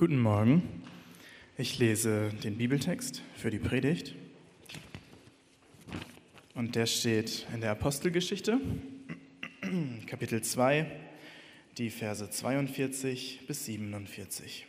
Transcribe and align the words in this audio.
Guten 0.00 0.18
Morgen. 0.18 0.62
Ich 1.58 1.78
lese 1.78 2.30
den 2.42 2.56
Bibeltext 2.56 3.20
für 3.36 3.50
die 3.50 3.58
Predigt. 3.58 4.14
Und 6.54 6.74
der 6.74 6.86
steht 6.86 7.46
in 7.52 7.60
der 7.60 7.72
Apostelgeschichte, 7.72 8.58
Kapitel 10.06 10.40
2, 10.40 10.90
die 11.76 11.90
Verse 11.90 12.30
42 12.30 13.42
bis 13.46 13.66
47. 13.66 14.66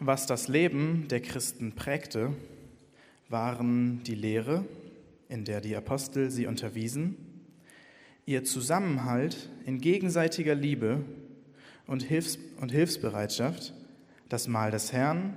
Was 0.00 0.26
das 0.26 0.48
Leben 0.48 1.06
der 1.06 1.20
Christen 1.20 1.70
prägte, 1.70 2.34
waren 3.28 4.02
die 4.02 4.16
Lehre, 4.16 4.64
in 5.28 5.44
der 5.44 5.60
die 5.60 5.76
Apostel 5.76 6.32
sie 6.32 6.48
unterwiesen, 6.48 7.16
ihr 8.24 8.42
Zusammenhalt 8.42 9.50
in 9.66 9.80
gegenseitiger 9.80 10.56
Liebe 10.56 11.04
und, 11.86 12.02
Hilfs 12.02 12.38
und 12.60 12.70
Hilfsbereitschaft, 12.70 13.72
das 14.28 14.48
Mahl 14.48 14.70
des 14.70 14.92
Herrn 14.92 15.36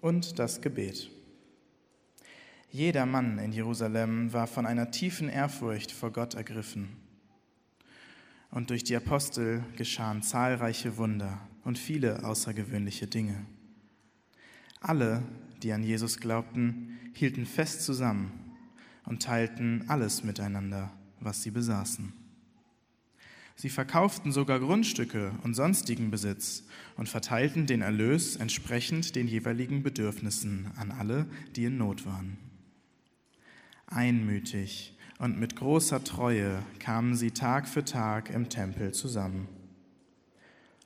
und 0.00 0.38
das 0.38 0.60
Gebet. 0.60 1.10
Jeder 2.70 3.04
Mann 3.04 3.38
in 3.38 3.52
Jerusalem 3.52 4.32
war 4.32 4.46
von 4.46 4.64
einer 4.64 4.90
tiefen 4.90 5.28
Ehrfurcht 5.28 5.90
vor 5.90 6.12
Gott 6.12 6.34
ergriffen. 6.34 6.96
Und 8.50 8.70
durch 8.70 8.84
die 8.84 8.96
Apostel 8.96 9.64
geschahen 9.76 10.22
zahlreiche 10.22 10.96
Wunder 10.96 11.40
und 11.64 11.78
viele 11.78 12.24
außergewöhnliche 12.24 13.06
Dinge. 13.06 13.44
Alle, 14.80 15.22
die 15.62 15.72
an 15.72 15.82
Jesus 15.82 16.18
glaubten, 16.18 16.98
hielten 17.12 17.44
fest 17.44 17.84
zusammen 17.84 18.32
und 19.04 19.22
teilten 19.22 19.84
alles 19.88 20.24
miteinander, 20.24 20.92
was 21.18 21.42
sie 21.42 21.50
besaßen. 21.50 22.19
Sie 23.60 23.68
verkauften 23.68 24.32
sogar 24.32 24.58
Grundstücke 24.58 25.32
und 25.42 25.52
sonstigen 25.52 26.10
Besitz 26.10 26.64
und 26.96 27.10
verteilten 27.10 27.66
den 27.66 27.82
Erlös 27.82 28.36
entsprechend 28.36 29.16
den 29.16 29.28
jeweiligen 29.28 29.82
Bedürfnissen 29.82 30.70
an 30.78 30.90
alle, 30.90 31.26
die 31.56 31.64
in 31.64 31.76
Not 31.76 32.06
waren. 32.06 32.38
Einmütig 33.86 34.96
und 35.18 35.38
mit 35.38 35.56
großer 35.56 36.02
Treue 36.02 36.62
kamen 36.78 37.14
sie 37.14 37.32
Tag 37.32 37.68
für 37.68 37.84
Tag 37.84 38.30
im 38.30 38.48
Tempel 38.48 38.92
zusammen. 38.92 39.46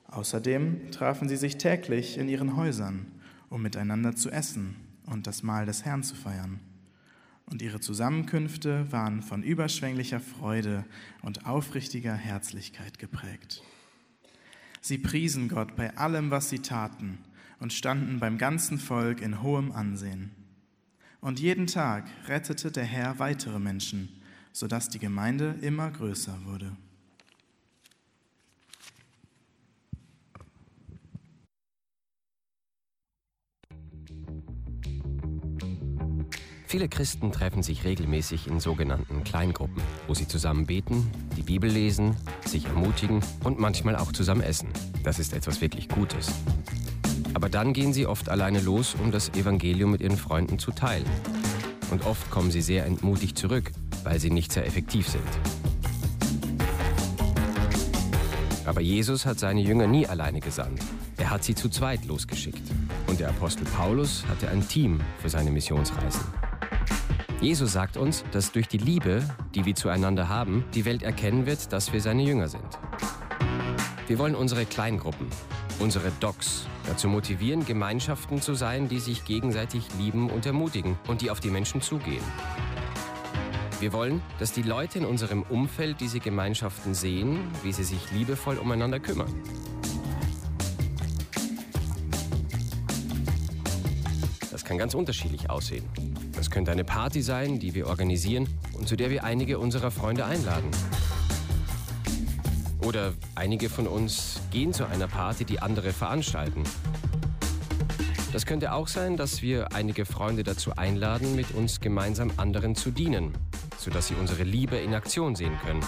Außerdem 0.07 0.91
trafen 0.91 1.29
sie 1.29 1.37
sich 1.37 1.55
täglich 1.55 2.17
in 2.17 2.27
ihren 2.27 2.57
Häusern, 2.57 3.05
um 3.47 3.61
miteinander 3.61 4.17
zu 4.17 4.29
essen 4.29 4.75
und 5.05 5.27
das 5.27 5.43
Mahl 5.43 5.65
des 5.65 5.85
Herrn 5.85 6.03
zu 6.03 6.13
feiern 6.13 6.59
und 7.45 7.61
ihre 7.61 7.79
Zusammenkünfte 7.79 8.91
waren 8.91 9.21
von 9.21 9.43
überschwänglicher 9.43 10.19
Freude 10.19 10.85
und 11.21 11.45
aufrichtiger 11.45 12.15
Herzlichkeit 12.15 12.97
geprägt. 12.99 13.61
Sie 14.81 14.97
priesen 14.97 15.49
Gott 15.49 15.75
bei 15.75 15.95
allem, 15.97 16.31
was 16.31 16.49
sie 16.49 16.59
taten 16.59 17.19
und 17.59 17.73
standen 17.73 18.19
beim 18.19 18.37
ganzen 18.37 18.77
Volk 18.77 19.21
in 19.21 19.41
hohem 19.41 19.71
Ansehen. 19.71 20.31
Und 21.21 21.39
jeden 21.39 21.67
Tag 21.67 22.05
rettete 22.27 22.71
der 22.71 22.83
Herr 22.83 23.17
weitere 23.17 23.59
Menschen, 23.59 24.09
sodass 24.51 24.89
die 24.89 24.99
Gemeinde 24.99 25.55
immer 25.61 25.89
größer 25.89 26.37
wurde. 26.45 26.75
Viele 36.67 36.89
Christen 36.89 37.31
treffen 37.31 37.61
sich 37.61 37.83
regelmäßig 37.83 38.47
in 38.47 38.59
sogenannten 38.59 39.23
Kleingruppen, 39.23 39.81
wo 40.07 40.15
sie 40.15 40.27
zusammen 40.27 40.65
beten, 40.65 41.09
die 41.37 41.43
Bibel 41.43 41.69
lesen, 41.69 42.17
sich 42.43 42.65
ermutigen 42.65 43.21
und 43.43 43.59
manchmal 43.59 43.95
auch 43.95 44.11
zusammen 44.11 44.41
essen. 44.41 44.69
Das 45.03 45.19
ist 45.19 45.33
etwas 45.33 45.61
wirklich 45.61 45.87
Gutes. 45.87 46.31
Aber 47.35 47.49
dann 47.49 47.73
gehen 47.73 47.93
sie 47.93 48.07
oft 48.07 48.29
alleine 48.29 48.61
los, 48.61 48.95
um 48.95 49.11
das 49.11 49.29
Evangelium 49.29 49.91
mit 49.91 50.01
ihren 50.01 50.17
Freunden 50.17 50.57
zu 50.57 50.71
teilen. 50.71 51.05
Und 51.91 52.03
oft 52.05 52.31
kommen 52.31 52.49
sie 52.49 52.61
sehr 52.61 52.85
entmutigt 52.85 53.37
zurück, 53.37 53.71
weil 54.03 54.19
sie 54.19 54.31
nicht 54.31 54.51
sehr 54.51 54.65
effektiv 54.65 55.07
sind. 55.07 55.21
Aber 58.65 58.81
Jesus 58.81 59.27
hat 59.27 59.37
seine 59.37 59.61
Jünger 59.61 59.85
nie 59.85 60.07
alleine 60.07 60.39
gesandt. 60.39 60.81
Er 61.17 61.29
hat 61.29 61.43
sie 61.43 61.53
zu 61.53 61.69
zweit 61.69 62.05
losgeschickt. 62.05 62.63
Und 63.05 63.19
der 63.19 63.29
Apostel 63.29 63.65
Paulus 63.65 64.25
hatte 64.27 64.49
ein 64.49 64.67
Team 64.67 64.99
für 65.21 65.29
seine 65.29 65.51
Missionsreisen. 65.51 66.44
Jesus 67.45 67.73
sagt 67.73 67.95
uns, 67.95 68.25
dass 68.31 68.51
durch 68.51 68.67
die 68.67 68.79
Liebe, 68.79 69.23
die 69.53 69.65
wir 69.65 69.75
zueinander 69.75 70.29
haben, 70.29 70.65
die 70.73 70.83
Welt 70.83 71.03
erkennen 71.03 71.45
wird, 71.45 71.71
dass 71.71 71.93
wir 71.93 72.01
seine 72.01 72.23
Jünger 72.23 72.47
sind. 72.47 72.65
Wir 74.07 74.17
wollen 74.17 74.33
unsere 74.33 74.65
Kleingruppen, 74.65 75.27
unsere 75.77 76.11
Docs, 76.19 76.65
dazu 76.87 77.07
motivieren, 77.07 77.63
Gemeinschaften 77.63 78.41
zu 78.41 78.55
sein, 78.55 78.87
die 78.87 78.99
sich 78.99 79.25
gegenseitig 79.25 79.83
lieben 79.99 80.31
und 80.31 80.47
ermutigen 80.47 80.97
und 81.07 81.21
die 81.21 81.29
auf 81.29 81.39
die 81.39 81.51
Menschen 81.51 81.81
zugehen. 81.81 82.23
Wir 83.79 83.93
wollen, 83.93 84.23
dass 84.39 84.51
die 84.51 84.63
Leute 84.63 84.97
in 84.97 85.05
unserem 85.05 85.43
Umfeld 85.43 86.01
diese 86.01 86.19
Gemeinschaften 86.19 86.95
sehen, 86.95 87.41
wie 87.61 87.73
sie 87.73 87.83
sich 87.83 88.11
liebevoll 88.11 88.57
umeinander 88.57 88.99
kümmern. 88.99 89.31
Das 94.49 94.65
kann 94.65 94.79
ganz 94.79 94.95
unterschiedlich 94.95 95.47
aussehen. 95.47 95.85
Das 96.45 96.51
könnte 96.51 96.71
eine 96.71 96.83
Party 96.83 97.23
sein, 97.23 97.57
die 97.57 97.73
wir 97.73 97.87
organisieren 97.87 98.47
und 98.73 98.87
zu 98.87 98.95
der 98.95 99.09
wir 99.09 99.23
einige 99.23 99.57
unserer 99.57 99.89
Freunde 99.89 100.25
einladen. 100.25 100.69
Oder 102.83 103.13
einige 103.33 103.67
von 103.67 103.87
uns 103.87 104.41
gehen 104.51 104.71
zu 104.71 104.85
einer 104.85 105.07
Party, 105.07 105.43
die 105.43 105.59
andere 105.59 105.91
veranstalten. 105.91 106.61
Das 108.31 108.45
könnte 108.45 108.73
auch 108.73 108.87
sein, 108.87 109.17
dass 109.17 109.41
wir 109.41 109.73
einige 109.73 110.05
Freunde 110.05 110.43
dazu 110.43 110.75
einladen, 110.75 111.35
mit 111.35 111.51
uns 111.55 111.79
gemeinsam 111.79 112.31
anderen 112.37 112.75
zu 112.75 112.91
dienen, 112.91 113.33
sodass 113.79 114.09
sie 114.09 114.13
unsere 114.13 114.43
Liebe 114.43 114.77
in 114.77 114.93
Aktion 114.93 115.35
sehen 115.35 115.57
können. 115.65 115.81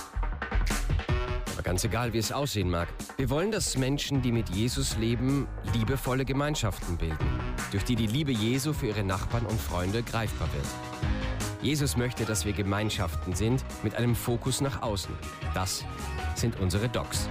Aber 1.58 1.64
ganz 1.64 1.84
egal, 1.84 2.14
wie 2.14 2.20
es 2.20 2.32
aussehen 2.32 2.70
mag, 2.70 2.88
wir 3.18 3.32
wollen, 3.32 3.50
dass 3.50 3.78
Menschen, 3.78 4.22
die 4.22 4.32
mit 4.32 4.48
Jesus 4.50 4.96
leben, 4.98 5.48
liebevolle 5.74 6.24
Gemeinschaften 6.24 6.98
bilden 6.98 7.18
durch 7.72 7.84
die 7.84 7.96
die 7.96 8.06
Liebe 8.06 8.32
Jesu 8.32 8.74
für 8.74 8.86
ihre 8.86 9.04
Nachbarn 9.04 9.44
und 9.48 9.60
Freunde 9.60 10.04
greifbar 10.04 10.48
wird. 10.54 10.66
Jesus 11.64 11.98
möchte, 11.98 12.26
dass 12.26 12.46
wir 12.46 12.54
Gemeinschaften 12.54 13.34
sind 13.34 13.66
mit 13.82 13.96
einem 13.96 14.16
Fokus 14.16 14.62
nach 14.62 14.84
außen. 14.84 15.16
Das 15.56 15.84
sind 16.36 16.60
unsere 16.60 16.90
Docs. 16.90 17.28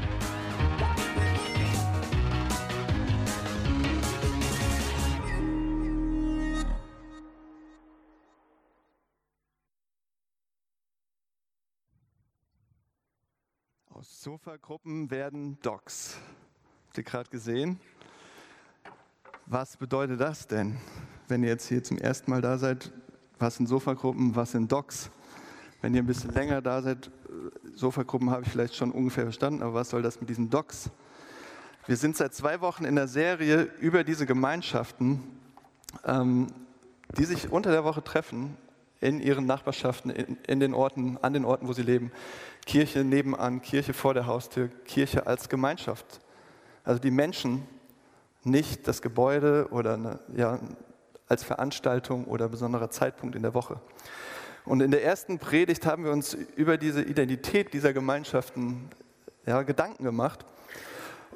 Sofagruppen 14.27 15.09
werden 15.13 15.57
Docs. 15.63 16.17
Habt 16.89 16.99
ihr 16.99 17.05
gerade 17.05 17.31
gesehen? 17.31 17.79
Was 19.47 19.77
bedeutet 19.77 20.21
das 20.21 20.49
denn, 20.49 20.79
wenn 21.29 21.45
ihr 21.45 21.51
jetzt 21.51 21.69
hier 21.69 21.85
zum 21.85 21.97
ersten 21.97 22.33
Mal 22.33 22.41
da 22.41 22.59
seid? 22.59 22.91
Was 23.39 23.55
sind 23.55 23.69
Sofagruppen, 23.69 24.35
was 24.35 24.51
sind 24.51 24.73
Docs? 24.73 25.11
Wenn 25.81 25.95
ihr 25.95 26.03
ein 26.03 26.07
bisschen 26.09 26.35
länger 26.35 26.61
da 26.61 26.83
seid, 26.83 27.07
äh, 27.07 27.11
Sofagruppen 27.77 28.31
habe 28.31 28.43
ich 28.43 28.49
vielleicht 28.49 28.75
schon 28.75 28.91
ungefähr 28.91 29.23
verstanden, 29.23 29.63
aber 29.63 29.75
was 29.75 29.91
soll 29.91 30.03
das 30.03 30.19
mit 30.19 30.29
diesen 30.29 30.51
Docs? 30.51 30.91
Wir 31.87 31.97
sind 31.97 32.17
seit 32.17 32.35
zwei 32.35 32.61
Wochen 32.61 32.85
in 32.85 32.97
der 32.97 33.07
Serie 33.07 33.71
über 33.79 34.03
diese 34.03 34.27
Gemeinschaften, 34.27 35.23
ähm, 36.05 36.49
die 37.17 37.27
sich 37.27 37.53
unter 37.53 37.71
der 37.71 37.85
Woche 37.85 38.03
treffen 38.03 38.57
in 39.01 39.21
ihren 39.21 39.47
Nachbarschaften, 39.47 40.11
in, 40.11 40.37
in, 40.49 40.59
den 40.59 40.75
Orten, 40.75 41.17
an 41.23 41.33
den 41.33 41.45
Orten, 41.45 41.69
wo 41.69 41.73
sie 41.73 41.83
leben. 41.83 42.11
Kirche 42.67 43.05
nebenan, 43.05 43.63
Kirche 43.63 43.95
vor 43.95 44.13
der 44.13 44.27
Haustür, 44.27 44.69
Kirche 44.85 45.27
als 45.27 45.49
Gemeinschaft. 45.49 46.21
Also 46.85 47.01
die 47.01 47.13
Menschen, 47.13 47.67
nicht 48.43 48.87
das 48.87 49.03
Gebäude 49.03 49.69
oder 49.71 49.95
eine, 49.95 50.21
ja, 50.35 50.59
als 51.29 51.43
Veranstaltung 51.43 52.25
oder 52.27 52.49
besonderer 52.49 52.91
Zeitpunkt 52.91 53.35
in 53.35 53.43
der 53.43 53.55
Woche. 53.55 53.81
Und 54.65 54.81
in 54.81 54.91
der 54.91 55.05
ersten 55.05 55.39
Predigt 55.39 55.87
haben 55.87 56.05
wir 56.05 56.13
uns 56.13 56.35
über 56.35 56.77
diese 56.77 57.03
Identität 57.03 57.73
dieser 57.73 57.93
Gemeinschaften 57.93 58.89
ja, 59.47 59.63
Gedanken 59.63 60.05
gemacht. 60.05 60.45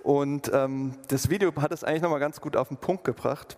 Und 0.02 0.50
ähm, 0.52 0.94
das 1.08 1.30
Video 1.30 1.52
hat 1.56 1.72
es 1.72 1.84
eigentlich 1.84 2.02
nochmal 2.02 2.20
ganz 2.20 2.40
gut 2.40 2.56
auf 2.56 2.68
den 2.68 2.76
Punkt 2.76 3.04
gebracht. 3.04 3.56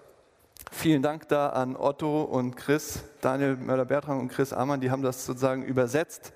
Vielen 0.71 1.03
Dank 1.03 1.29
da 1.29 1.51
an 1.51 1.77
Otto 1.77 2.23
und 2.23 2.57
Chris, 2.57 3.03
Daniel 3.21 3.57
Mörder-Bertrand 3.57 4.21
und 4.21 4.29
Chris 4.29 4.53
Amann, 4.53 4.81
die 4.81 4.91
haben 4.91 5.03
das 5.03 5.25
sozusagen 5.25 5.65
übersetzt. 5.65 6.33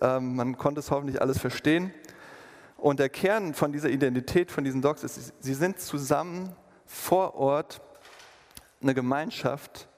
Ähm, 0.00 0.36
man 0.36 0.56
konnte 0.56 0.80
es 0.80 0.90
hoffentlich 0.90 1.20
alles 1.20 1.38
verstehen. 1.38 1.92
Und 2.76 2.98
der 2.98 3.08
Kern 3.08 3.54
von 3.54 3.72
dieser 3.72 3.90
Identität, 3.90 4.50
von 4.50 4.64
diesen 4.64 4.82
Docs 4.82 5.04
ist, 5.04 5.32
sie 5.40 5.54
sind 5.54 5.78
zusammen 5.78 6.56
vor 6.84 7.34
Ort 7.34 7.80
eine 8.82 8.94
Gemeinschaft, 8.94 9.88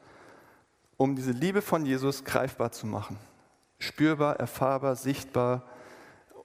um 0.96 1.16
diese 1.16 1.32
Liebe 1.32 1.62
von 1.62 1.86
Jesus 1.86 2.24
greifbar 2.24 2.72
zu 2.72 2.86
machen. 2.86 3.18
Spürbar, 3.78 4.38
erfahrbar, 4.38 4.96
sichtbar, 4.96 5.62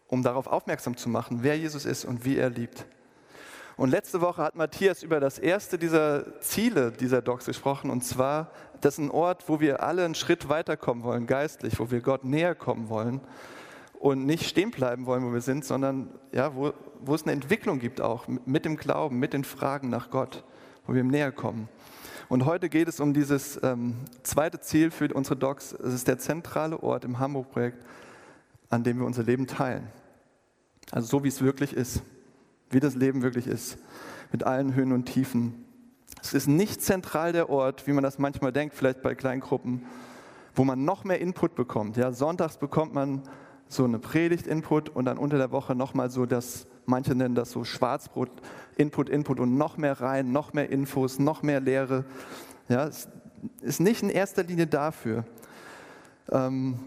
um 0.07 0.23
darauf 0.23 0.47
aufmerksam 0.47 0.97
zu 0.97 1.09
machen, 1.09 1.39
wer 1.41 1.57
Jesus 1.57 1.85
ist 1.85 2.05
und 2.05 2.25
wie 2.25 2.37
er 2.37 2.49
liebt. 2.49 2.85
Und 3.79 3.91
letzte 3.91 4.19
Woche 4.19 4.43
hat 4.43 4.57
Matthias 4.57 5.03
über 5.03 5.21
das 5.21 5.39
erste 5.39 5.77
dieser 5.77 6.41
Ziele 6.41 6.91
dieser 6.91 7.21
Docs 7.21 7.45
gesprochen, 7.45 7.89
und 7.89 8.03
zwar, 8.03 8.51
das 8.81 8.95
ist 8.95 9.05
ein 9.05 9.09
Ort, 9.09 9.47
wo 9.47 9.61
wir 9.61 9.81
alle 9.81 10.03
einen 10.03 10.15
Schritt 10.15 10.49
weiterkommen 10.49 11.05
wollen, 11.05 11.27
geistlich, 11.27 11.79
wo 11.79 11.89
wir 11.89 12.01
Gott 12.01 12.25
näher 12.25 12.55
kommen 12.55 12.89
wollen 12.89 13.21
und 13.97 14.25
nicht 14.25 14.49
stehen 14.49 14.71
bleiben 14.71 15.05
wollen, 15.05 15.23
wo 15.23 15.31
wir 15.31 15.39
sind, 15.39 15.63
sondern 15.63 16.09
ja, 16.33 16.53
wo, 16.57 16.73
wo 16.99 17.15
es 17.15 17.23
eine 17.23 17.31
Entwicklung 17.31 17.79
gibt 17.79 18.01
auch 18.01 18.27
mit 18.27 18.65
dem 18.65 18.75
Glauben, 18.75 19.17
mit 19.17 19.31
den 19.31 19.45
Fragen 19.45 19.89
nach 19.89 20.09
Gott, 20.09 20.43
wo 20.85 20.93
wir 20.93 20.99
ihm 20.99 21.07
näher 21.07 21.31
kommen. 21.31 21.69
Und 22.27 22.43
heute 22.43 22.67
geht 22.67 22.89
es 22.89 22.99
um 22.99 23.13
dieses 23.13 23.63
ähm, 23.63 23.95
zweite 24.23 24.59
Ziel 24.59 24.91
für 24.91 25.07
unsere 25.13 25.37
Docs. 25.37 25.71
Es 25.71 25.93
ist 25.93 26.09
der 26.09 26.17
zentrale 26.19 26.83
Ort 26.83 27.05
im 27.05 27.17
Hamburg-Projekt, 27.17 27.81
an 28.69 28.83
dem 28.83 28.99
wir 28.99 29.05
unser 29.05 29.23
Leben 29.23 29.47
teilen. 29.47 29.87
Also 30.91 31.07
so, 31.07 31.23
wie 31.23 31.29
es 31.29 31.41
wirklich 31.41 31.71
ist 31.71 32.01
wie 32.69 32.79
das 32.79 32.95
Leben 32.95 33.21
wirklich 33.21 33.47
ist, 33.47 33.77
mit 34.31 34.43
allen 34.43 34.75
Höhen 34.75 34.91
und 34.91 35.05
Tiefen. 35.05 35.65
Es 36.21 36.33
ist 36.33 36.47
nicht 36.47 36.81
zentral 36.81 37.31
der 37.31 37.49
Ort, 37.49 37.87
wie 37.87 37.93
man 37.93 38.03
das 38.03 38.19
manchmal 38.19 38.51
denkt, 38.51 38.75
vielleicht 38.75 39.01
bei 39.01 39.15
Kleingruppen, 39.15 39.83
wo 40.55 40.63
man 40.63 40.83
noch 40.83 41.03
mehr 41.03 41.19
Input 41.19 41.55
bekommt. 41.55 41.97
Ja, 41.97 42.11
sonntags 42.11 42.57
bekommt 42.57 42.93
man 42.93 43.23
so 43.67 43.85
eine 43.85 43.99
Predigt-Input 43.99 44.89
und 44.89 45.05
dann 45.05 45.17
unter 45.17 45.37
der 45.37 45.51
Woche 45.51 45.75
nochmal 45.75 46.09
so 46.09 46.25
das, 46.25 46.67
manche 46.85 47.15
nennen 47.15 47.35
das 47.35 47.51
so 47.51 47.63
Schwarzbrot, 47.63 48.29
Input, 48.75 49.09
Input 49.09 49.39
und 49.39 49.57
noch 49.57 49.77
mehr 49.77 50.01
rein, 50.01 50.31
noch 50.31 50.53
mehr 50.53 50.69
Infos, 50.69 51.19
noch 51.19 51.43
mehr 51.43 51.59
Lehre. 51.59 52.03
Ja, 52.67 52.87
es 52.87 53.07
ist 53.61 53.79
nicht 53.79 54.03
in 54.03 54.09
erster 54.09 54.43
Linie 54.43 54.67
dafür. 54.67 55.23
Ähm, 56.31 56.79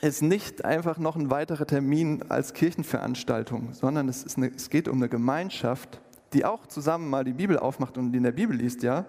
ist 0.00 0.22
nicht 0.22 0.64
einfach 0.64 0.98
noch 0.98 1.16
ein 1.16 1.30
weiterer 1.30 1.66
Termin 1.66 2.24
als 2.28 2.54
Kirchenveranstaltung, 2.54 3.74
sondern 3.74 4.08
es, 4.08 4.22
ist 4.22 4.38
eine, 4.38 4.48
es 4.48 4.70
geht 4.70 4.88
um 4.88 4.96
eine 4.96 5.08
Gemeinschaft, 5.08 6.00
die 6.32 6.44
auch 6.44 6.66
zusammen 6.66 7.10
mal 7.10 7.24
die 7.24 7.32
Bibel 7.32 7.58
aufmacht 7.58 7.98
und 7.98 8.14
in 8.14 8.22
der 8.22 8.32
Bibel 8.32 8.56
liest, 8.56 8.82
ja, 8.82 9.04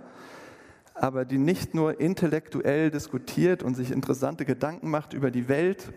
aber 0.93 1.23
die 1.23 1.37
nicht 1.37 1.73
nur 1.73 1.99
intellektuell 1.99 2.91
diskutiert 2.91 3.63
und 3.63 3.75
sich 3.75 3.91
interessante 3.91 4.43
Gedanken 4.45 4.89
macht 4.89 5.13
über 5.13 5.31
die 5.31 5.47
Welt 5.47 5.93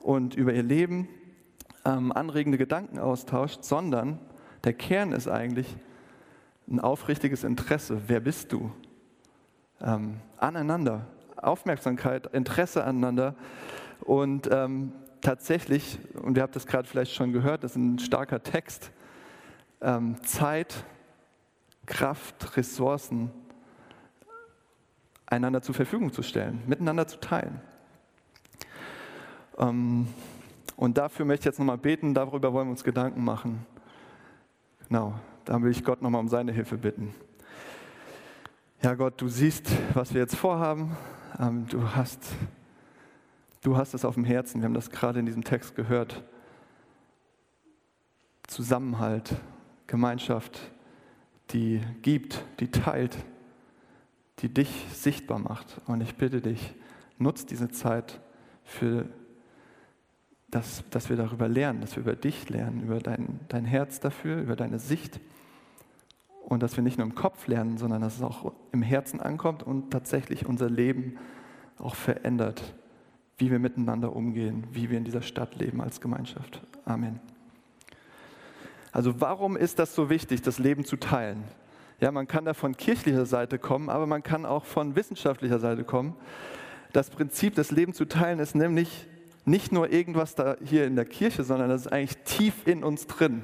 und 0.00 0.34
über 0.34 0.52
ihr 0.52 0.62
Leben, 0.62 1.08
ähm, 1.84 2.12
anregende 2.12 2.58
Gedanken 2.58 2.98
austauscht, 2.98 3.64
sondern 3.64 4.18
der 4.64 4.74
Kern 4.74 5.12
ist 5.12 5.28
eigentlich 5.28 5.76
ein 6.68 6.80
aufrichtiges 6.80 7.44
Interesse. 7.44 8.02
Wer 8.06 8.20
bist 8.20 8.52
du? 8.52 8.70
Ähm, 9.80 10.20
aneinander, 10.36 11.06
Aufmerksamkeit, 11.36 12.28
Interesse 12.32 12.84
aneinander 12.84 13.34
und 14.04 14.48
ähm, 14.52 14.92
tatsächlich, 15.20 15.98
und 16.14 16.36
ihr 16.36 16.42
habt 16.42 16.56
das 16.56 16.66
gerade 16.66 16.86
vielleicht 16.86 17.14
schon 17.14 17.32
gehört, 17.32 17.64
das 17.64 17.72
ist 17.72 17.76
ein 17.76 17.98
starker 17.98 18.42
Text, 18.42 18.90
ähm, 19.80 20.22
Zeit, 20.22 20.84
Kraft, 21.86 22.56
Ressourcen 22.56 23.30
einander 25.26 25.62
zur 25.62 25.74
Verfügung 25.74 26.12
zu 26.12 26.22
stellen, 26.22 26.62
miteinander 26.66 27.06
zu 27.06 27.18
teilen. 27.18 27.60
Ähm, 29.58 30.08
und 30.76 30.98
dafür 30.98 31.24
möchte 31.24 31.42
ich 31.42 31.46
jetzt 31.46 31.58
nochmal 31.58 31.78
beten, 31.78 32.14
darüber 32.14 32.52
wollen 32.52 32.66
wir 32.66 32.72
uns 32.72 32.84
Gedanken 32.84 33.24
machen. 33.24 33.66
Genau, 34.88 35.14
da 35.44 35.60
will 35.62 35.70
ich 35.70 35.84
Gott 35.84 36.02
nochmal 36.02 36.20
um 36.20 36.28
seine 36.28 36.52
Hilfe 36.52 36.76
bitten. 36.76 37.14
Ja 38.82 38.94
Gott, 38.94 39.20
du 39.20 39.28
siehst, 39.28 39.70
was 39.94 40.12
wir 40.12 40.20
jetzt 40.20 40.36
vorhaben. 40.36 40.96
Ähm, 41.38 41.66
du 41.68 41.94
hast 41.94 42.26
Du 43.62 43.76
hast 43.76 43.94
es 43.94 44.04
auf 44.04 44.14
dem 44.14 44.24
Herzen, 44.24 44.60
wir 44.60 44.64
haben 44.64 44.74
das 44.74 44.90
gerade 44.90 45.20
in 45.20 45.26
diesem 45.26 45.44
Text 45.44 45.76
gehört. 45.76 46.24
Zusammenhalt, 48.48 49.36
Gemeinschaft, 49.86 50.72
die 51.50 51.80
gibt, 52.02 52.44
die 52.58 52.72
teilt, 52.72 53.16
die 54.40 54.48
dich 54.48 54.86
sichtbar 54.92 55.38
macht. 55.38 55.80
Und 55.86 56.00
ich 56.00 56.16
bitte 56.16 56.40
dich, 56.40 56.74
nutz 57.18 57.46
diese 57.46 57.70
Zeit 57.70 58.20
für 58.64 59.08
dass, 60.50 60.84
dass 60.90 61.08
wir 61.08 61.16
darüber 61.16 61.48
lernen, 61.48 61.80
dass 61.80 61.96
wir 61.96 62.02
über 62.02 62.14
dich 62.14 62.50
lernen, 62.50 62.82
über 62.82 62.98
dein, 62.98 63.40
dein 63.48 63.64
Herz 63.64 64.00
dafür, 64.00 64.42
über 64.42 64.54
deine 64.54 64.78
Sicht. 64.80 65.18
Und 66.42 66.62
dass 66.62 66.76
wir 66.76 66.82
nicht 66.82 66.98
nur 66.98 67.06
im 67.06 67.14
Kopf 67.14 67.46
lernen, 67.46 67.78
sondern 67.78 68.02
dass 68.02 68.16
es 68.16 68.22
auch 68.22 68.52
im 68.70 68.82
Herzen 68.82 69.20
ankommt 69.20 69.62
und 69.62 69.90
tatsächlich 69.90 70.44
unser 70.44 70.68
Leben 70.68 71.16
auch 71.78 71.94
verändert 71.94 72.74
wie 73.42 73.50
wir 73.50 73.58
miteinander 73.58 74.14
umgehen, 74.14 74.62
wie 74.70 74.88
wir 74.88 74.96
in 74.96 75.02
dieser 75.02 75.20
Stadt 75.20 75.56
leben 75.56 75.80
als 75.80 76.00
Gemeinschaft. 76.00 76.62
Amen. 76.84 77.18
Also 78.92 79.20
warum 79.20 79.56
ist 79.56 79.80
das 79.80 79.96
so 79.96 80.08
wichtig, 80.08 80.42
das 80.42 80.60
Leben 80.60 80.84
zu 80.84 80.96
teilen? 80.96 81.42
Ja, 81.98 82.12
man 82.12 82.28
kann 82.28 82.44
da 82.44 82.54
von 82.54 82.76
kirchlicher 82.76 83.26
Seite 83.26 83.58
kommen, 83.58 83.90
aber 83.90 84.06
man 84.06 84.22
kann 84.22 84.46
auch 84.46 84.64
von 84.64 84.94
wissenschaftlicher 84.94 85.58
Seite 85.58 85.82
kommen. 85.82 86.14
Das 86.92 87.10
Prinzip, 87.10 87.56
das 87.56 87.72
Leben 87.72 87.94
zu 87.94 88.04
teilen, 88.04 88.38
ist 88.38 88.54
nämlich 88.54 89.08
nicht 89.44 89.72
nur 89.72 89.90
irgendwas 89.90 90.36
da 90.36 90.56
hier 90.64 90.86
in 90.86 90.94
der 90.94 91.04
Kirche, 91.04 91.42
sondern 91.42 91.68
das 91.68 91.86
ist 91.86 91.92
eigentlich 91.92 92.18
tief 92.18 92.68
in 92.68 92.84
uns 92.84 93.08
drin. 93.08 93.42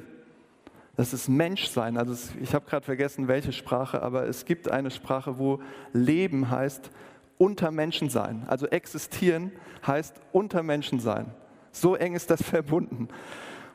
Das 0.95 1.13
ist 1.13 1.29
Menschsein. 1.29 1.97
Also 1.97 2.15
ich 2.41 2.55
habe 2.55 2.71
gerade 2.71 2.85
vergessen, 2.85 3.27
welche 3.27 3.53
Sprache, 3.53 4.01
aber 4.01 4.29
es 4.29 4.45
gibt 4.45 4.71
eine 4.71 4.93
Sprache, 4.93 5.41
wo 5.41 5.61
Leben 5.93 6.53
heißt 6.53 6.89
unter 7.39 7.71
Menschen 7.71 8.11
sein. 8.11 8.45
Also 8.47 8.67
existieren 8.67 9.53
heißt 9.87 10.21
unter 10.33 10.63
Menschen 10.63 11.01
sein. 11.01 11.33
So 11.73 11.95
eng 11.95 12.15
ist 12.15 12.31
das 12.31 12.43
verbunden. 12.45 13.09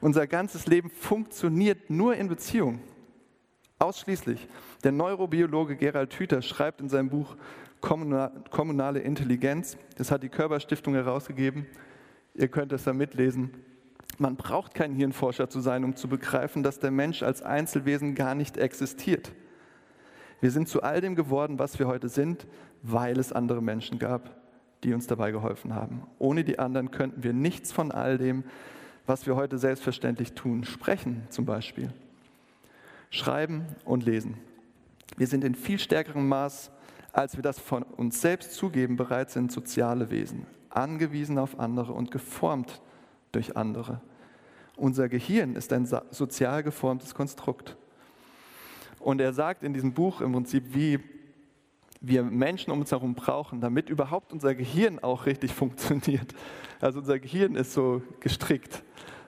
Unser 0.01 0.27
ganzes 0.27 0.68
Leben 0.68 0.89
funktioniert 0.89 1.89
nur 1.89 2.15
in 2.15 2.27
Beziehung. 2.27 2.81
Ausschließlich. 3.80 4.48
Der 4.83 4.92
Neurobiologe 4.92 5.75
Gerald 5.75 6.13
Hüther 6.13 6.42
schreibt 6.42 6.81
in 6.81 6.89
seinem 6.89 7.10
Buch 7.10 7.36
Kommunale 7.81 9.00
Intelligenz, 9.00 9.77
das 9.98 10.09
hat 10.09 10.24
die 10.24 10.30
Körperstiftung 10.30 10.94
herausgegeben, 10.94 11.66
ihr 12.33 12.48
könnt 12.48 12.71
es 12.71 12.86
da 12.86 12.94
mitlesen, 12.94 13.51
man 14.19 14.36
braucht 14.38 14.74
kein 14.74 14.94
Hirnforscher 14.94 15.50
zu 15.50 15.59
sein, 15.59 15.83
um 15.83 15.95
zu 15.95 16.07
begreifen, 16.07 16.63
dass 16.63 16.80
der 16.80 16.92
Mensch 16.92 17.24
als 17.24 17.42
Einzelwesen 17.42 18.16
gar 18.16 18.36
nicht 18.36 18.57
existiert. 18.57 19.33
Wir 20.44 20.51
sind 20.51 20.68
zu 20.68 20.84
all 20.84 21.00
dem 21.00 21.16
geworden, 21.16 21.57
was 21.57 21.80
wir 21.80 21.88
heute 21.88 22.10
sind, 22.10 22.48
weil 22.81 23.18
es 23.18 23.31
andere 23.31 23.62
Menschen 23.62 23.98
gab, 23.98 24.30
die 24.84 24.94
uns 24.94 25.07
dabei 25.07 25.31
geholfen 25.31 25.74
haben. 25.74 26.04
Ohne 26.19 26.44
die 26.44 26.60
anderen 26.60 26.92
könnten 26.92 27.24
wir 27.24 27.31
nichts 27.31 27.72
von 27.72 27.94
all 27.94 28.18
dem, 28.18 28.44
was 29.06 29.25
wir 29.25 29.38
heute 29.38 29.57
selbstverständlich 29.57 30.34
tun, 30.34 30.66
sprechen 30.66 31.24
zum 31.30 31.45
Beispiel, 31.45 31.94
schreiben 33.10 33.68
und 33.86 34.04
lesen. 34.04 34.36
Wir 35.16 35.28
sind 35.28 35.45
in 35.45 35.56
viel 35.56 35.80
stärkerem 35.80 36.28
Maß, 36.28 36.71
als 37.14 37.38
wir 37.38 37.42
das 37.42 37.57
von 37.57 37.83
uns 37.83 38.19
selbst 38.19 38.52
zugeben, 38.52 38.97
bereits 38.97 39.35
sind 39.35 39.50
soziale 39.50 40.12
Wesen, 40.12 40.45
angewiesen 40.69 41.38
auf 41.38 41.57
andere 41.57 41.94
und 41.94 42.12
geformt 42.12 42.81
durch 43.31 43.56
andere. 43.56 44.02
Unser 44.76 45.07
Gehirn 45.07 45.56
ist 45.56 45.71
ein 45.71 45.88
sozial 46.12 46.64
geformtes 46.64 47.16
Konstrukt. 47.16 47.78
Und 49.04 49.19
er 49.19 49.33
sagt 49.33 49.64
in 49.64 49.74
diesem 49.74 49.94
Buch 49.94 50.22
im 50.22 50.31
Prinzip, 50.31 50.74
wie 50.74 51.00
wir 52.00 52.24
Menschen 52.24 52.72
um 52.72 52.80
uns 52.80 52.92
herum 52.92 53.16
brauchen, 53.16 53.60
damit 53.60 53.90
überhaupt 53.90 54.31
unser 54.31 54.56
Gehirn 54.56 55.00
auch 55.00 55.26
richtig 55.26 55.54
funktioniert. 55.54 56.33
Also 56.80 57.00
unser 57.00 57.19
Gehirn 57.19 57.56
ist 57.56 57.74
so 57.74 58.02
gestrickt. 58.22 58.81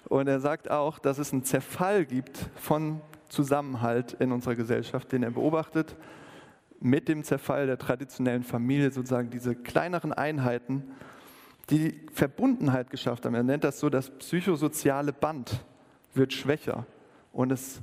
Und 0.08 0.28
er 0.28 0.40
sagt 0.40 0.72
auch, 0.72 0.98
dass 0.98 1.18
es 1.18 1.34
einen 1.34 1.44
Zerfall 1.44 2.06
gibt 2.06 2.50
von 2.56 3.02
Zusammenhalt 3.28 4.14
in 4.14 4.32
unserer 4.32 4.56
Gesellschaft, 4.56 5.12
den 5.12 5.24
er 5.24 5.32
beobachtet 5.32 5.98
mit 6.80 7.10
dem 7.10 7.24
Zerfall 7.24 7.68
der 7.68 7.78
traditionellen 7.78 8.44
Familie, 8.44 8.92
sozusagen 8.92 9.30
diese 9.30 9.56
kleineren 9.56 10.14
Einheiten, 10.14 10.84
die 11.70 12.00
Verbundenheit 12.14 12.90
geschafft 12.90 13.26
haben. 13.26 13.36
Er 13.36 13.44
nennt 13.44 13.64
das 13.64 13.80
so, 13.80 13.90
das 13.90 14.10
psychosoziale 14.12 15.12
Band 15.12 15.66
wird 16.14 16.32
schwächer 16.32 16.86
und 17.34 17.52
es 17.52 17.82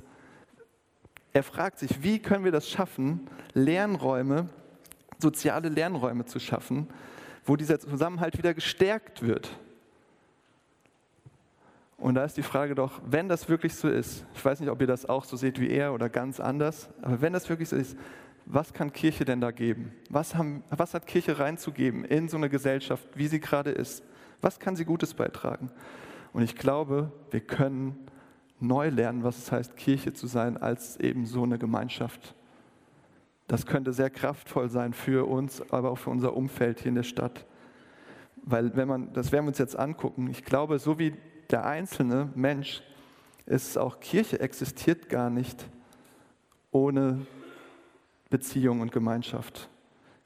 er 1.33 1.43
fragt 1.43 1.79
sich, 1.79 2.03
wie 2.03 2.19
können 2.19 2.45
wir 2.45 2.51
das 2.51 2.69
schaffen, 2.69 3.27
Lernräume, 3.53 4.49
soziale 5.17 5.69
Lernräume 5.69 6.25
zu 6.25 6.39
schaffen, 6.39 6.87
wo 7.43 7.55
dieser 7.55 7.79
Zusammenhalt 7.79 8.37
wieder 8.37 8.53
gestärkt 8.53 9.23
wird. 9.23 9.49
Und 11.97 12.15
da 12.15 12.25
ist 12.25 12.37
die 12.37 12.43
Frage 12.43 12.75
doch, 12.75 13.01
wenn 13.05 13.29
das 13.29 13.49
wirklich 13.49 13.73
so 13.75 13.89
ist, 13.89 14.25
ich 14.35 14.43
weiß 14.43 14.59
nicht, 14.59 14.69
ob 14.69 14.79
ihr 14.81 14.87
das 14.87 15.07
auch 15.07 15.23
so 15.23 15.37
seht 15.37 15.59
wie 15.59 15.69
er 15.69 15.93
oder 15.93 16.09
ganz 16.09 16.39
anders, 16.39 16.89
aber 17.01 17.21
wenn 17.21 17.33
das 17.33 17.49
wirklich 17.49 17.69
so 17.69 17.75
ist, 17.75 17.97
was 18.45 18.73
kann 18.73 18.91
Kirche 18.91 19.23
denn 19.23 19.39
da 19.39 19.51
geben? 19.51 19.93
Was, 20.09 20.35
haben, 20.35 20.63
was 20.69 20.93
hat 20.93 21.07
Kirche 21.07 21.39
reinzugeben 21.39 22.03
in 22.03 22.27
so 22.27 22.35
eine 22.35 22.49
Gesellschaft, 22.49 23.07
wie 23.15 23.27
sie 23.27 23.39
gerade 23.39 23.71
ist? 23.71 24.03
Was 24.41 24.59
kann 24.59 24.75
sie 24.75 24.83
Gutes 24.83 25.13
beitragen? 25.13 25.71
Und 26.33 26.41
ich 26.41 26.55
glaube, 26.55 27.11
wir 27.31 27.39
können 27.39 27.97
neu 28.63 28.89
lernen, 28.89 29.23
was 29.23 29.37
es 29.37 29.51
heißt, 29.51 29.75
Kirche 29.75 30.13
zu 30.13 30.27
sein, 30.27 30.57
als 30.57 30.97
eben 30.99 31.25
so 31.25 31.43
eine 31.43 31.59
Gemeinschaft. 31.59 32.35
Das 33.47 33.65
könnte 33.65 33.93
sehr 33.93 34.09
kraftvoll 34.09 34.69
sein 34.69 34.93
für 34.93 35.27
uns, 35.27 35.61
aber 35.71 35.91
auch 35.91 35.97
für 35.97 36.09
unser 36.09 36.35
Umfeld 36.35 36.79
hier 36.79 36.89
in 36.89 36.95
der 36.95 37.03
Stadt. 37.03 37.45
Weil, 38.37 38.75
wenn 38.75 38.87
man, 38.87 39.13
das 39.13 39.31
werden 39.31 39.45
wir 39.45 39.49
uns 39.49 39.57
jetzt 39.57 39.77
angucken, 39.77 40.29
ich 40.29 40.43
glaube, 40.43 40.79
so 40.79 40.97
wie 40.97 41.13
der 41.51 41.65
einzelne 41.65 42.29
Mensch 42.35 42.81
ist 43.45 43.77
auch 43.77 43.99
Kirche 43.99 44.39
existiert 44.39 45.09
gar 45.09 45.29
nicht 45.29 45.67
ohne 46.71 47.25
Beziehung 48.29 48.81
und 48.81 48.91
Gemeinschaft. 48.91 49.69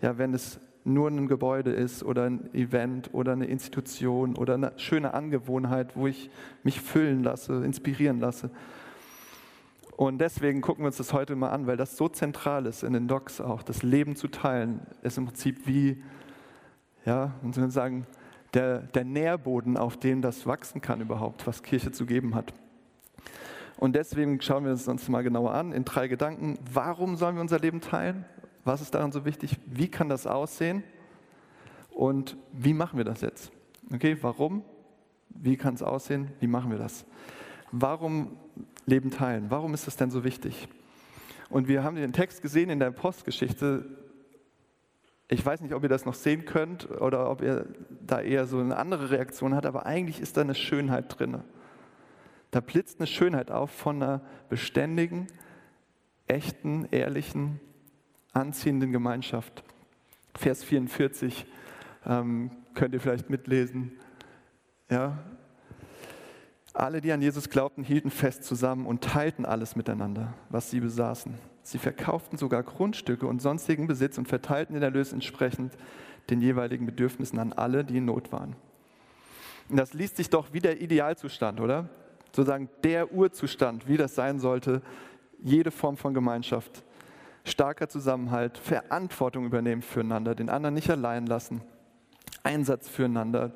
Ja, 0.02 0.18
wenn 0.18 0.34
es 0.34 0.60
nur 0.88 1.10
ein 1.10 1.28
Gebäude 1.28 1.72
ist 1.72 2.04
oder 2.04 2.24
ein 2.24 2.54
Event 2.54 3.14
oder 3.14 3.34
eine 3.34 3.46
Institution 3.46 4.36
oder 4.36 4.56
eine 4.56 4.72
schöne 4.78 5.14
Angewohnheit, 5.14 5.96
wo 5.96 6.08
ich 6.08 6.30
mich 6.64 6.82
füllen 6.82 7.24
lasse, 7.24 7.64
inspirieren 7.64 8.20
lasse. 8.20 8.50
Und 9.98 10.20
deswegen 10.20 10.62
gucken 10.62 10.84
wir 10.84 10.88
uns 10.88 10.98
das 10.98 11.12
heute 11.12 11.36
mal 11.36 11.50
an, 11.50 11.68
weil 11.68 11.76
das 11.76 11.98
so 11.98 12.08
zentral 12.08 12.66
ist 12.68 12.84
in 12.84 12.94
den 12.94 13.08
Docs 13.08 13.42
auch. 13.42 13.64
Das 13.64 13.84
Leben 13.84 14.16
zu 14.16 14.28
teilen 14.28 14.82
ist 15.02 15.18
im 15.18 15.26
Prinzip 15.26 15.68
wie, 15.68 16.04
ja, 17.04 17.34
man 17.42 17.52
soll 17.52 17.72
sagen, 17.72 18.06
der, 18.54 18.80
der 18.80 19.04
Nährboden, 19.04 19.76
auf 19.76 19.98
dem 19.98 20.22
das 20.22 20.46
wachsen 20.46 20.82
kann 20.82 21.02
überhaupt, 21.02 21.48
was 21.48 21.64
Kirche 21.64 21.92
zu 21.92 22.06
geben 22.06 22.36
hat. 22.36 22.54
Und 23.78 23.96
deswegen 23.96 24.42
schauen 24.42 24.66
wir 24.66 24.72
uns 24.72 25.10
mal 25.10 25.22
genauer 25.22 25.54
an 25.54 25.72
in 25.72 25.86
drei 25.86 26.08
Gedanken. 26.08 26.58
Warum 26.72 27.16
sollen 27.16 27.36
wir 27.36 27.42
unser 27.42 27.60
Leben 27.60 27.82
teilen? 27.82 28.26
Was 28.68 28.82
ist 28.82 28.94
daran 28.94 29.14
so 29.14 29.24
wichtig? 29.24 29.58
Wie 29.66 29.88
kann 29.88 30.10
das 30.10 30.28
aussehen? 30.28 30.84
Und 31.90 32.36
wie 32.52 32.74
machen 32.74 32.98
wir 32.98 33.06
das 33.06 33.22
jetzt? 33.22 33.50
Okay, 33.94 34.18
warum? 34.20 34.62
Wie 35.30 35.56
kann 35.56 35.76
es 35.76 35.82
aussehen? 35.82 36.32
Wie 36.42 36.48
machen 36.48 36.70
wir 36.70 36.78
das? 36.78 37.06
Warum 37.72 38.36
Leben 38.86 39.10
teilen? 39.10 39.46
Warum 39.50 39.74
ist 39.74 39.88
das 39.88 39.96
denn 39.96 40.12
so 40.12 40.26
wichtig? 40.26 40.68
Und 41.50 41.70
wir 41.70 41.82
haben 41.86 41.96
den 41.96 42.12
Text 42.12 42.42
gesehen 42.42 42.70
in 42.70 42.80
der 42.80 42.92
Postgeschichte. 42.92 43.86
Ich 45.30 45.46
weiß 45.46 45.62
nicht, 45.62 45.74
ob 45.74 45.84
ihr 45.84 45.90
das 45.90 46.06
noch 46.06 46.14
sehen 46.14 46.44
könnt 46.44 46.92
oder 46.92 47.32
ob 47.32 47.42
ihr 47.42 47.68
da 48.06 48.20
eher 48.20 48.48
so 48.48 48.60
eine 48.60 48.76
andere 48.76 49.12
Reaktion 49.12 49.56
habt, 49.56 49.66
aber 49.66 49.86
eigentlich 49.86 50.20
ist 50.20 50.36
da 50.36 50.42
eine 50.42 50.56
Schönheit 50.56 51.18
drin. 51.18 51.42
Da 52.52 52.60
blitzt 52.60 53.00
eine 53.00 53.08
Schönheit 53.08 53.50
auf 53.50 53.72
von 53.72 54.04
einer 54.04 54.22
beständigen, 54.50 55.28
echten, 56.28 56.86
ehrlichen, 56.92 57.62
anziehenden 58.38 58.92
Gemeinschaft. 58.92 59.64
Vers 60.36 60.64
44 60.64 61.46
ähm, 62.06 62.52
könnt 62.74 62.94
ihr 62.94 63.02
vielleicht 63.02 63.30
mitlesen. 63.30 63.92
Ja. 64.90 65.18
Alle, 66.74 67.02
die 67.02 67.12
an 67.12 67.22
Jesus 67.22 67.50
glaubten, 67.50 67.84
hielten 67.84 68.12
fest 68.12 68.44
zusammen 68.44 68.86
und 68.86 69.04
teilten 69.04 69.46
alles 69.46 69.76
miteinander, 69.76 70.36
was 70.50 70.70
sie 70.70 70.80
besaßen. 70.80 71.34
Sie 71.64 71.80
verkauften 71.80 72.38
sogar 72.38 72.62
Grundstücke 72.62 73.26
und 73.26 73.42
sonstigen 73.42 73.88
Besitz 73.88 74.18
und 74.20 74.28
verteilten 74.28 74.76
den 74.76 74.84
Erlös 74.84 75.12
entsprechend 75.12 75.74
den 76.30 76.40
jeweiligen 76.40 76.86
Bedürfnissen 76.86 77.40
an 77.40 77.52
alle, 77.52 77.84
die 77.84 77.98
in 77.98 78.06
Not 78.06 78.32
waren. 78.32 78.56
Und 79.70 79.78
das 79.78 79.94
liest 79.94 80.18
sich 80.18 80.30
doch 80.30 80.54
wie 80.54 80.60
der 80.60 80.80
Idealzustand, 80.80 81.60
oder? 81.60 81.90
Sozusagen 82.32 82.70
der 82.84 83.12
Urzustand, 83.12 83.88
wie 83.88 83.98
das 83.98 84.14
sein 84.14 84.40
sollte, 84.40 84.82
jede 85.40 85.72
Form 85.72 85.98
von 85.98 86.14
Gemeinschaft 86.14 86.84
starker 87.50 87.90
Zusammenhalt, 87.90 88.58
Verantwortung 88.58 89.46
übernehmen 89.46 89.82
füreinander, 89.82 90.36
den 90.36 90.50
anderen 90.50 90.76
nicht 90.76 90.90
allein 90.90 91.26
lassen, 91.26 91.62
Einsatz 92.44 92.90
füreinander, 92.90 93.52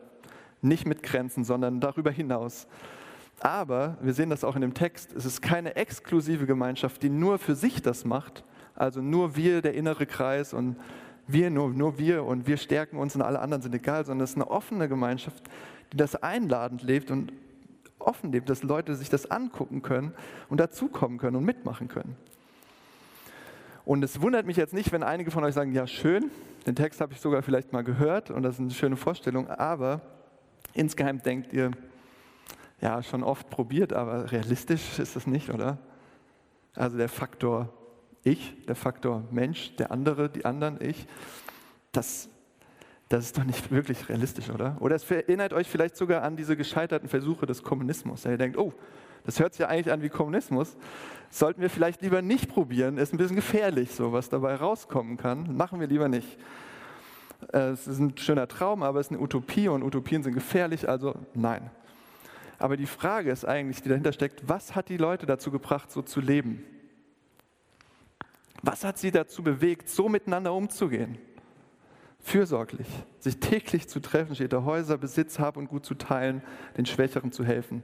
nicht 0.62 0.86
mit 0.86 1.04
Grenzen, 1.04 1.44
sondern 1.44 1.80
darüber 1.80 2.12
hinaus. 2.12 2.68
Aber 3.40 3.98
wir 4.02 4.14
sehen 4.14 4.30
das 4.30 4.44
auch 4.44 4.56
in 4.56 4.62
dem 4.62 4.74
Text, 4.74 5.14
es 5.14 5.26
ist 5.26 5.42
keine 5.42 5.76
exklusive 5.76 6.46
Gemeinschaft, 6.46 7.02
die 7.02 7.10
nur 7.10 7.40
für 7.40 7.56
sich 7.56 7.82
das 7.82 8.06
macht, 8.06 8.44
also 8.76 9.02
nur 9.02 9.36
wir, 9.36 9.62
der 9.62 9.74
innere 9.74 10.06
Kreis 10.06 10.54
und 10.54 10.76
wir, 11.28 11.50
nur, 11.50 11.70
nur 11.70 11.98
wir 11.98 12.24
und 12.24 12.48
wir 12.48 12.58
stärken 12.58 12.98
uns 12.98 13.16
und 13.16 13.22
alle 13.22 13.40
anderen 13.40 13.62
sind 13.62 13.74
egal, 13.74 14.06
sondern 14.06 14.24
es 14.24 14.32
ist 14.32 14.36
eine 14.36 14.50
offene 14.50 14.88
Gemeinschaft, 14.88 15.44
die 15.92 15.98
das 15.98 16.16
einladend 16.16 16.84
lebt 16.84 17.10
und 17.12 17.34
offen 18.00 18.32
lebt, 18.32 18.50
dass 18.50 18.64
Leute 18.64 18.96
sich 18.96 19.10
das 19.10 19.30
angucken 19.30 19.82
können 19.82 20.14
und 20.50 20.60
dazukommen 20.60 21.18
können 21.18 21.38
und 21.38 21.46
mitmachen 21.46 21.88
können. 21.88 22.16
Und 23.86 24.04
es 24.04 24.22
wundert 24.22 24.46
mich 24.46 24.58
jetzt 24.58 24.74
nicht, 24.74 24.92
wenn 24.92 25.04
einige 25.04 25.32
von 25.32 25.44
euch 25.44 25.54
sagen, 25.54 25.74
ja 25.74 25.88
schön, 25.88 26.30
den 26.66 26.76
Text 26.76 27.02
habe 27.02 27.14
ich 27.14 27.20
sogar 27.20 27.42
vielleicht 27.42 27.74
mal 27.74 27.84
gehört 27.84 28.30
und 28.30 28.44
das 28.44 28.56
ist 28.56 28.62
eine 28.62 28.72
schöne 28.72 28.96
Vorstellung, 28.96 29.50
aber 29.50 30.02
insgeheim 30.74 31.22
denkt 31.22 31.54
ihr, 31.54 31.72
ja, 32.80 33.02
schon 33.04 33.24
oft 33.24 33.50
probiert, 33.50 33.94
aber 33.94 34.32
realistisch 34.32 35.00
ist 35.00 35.16
das 35.16 35.28
nicht, 35.28 35.50
oder? 35.50 35.78
Also 36.76 36.98
der 36.98 37.10
Faktor 37.10 37.74
ich, 38.24 38.66
der 38.68 38.76
Faktor 38.76 39.24
Mensch, 39.32 39.76
der 39.78 39.92
andere, 39.92 40.30
die 40.30 40.46
anderen, 40.46 40.80
ich, 40.82 41.08
das, 41.92 42.30
das 43.10 43.26
ist 43.26 43.38
doch 43.38 43.44
nicht 43.44 43.72
wirklich 43.72 44.10
realistisch, 44.10 44.50
oder? 44.50 44.78
Oder 44.80 44.96
es 44.96 45.10
erinnert 45.10 45.54
euch 45.54 45.68
vielleicht 45.68 45.98
sogar 45.98 46.24
an 46.24 46.36
diese 46.36 46.56
gescheiterten 46.56 47.10
Versuche 47.10 47.46
des 47.46 47.64
Kommunismus. 47.64 48.26
Ihr 48.26 48.38
denkt, 48.38 48.58
oh, 48.58 48.74
das 49.26 49.40
hört 49.40 49.54
sich 49.54 49.62
ja 49.62 49.68
eigentlich 49.68 49.94
an 49.94 50.02
wie 50.02 50.10
Kommunismus. 50.10 50.76
Sollten 51.30 51.62
wir 51.62 51.70
vielleicht 51.70 52.02
lieber 52.02 52.22
nicht 52.22 52.50
probieren, 52.50 52.98
ist 52.98 53.14
ein 53.14 53.18
bisschen 53.18 53.36
gefährlich, 53.36 53.92
so 53.92 54.12
was 54.12 54.30
dabei 54.30 54.56
rauskommen 54.56 55.18
kann. 55.18 55.56
Machen 55.56 55.80
wir 55.80 55.88
lieber 55.88 56.10
nicht. 56.10 56.38
Äh, 57.54 57.70
es 57.70 57.88
ist 57.88 58.00
ein 58.00 58.18
schöner 58.18 58.48
Traum, 58.48 58.84
aber 58.84 59.00
es 59.00 59.08
ist 59.08 59.14
eine 59.14 59.22
Utopie 59.22 59.68
und 59.68 59.84
Utopien 59.84 60.24
sind 60.24 60.34
gefährlich, 60.34 60.88
also 60.88 61.16
nein. 61.34 61.70
Aber 62.60 62.78
die 62.78 62.86
Frage 62.86 63.32
ist 63.32 63.46
eigentlich, 63.46 63.82
die 63.82 63.90
dahinter 63.90 64.14
steckt, 64.14 64.48
was 64.48 64.76
hat 64.76 64.90
die 64.90 64.98
Leute 64.98 65.26
dazu 65.26 65.52
gebracht, 65.52 65.92
so 65.92 66.02
zu 66.02 66.20
leben? 66.20 66.64
Was 68.62 68.84
hat 68.84 69.00
sie 69.00 69.10
dazu 69.10 69.42
bewegt, 69.42 69.90
so 69.90 70.08
miteinander 70.08 70.54
umzugehen? 70.54 71.18
Fürsorglich, 72.20 72.88
sich 73.18 73.40
täglich 73.40 73.90
zu 73.90 74.00
treffen, 74.00 74.36
steht 74.36 74.54
da 74.54 74.64
Häuser, 74.64 75.00
Besitz, 75.00 75.40
Hab 75.40 75.58
und 75.58 75.70
Gut 75.70 75.86
zu 75.86 75.96
teilen, 75.96 76.44
den 76.78 76.86
Schwächeren 76.86 77.32
zu 77.32 77.44
helfen. 77.44 77.84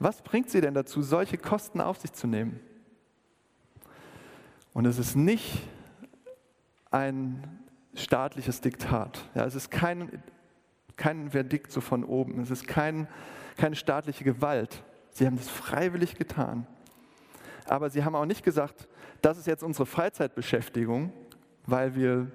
Was 0.00 0.22
bringt 0.22 0.48
sie 0.48 0.62
denn 0.62 0.72
dazu, 0.72 1.02
solche 1.02 1.36
Kosten 1.36 1.80
auf 1.80 1.98
sich 1.98 2.12
zu 2.12 2.26
nehmen? 2.26 2.58
Und 4.72 4.86
es 4.86 4.98
ist 4.98 5.14
nicht 5.14 5.62
ein 6.90 7.60
staatliches 7.94 8.62
Diktat. 8.62 9.28
Ja, 9.34 9.44
es 9.44 9.54
ist 9.54 9.70
kein, 9.70 10.22
kein 10.96 11.30
Verdikt 11.30 11.70
so 11.70 11.82
von 11.82 12.02
oben. 12.04 12.40
Es 12.40 12.50
ist 12.50 12.66
kein, 12.66 13.08
keine 13.58 13.76
staatliche 13.76 14.24
Gewalt. 14.24 14.82
Sie 15.10 15.26
haben 15.26 15.36
das 15.36 15.50
freiwillig 15.50 16.14
getan. 16.14 16.66
Aber 17.66 17.90
sie 17.90 18.02
haben 18.02 18.14
auch 18.14 18.24
nicht 18.24 18.42
gesagt, 18.42 18.88
das 19.20 19.36
ist 19.36 19.46
jetzt 19.46 19.62
unsere 19.62 19.84
Freizeitbeschäftigung, 19.84 21.12
weil 21.66 21.94
wir, 21.94 22.28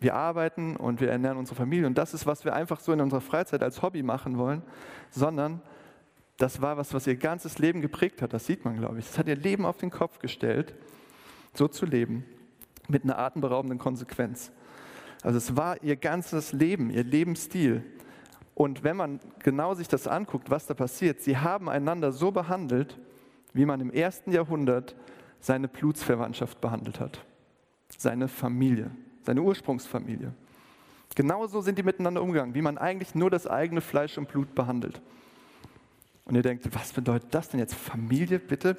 wir 0.00 0.16
arbeiten 0.16 0.76
und 0.76 1.00
wir 1.00 1.10
ernähren 1.10 1.38
unsere 1.38 1.56
Familie 1.56 1.86
und 1.86 1.96
das 1.96 2.14
ist, 2.14 2.26
was 2.26 2.44
wir 2.44 2.52
einfach 2.52 2.80
so 2.80 2.92
in 2.92 3.00
unserer 3.00 3.20
Freizeit 3.20 3.62
als 3.62 3.80
Hobby 3.80 4.02
machen 4.02 4.38
wollen, 4.38 4.62
sondern 5.10 5.62
das 6.36 6.60
war 6.60 6.76
was, 6.76 6.92
was 6.92 7.06
ihr 7.06 7.16
ganzes 7.16 7.58
Leben 7.58 7.80
geprägt 7.80 8.22
hat. 8.22 8.32
Das 8.32 8.46
sieht 8.46 8.64
man, 8.64 8.76
glaube 8.76 8.98
ich. 8.98 9.06
Das 9.06 9.18
hat 9.18 9.28
ihr 9.28 9.36
Leben 9.36 9.64
auf 9.64 9.76
den 9.76 9.90
Kopf 9.90 10.18
gestellt, 10.18 10.74
so 11.52 11.68
zu 11.68 11.86
leben, 11.86 12.24
mit 12.88 13.04
einer 13.04 13.18
atemberaubenden 13.18 13.78
Konsequenz. 13.78 14.50
Also 15.22 15.38
es 15.38 15.56
war 15.56 15.82
ihr 15.82 15.96
ganzes 15.96 16.52
Leben, 16.52 16.90
ihr 16.90 17.04
Lebensstil. 17.04 17.84
Und 18.54 18.84
wenn 18.84 18.96
man 18.96 19.20
genau 19.40 19.74
sich 19.74 19.88
das 19.88 20.06
anguckt, 20.06 20.50
was 20.50 20.66
da 20.66 20.74
passiert, 20.74 21.20
sie 21.20 21.38
haben 21.38 21.68
einander 21.68 22.12
so 22.12 22.30
behandelt, 22.30 22.98
wie 23.52 23.64
man 23.64 23.80
im 23.80 23.90
ersten 23.90 24.32
Jahrhundert 24.32 24.94
seine 25.40 25.68
Blutsverwandtschaft 25.68 26.60
behandelt 26.60 27.00
hat. 27.00 27.24
Seine 27.96 28.28
Familie, 28.28 28.90
seine 29.22 29.42
Ursprungsfamilie. 29.42 30.34
Genauso 31.14 31.60
sind 31.60 31.78
die 31.78 31.82
miteinander 31.82 32.22
umgegangen, 32.22 32.54
wie 32.54 32.62
man 32.62 32.76
eigentlich 32.76 33.14
nur 33.14 33.30
das 33.30 33.46
eigene 33.46 33.80
Fleisch 33.80 34.18
und 34.18 34.28
Blut 34.28 34.54
behandelt. 34.54 35.00
Und 36.24 36.34
ihr 36.34 36.42
denkt, 36.42 36.66
was 36.74 36.92
bedeutet 36.92 37.34
das 37.34 37.50
denn 37.50 37.60
jetzt? 37.60 37.74
Familie, 37.74 38.38
bitte? 38.38 38.76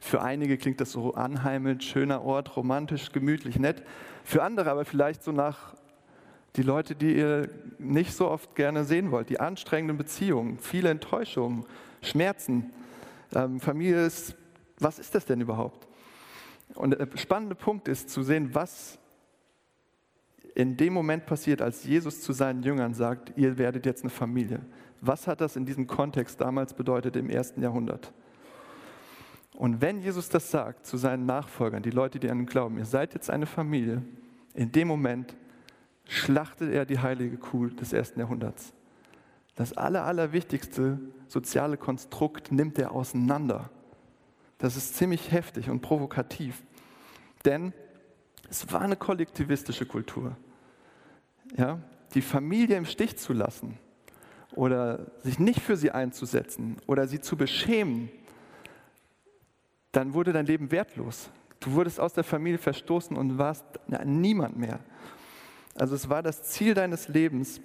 Für 0.00 0.22
einige 0.22 0.56
klingt 0.56 0.80
das 0.80 0.92
so 0.92 1.14
anheimelnd, 1.14 1.82
schöner 1.82 2.22
Ort, 2.22 2.56
romantisch, 2.56 3.12
gemütlich, 3.12 3.58
nett. 3.58 3.82
Für 4.24 4.42
andere 4.42 4.70
aber 4.70 4.84
vielleicht 4.84 5.22
so 5.22 5.32
nach 5.32 5.74
die 6.56 6.62
Leute, 6.62 6.94
die 6.94 7.16
ihr 7.16 7.48
nicht 7.78 8.14
so 8.14 8.28
oft 8.28 8.54
gerne 8.54 8.84
sehen 8.84 9.10
wollt, 9.10 9.28
die 9.28 9.40
anstrengenden 9.40 9.96
Beziehungen, 9.98 10.58
viele 10.58 10.90
Enttäuschungen, 10.90 11.64
Schmerzen. 12.02 12.72
Ähm, 13.34 13.60
Familie 13.60 14.06
ist, 14.06 14.36
was 14.78 14.98
ist 14.98 15.14
das 15.14 15.26
denn 15.26 15.40
überhaupt? 15.40 15.86
Und 16.74 16.98
der 16.98 17.08
spannende 17.16 17.54
Punkt 17.54 17.88
ist 17.88 18.10
zu 18.10 18.22
sehen, 18.22 18.54
was 18.54 18.98
in 20.54 20.76
dem 20.76 20.94
Moment 20.94 21.26
passiert, 21.26 21.60
als 21.60 21.84
Jesus 21.84 22.22
zu 22.22 22.32
seinen 22.32 22.62
Jüngern 22.62 22.94
sagt, 22.94 23.36
ihr 23.36 23.58
werdet 23.58 23.84
jetzt 23.84 24.02
eine 24.02 24.10
Familie. 24.10 24.60
Was 25.06 25.26
hat 25.26 25.40
das 25.40 25.56
in 25.56 25.64
diesem 25.64 25.86
Kontext 25.86 26.40
damals 26.40 26.74
bedeutet 26.74 27.16
im 27.16 27.30
ersten 27.30 27.62
Jahrhundert? 27.62 28.12
Und 29.54 29.80
wenn 29.80 30.00
Jesus 30.00 30.28
das 30.28 30.50
sagt 30.50 30.84
zu 30.84 30.96
seinen 30.96 31.24
Nachfolgern, 31.26 31.82
die 31.82 31.90
Leute, 31.90 32.18
die 32.18 32.28
an 32.28 32.40
ihn 32.40 32.46
glauben, 32.46 32.76
ihr 32.76 32.84
seid 32.84 33.14
jetzt 33.14 33.30
eine 33.30 33.46
Familie, 33.46 34.02
in 34.54 34.72
dem 34.72 34.88
Moment 34.88 35.36
schlachtet 36.04 36.72
er 36.72 36.84
die 36.84 36.98
heilige 36.98 37.36
Kuh 37.36 37.68
des 37.68 37.92
ersten 37.92 38.20
Jahrhunderts. 38.20 38.72
Das 39.54 39.72
aller, 39.72 40.04
allerwichtigste 40.04 40.98
soziale 41.28 41.76
Konstrukt 41.76 42.52
nimmt 42.52 42.78
er 42.78 42.92
auseinander. 42.92 43.70
Das 44.58 44.76
ist 44.76 44.96
ziemlich 44.96 45.32
heftig 45.32 45.70
und 45.70 45.80
provokativ. 45.80 46.62
Denn 47.44 47.72
es 48.50 48.70
war 48.72 48.82
eine 48.82 48.96
kollektivistische 48.96 49.86
Kultur. 49.86 50.36
Ja, 51.56 51.78
die 52.14 52.22
Familie 52.22 52.76
im 52.76 52.84
Stich 52.84 53.16
zu 53.16 53.32
lassen, 53.32 53.78
oder 54.56 55.06
sich 55.22 55.38
nicht 55.38 55.60
für 55.60 55.76
sie 55.76 55.90
einzusetzen 55.90 56.78
oder 56.86 57.06
sie 57.06 57.20
zu 57.20 57.36
beschämen, 57.36 58.10
dann 59.92 60.14
wurde 60.14 60.32
dein 60.32 60.46
Leben 60.46 60.70
wertlos. 60.70 61.30
Du 61.60 61.72
wurdest 61.72 62.00
aus 62.00 62.12
der 62.12 62.24
Familie 62.24 62.58
verstoßen 62.58 63.16
und 63.16 63.38
warst 63.38 63.64
niemand 64.04 64.56
mehr. 64.58 64.80
Also 65.74 65.94
es 65.94 66.08
war 66.08 66.22
das 66.22 66.42
Ziel 66.42 66.74
deines 66.74 67.08
Lebens, 67.08 67.60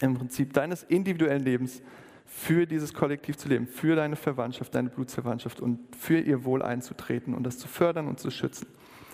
im 0.00 0.14
Prinzip 0.14 0.52
deines 0.52 0.82
individuellen 0.84 1.42
Lebens, 1.42 1.82
für 2.26 2.66
dieses 2.66 2.94
Kollektiv 2.94 3.36
zu 3.36 3.48
leben, 3.48 3.66
für 3.66 3.94
deine 3.96 4.16
Verwandtschaft, 4.16 4.74
deine 4.74 4.88
Blutsverwandtschaft 4.88 5.60
und 5.60 5.94
für 5.94 6.18
ihr 6.18 6.44
Wohl 6.44 6.62
einzutreten 6.62 7.34
und 7.34 7.44
das 7.44 7.58
zu 7.58 7.68
fördern 7.68 8.08
und 8.08 8.18
zu 8.18 8.30
schützen. 8.30 8.66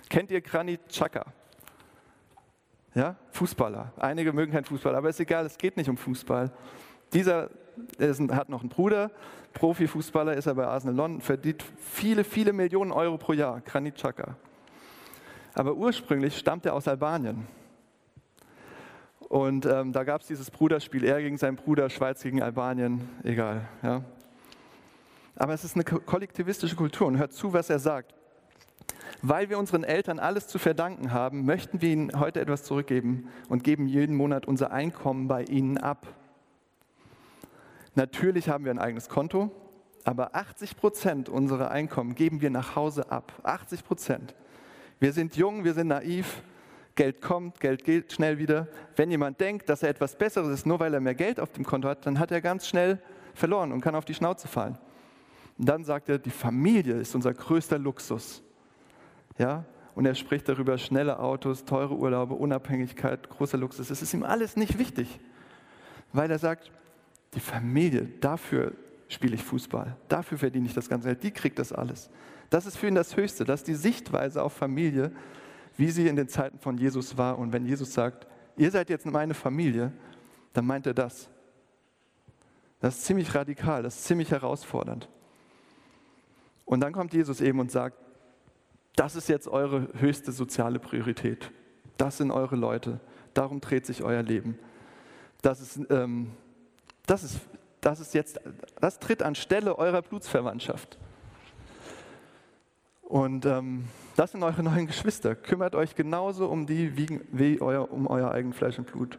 Kennt 0.08 0.30
ihr 0.30 0.40
Granit 0.40 0.80
Chaka? 0.88 1.26
Ja, 2.94 3.16
Fußballer. 3.32 3.92
Einige 3.96 4.32
mögen 4.32 4.52
keinen 4.52 4.64
Fußball, 4.64 4.94
aber 4.94 5.08
ist 5.10 5.20
egal, 5.20 5.46
es 5.46 5.58
geht 5.58 5.76
nicht 5.76 5.88
um 5.88 5.96
Fußball. 5.96 6.50
Dieser 7.12 7.50
ist, 7.98 8.20
hat 8.32 8.48
noch 8.48 8.60
einen 8.60 8.68
Bruder, 8.68 9.10
Profifußballer 9.52 10.34
ist 10.34 10.46
er 10.46 10.54
bei 10.54 10.66
Arsenal 10.66 10.96
London, 10.96 11.20
verdient 11.20 11.64
viele, 11.78 12.24
viele 12.24 12.52
Millionen 12.52 12.92
Euro 12.92 13.18
pro 13.18 13.32
Jahr, 13.32 13.60
Granit 13.60 13.96
Xhaka. 13.96 14.36
Aber 15.54 15.74
ursprünglich 15.74 16.38
stammt 16.38 16.66
er 16.66 16.74
aus 16.74 16.86
Albanien. 16.86 17.46
Und 19.18 19.66
ähm, 19.66 19.92
da 19.92 20.04
gab 20.04 20.22
es 20.22 20.26
dieses 20.26 20.50
Bruderspiel, 20.50 21.04
er 21.04 21.20
gegen 21.20 21.38
seinen 21.38 21.56
Bruder, 21.56 21.88
Schweiz 21.90 22.22
gegen 22.22 22.42
Albanien, 22.42 23.08
egal. 23.22 23.68
Ja. 23.82 24.02
Aber 25.36 25.54
es 25.54 25.64
ist 25.64 25.74
eine 25.74 25.84
kollektivistische 25.84 26.76
Kultur 26.76 27.06
und 27.06 27.18
hört 27.18 27.32
zu, 27.32 27.52
was 27.52 27.70
er 27.70 27.78
sagt. 27.78 28.14
Weil 29.22 29.50
wir 29.50 29.58
unseren 29.58 29.84
Eltern 29.84 30.18
alles 30.18 30.48
zu 30.48 30.58
verdanken 30.58 31.12
haben, 31.12 31.44
möchten 31.44 31.80
wir 31.80 31.90
ihnen 31.90 32.18
heute 32.18 32.40
etwas 32.40 32.64
zurückgeben 32.64 33.28
und 33.48 33.64
geben 33.64 33.86
jeden 33.86 34.16
Monat 34.16 34.46
unser 34.46 34.72
Einkommen 34.72 35.28
bei 35.28 35.44
ihnen 35.44 35.78
ab. 35.78 36.06
Natürlich 38.00 38.48
haben 38.48 38.64
wir 38.64 38.70
ein 38.70 38.78
eigenes 38.78 39.10
Konto, 39.10 39.50
aber 40.04 40.34
80 40.34 40.74
Prozent 40.78 41.28
unserer 41.28 41.70
Einkommen 41.70 42.14
geben 42.14 42.40
wir 42.40 42.48
nach 42.48 42.74
Hause 42.74 43.12
ab. 43.12 43.30
80 43.42 43.84
Prozent. 43.84 44.34
Wir 45.00 45.12
sind 45.12 45.36
jung, 45.36 45.64
wir 45.64 45.74
sind 45.74 45.88
naiv, 45.88 46.42
Geld 46.94 47.20
kommt, 47.20 47.60
Geld 47.60 47.84
geht 47.84 48.10
schnell 48.10 48.38
wieder. 48.38 48.68
Wenn 48.96 49.10
jemand 49.10 49.38
denkt, 49.38 49.68
dass 49.68 49.82
er 49.82 49.90
etwas 49.90 50.16
Besseres 50.16 50.48
ist, 50.48 50.64
nur 50.64 50.80
weil 50.80 50.94
er 50.94 51.00
mehr 51.00 51.14
Geld 51.14 51.38
auf 51.38 51.52
dem 51.52 51.62
Konto 51.62 51.88
hat, 51.88 52.06
dann 52.06 52.18
hat 52.18 52.30
er 52.30 52.40
ganz 52.40 52.66
schnell 52.66 53.02
verloren 53.34 53.70
und 53.70 53.82
kann 53.82 53.94
auf 53.94 54.06
die 54.06 54.14
Schnauze 54.14 54.48
fallen. 54.48 54.78
Und 55.58 55.68
dann 55.68 55.84
sagt 55.84 56.08
er, 56.08 56.18
die 56.18 56.30
Familie 56.30 56.94
ist 56.94 57.14
unser 57.14 57.34
größter 57.34 57.78
Luxus. 57.78 58.42
Ja? 59.36 59.66
Und 59.94 60.06
er 60.06 60.14
spricht 60.14 60.48
darüber, 60.48 60.78
schnelle 60.78 61.18
Autos, 61.18 61.66
teure 61.66 61.94
Urlaube, 61.94 62.32
Unabhängigkeit, 62.32 63.28
großer 63.28 63.58
Luxus. 63.58 63.90
Es 63.90 64.00
ist 64.00 64.14
ihm 64.14 64.22
alles 64.22 64.56
nicht 64.56 64.78
wichtig, 64.78 65.20
weil 66.14 66.30
er 66.30 66.38
sagt, 66.38 66.72
die 67.34 67.40
Familie, 67.40 68.08
dafür 68.20 68.72
spiele 69.08 69.34
ich 69.34 69.42
Fußball, 69.42 69.96
dafür 70.08 70.38
verdiene 70.38 70.66
ich 70.66 70.74
das 70.74 70.88
ganze 70.88 71.08
Geld, 71.08 71.22
die 71.22 71.30
kriegt 71.30 71.58
das 71.58 71.72
alles. 71.72 72.10
Das 72.48 72.66
ist 72.66 72.76
für 72.76 72.88
ihn 72.88 72.94
das 72.94 73.16
Höchste, 73.16 73.44
das 73.44 73.60
ist 73.60 73.68
die 73.68 73.74
Sichtweise 73.74 74.42
auf 74.42 74.52
Familie, 74.52 75.12
wie 75.76 75.90
sie 75.90 76.08
in 76.08 76.16
den 76.16 76.28
Zeiten 76.28 76.58
von 76.58 76.76
Jesus 76.76 77.16
war. 77.16 77.38
Und 77.38 77.52
wenn 77.52 77.64
Jesus 77.64 77.94
sagt, 77.94 78.26
ihr 78.56 78.70
seid 78.70 78.90
jetzt 78.90 79.06
meine 79.06 79.34
Familie, 79.34 79.92
dann 80.52 80.66
meint 80.66 80.86
er 80.86 80.94
das. 80.94 81.30
Das 82.80 82.96
ist 82.96 83.04
ziemlich 83.04 83.34
radikal, 83.34 83.82
das 83.82 83.96
ist 83.96 84.04
ziemlich 84.04 84.30
herausfordernd. 84.30 85.08
Und 86.64 86.80
dann 86.80 86.92
kommt 86.92 87.12
Jesus 87.12 87.40
eben 87.40 87.60
und 87.60 87.70
sagt, 87.70 87.96
das 88.96 89.16
ist 89.16 89.28
jetzt 89.28 89.48
eure 89.48 89.88
höchste 89.98 90.32
soziale 90.32 90.78
Priorität. 90.78 91.50
Das 91.96 92.18
sind 92.18 92.30
eure 92.30 92.56
Leute. 92.56 93.00
Darum 93.34 93.60
dreht 93.60 93.86
sich 93.86 94.02
euer 94.02 94.22
Leben. 94.22 94.58
Das 95.42 95.60
ist, 95.60 95.80
ähm, 95.90 96.32
das 97.10 97.24
ist, 97.24 97.40
das 97.80 97.98
ist 97.98 98.14
jetzt, 98.14 98.40
das 98.80 99.00
tritt 99.00 99.22
anstelle 99.22 99.76
eurer 99.76 100.00
Blutsverwandtschaft. 100.00 100.96
Und 103.02 103.44
ähm, 103.46 103.86
das 104.14 104.30
sind 104.30 104.44
eure 104.44 104.62
neuen 104.62 104.86
Geschwister. 104.86 105.34
Kümmert 105.34 105.74
euch 105.74 105.96
genauso 105.96 106.48
um 106.48 106.68
die 106.68 106.96
wie, 106.96 107.20
wie 107.32 107.60
euer, 107.60 107.90
um 107.90 108.06
euer 108.06 108.30
eigen 108.30 108.52
Fleisch 108.52 108.78
und 108.78 108.86
Blut. 108.86 109.18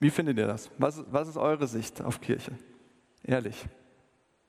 Wie 0.00 0.08
findet 0.08 0.38
ihr 0.38 0.46
das? 0.46 0.70
Was, 0.78 1.04
was 1.10 1.28
ist 1.28 1.36
eure 1.36 1.66
Sicht 1.66 2.00
auf 2.00 2.22
Kirche? 2.22 2.52
Ehrlich. 3.22 3.66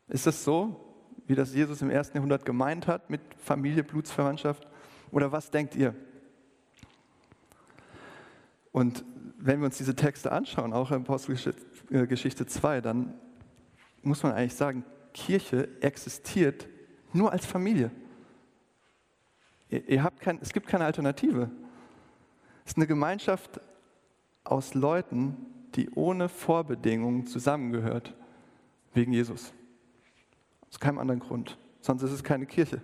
Ist 0.07 0.27
es 0.27 0.45
so, 0.45 0.79
wie 1.25 1.35
das 1.35 1.53
Jesus 1.53 1.81
im 1.81 1.89
ersten 1.89 2.15
Jahrhundert 2.15 2.45
gemeint 2.45 2.87
hat 2.87 3.09
mit 3.09 3.19
Familie, 3.37 3.83
Blutsverwandtschaft? 3.83 4.65
Oder 5.11 5.29
was 5.29 5.51
denkt 5.51 5.75
ihr? 5.75 5.93
Und 8.71 9.03
wenn 9.37 9.59
wir 9.59 9.65
uns 9.65 9.77
diese 9.77 9.95
Texte 9.95 10.31
anschauen, 10.31 10.73
auch 10.73 10.91
in 10.91 11.01
Apostelgeschichte 11.01 12.45
2, 12.45 12.81
dann 12.81 13.13
muss 14.01 14.23
man 14.23 14.33
eigentlich 14.33 14.55
sagen, 14.55 14.83
Kirche 15.13 15.69
existiert 15.81 16.67
nur 17.13 17.31
als 17.31 17.45
Familie. 17.45 17.91
Ihr, 19.69 19.87
ihr 19.87 20.03
habt 20.03 20.19
kein, 20.19 20.39
es 20.41 20.53
gibt 20.53 20.67
keine 20.67 20.85
Alternative. 20.85 21.49
Es 22.65 22.71
ist 22.71 22.77
eine 22.77 22.87
Gemeinschaft 22.87 23.61
aus 24.43 24.73
Leuten, 24.73 25.37
die 25.75 25.89
ohne 25.91 26.29
Vorbedingungen 26.29 27.27
zusammengehört, 27.27 28.15
wegen 28.93 29.13
Jesus. 29.13 29.53
Aus 30.69 30.79
keinem 30.79 30.99
anderen 30.99 31.19
Grund. 31.19 31.57
Sonst 31.81 32.03
ist 32.03 32.11
es 32.11 32.23
keine 32.23 32.45
Kirche. 32.45 32.81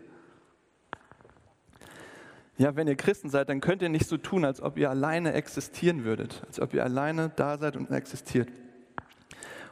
Ja, 2.58 2.76
wenn 2.76 2.88
ihr 2.88 2.96
Christen 2.96 3.30
seid, 3.30 3.50
dann 3.50 3.62
könnt 3.62 3.82
ihr 3.82 3.90
nicht 3.90 4.08
so 4.08 4.18
tun, 4.18 4.46
als 4.46 4.62
ob 4.62 4.78
ihr 4.78 4.90
alleine 4.90 5.34
existieren 5.34 6.04
würdet, 6.04 6.44
als 6.46 6.60
ob 6.60 6.74
ihr 6.74 6.84
alleine 6.84 7.32
da 7.36 7.58
seid 7.58 7.76
und 7.76 7.90
existiert. 7.90 8.48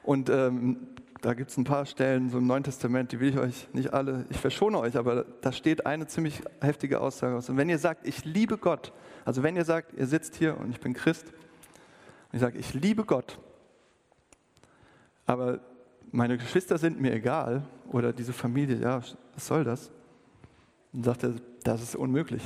Und 0.02 0.30
ähm, 0.30 0.88
da 1.22 1.36
gibt 1.36 1.52
es 1.52 1.58
ein 1.58 1.64
paar 1.64 1.86
Stellen 1.86 2.32
so 2.32 2.40
im 2.40 2.48
Neuen 2.48 2.64
Testament, 2.64 3.12
die 3.12 3.20
will 3.20 3.30
ich 3.30 3.38
euch 3.38 3.68
nicht 3.74 3.94
alle, 3.94 4.26
ich 4.32 4.38
verschone 4.38 4.80
euch, 4.80 4.98
aber 4.98 5.26
da 5.42 5.52
steht 5.52 5.86
eine 5.86 6.08
ziemlich 6.08 6.42
heftige 6.60 7.00
Aussage 7.00 7.36
aus. 7.36 7.48
Und 7.50 7.58
wenn 7.58 7.70
ihr 7.70 7.78
sagt, 7.78 8.08
ich 8.08 8.26
liebe 8.26 8.58
Gott, 8.58 8.92
also 9.24 9.44
wenn 9.44 9.56
ihr 9.56 9.66
sagt, 9.66 9.94
ihr 9.94 10.08
sitzt 10.08 10.36
hier 10.36 10.58
und 10.58 10.72
ich 10.72 10.80
bin 10.80 10.94
Christ, 10.94 11.28
und 11.28 12.34
ich 12.34 12.40
sage, 12.42 12.58
ich 12.58 12.74
liebe 12.74 13.04
Gott, 13.04 13.38
aber 15.28 15.60
meine 16.12 16.38
Geschwister 16.40 16.80
sind 16.80 17.00
mir 17.00 17.14
egal 17.14 17.68
oder 17.92 18.12
diese 18.12 18.34
Familie, 18.34 18.78
ja, 18.78 19.02
was 19.36 19.48
soll 19.48 19.64
das? 19.64 19.92
Dann 20.92 21.04
sagt 21.04 21.24
er, 21.24 21.36
das 21.64 21.84
ist 21.84 21.96
unmöglich, 21.96 22.42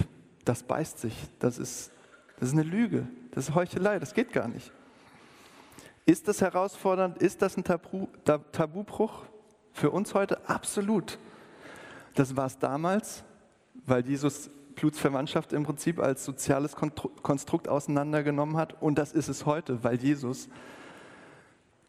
das 0.46 0.64
beißt 0.64 1.00
sich, 1.00 1.16
das 1.40 1.58
ist, 1.58 1.92
das 2.40 2.50
ist 2.50 2.54
eine 2.54 2.64
Lüge, 2.64 3.08
das 3.32 3.50
ist 3.50 3.56
Heuchelei, 3.56 4.00
das 4.00 4.14
geht 4.14 4.32
gar 4.32 4.48
nicht. 4.48 4.72
Ist 6.06 6.28
das 6.28 6.42
herausfordernd? 6.42 7.18
Ist 7.18 7.42
das 7.42 7.58
ein 7.58 7.64
Tabu, 7.64 8.08
Tabubruch 8.24 9.24
für 9.74 9.90
uns 9.90 10.14
heute? 10.14 10.48
Absolut. 10.48 11.18
Das 12.14 12.36
war 12.36 12.46
es 12.46 12.60
damals, 12.60 13.24
weil 13.86 14.06
Jesus 14.08 14.50
Blutsverwandtschaft 14.76 15.54
im 15.54 15.64
Prinzip 15.64 16.00
als 16.00 16.24
soziales 16.24 16.76
Konstrukt 16.76 17.68
auseinandergenommen 17.68 18.58
hat. 18.58 18.82
Und 18.82 18.98
das 18.98 19.14
ist 19.14 19.30
es 19.30 19.46
heute, 19.46 19.84
weil 19.84 19.96
Jesus 19.96 20.48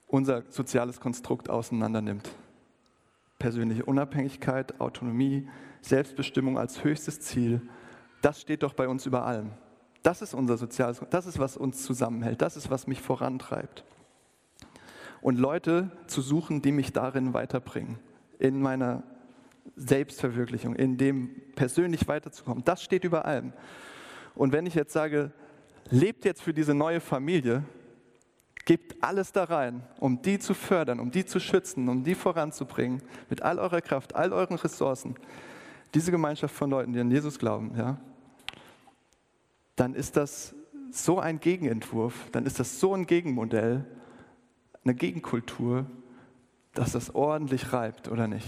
unser 0.07 0.45
soziales 0.49 1.01
Konstrukt 1.01 1.51
auseinandernimmt. 1.51 2.31
Persönliche 3.39 3.85
Unabhängigkeit, 3.85 4.81
Autonomie, 4.81 5.47
Selbstbestimmung 5.83 6.59
als 6.59 6.85
höchstes 6.85 7.21
Ziel, 7.21 7.61
das 8.23 8.41
steht 8.41 8.63
doch 8.63 8.75
bei 8.75 8.89
uns 8.89 9.07
über 9.07 9.25
allem. 9.25 9.53
Das 10.03 10.23
ist 10.23 10.35
unser 10.35 10.57
soziales, 10.57 11.01
das 11.11 11.27
ist, 11.27 11.39
was 11.39 11.57
uns 11.57 11.83
zusammenhält, 11.83 12.41
das 12.43 12.57
ist, 12.57 12.71
was 12.71 12.87
mich 12.87 13.01
vorantreibt 13.01 13.85
und 15.27 15.41
Leute 15.41 15.91
zu 16.07 16.21
suchen, 16.21 16.63
die 16.63 16.71
mich 16.71 16.93
darin 16.93 17.35
weiterbringen, 17.35 17.99
in 18.39 18.63
meiner 18.63 19.03
Selbstverwirklichung, 19.75 20.77
in 20.77 20.99
dem 20.99 21.43
persönlich 21.57 22.07
weiterzukommen. 22.07 22.63
Das 22.65 22.81
steht 22.83 23.03
über 23.03 23.25
allem. 23.25 23.53
Und 24.37 24.53
wenn 24.53 24.67
ich 24.67 24.75
jetzt 24.75 24.93
sage, 24.93 25.33
lebt 25.91 26.25
jetzt 26.25 26.43
für 26.43 26.55
diese 26.55 26.75
neue 26.75 27.01
Familie, 27.01 27.65
gebt 28.65 29.03
alles 29.03 29.33
da 29.33 29.43
rein, 29.43 29.83
um 29.99 30.23
die 30.23 30.39
zu 30.39 30.55
fördern, 30.55 31.01
um 31.01 31.11
die 31.11 31.25
zu 31.25 31.41
schützen, 31.41 31.89
um 31.89 32.05
die 32.05 32.15
voranzubringen, 32.15 33.03
mit 33.29 33.43
all 33.43 33.59
eurer 33.59 33.81
Kraft, 33.81 34.15
all 34.15 34.33
euren 34.33 34.57
Ressourcen, 34.57 35.17
diese 35.97 36.11
Gemeinschaft 36.11 36.55
von 36.55 36.69
Leuten, 36.69 36.93
die 36.93 37.01
an 37.01 37.11
Jesus 37.11 37.39
glauben, 37.39 37.73
ja, 37.75 37.97
dann 39.77 39.95
ist 39.95 40.19
das 40.19 40.55
so 40.91 41.19
ein 41.19 41.41
Gegenentwurf, 41.41 42.29
dann 42.33 42.45
ist 42.45 42.61
das 42.61 42.81
so 42.81 42.93
ein 42.93 43.07
Gegenmodell 43.07 43.87
eine 44.85 44.95
Gegenkultur, 44.95 45.87
dass 46.75 46.93
das 46.93 47.15
ordentlich 47.15 47.73
reibt, 47.73 48.09
oder 48.09 48.29
nicht? 48.29 48.47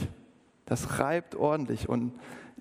Das 0.66 1.00
reibt 1.00 1.36
ordentlich 1.36 1.88
und 1.88 2.12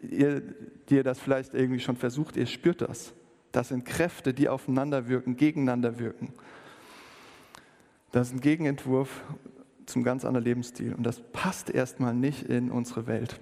ihr, 0.02 0.42
die 0.90 0.96
ihr 0.96 1.04
das 1.04 1.20
vielleicht 1.20 1.54
irgendwie 1.54 1.82
schon 1.82 1.98
versucht, 1.98 2.38
ihr 2.38 2.46
spürt 2.46 2.80
das. 2.80 3.14
Das 3.52 3.68
sind 3.68 3.84
Kräfte, 3.84 4.34
die 4.34 4.48
aufeinander 4.48 5.10
wirken, 5.10 5.36
gegeneinander 5.36 6.00
wirken. 6.00 6.32
Das 8.14 8.28
ist 8.28 8.36
ein 8.36 8.42
Gegenentwurf 8.42 9.22
zum 9.86 10.04
ganz 10.04 10.24
anderen 10.24 10.46
Lebensstil 10.46 10.94
und 10.94 11.04
das 11.04 11.20
passt 11.34 11.70
erstmal 11.70 12.14
nicht 12.14 12.44
in 12.44 12.72
unsere 12.72 13.06
Welt. 13.06 13.42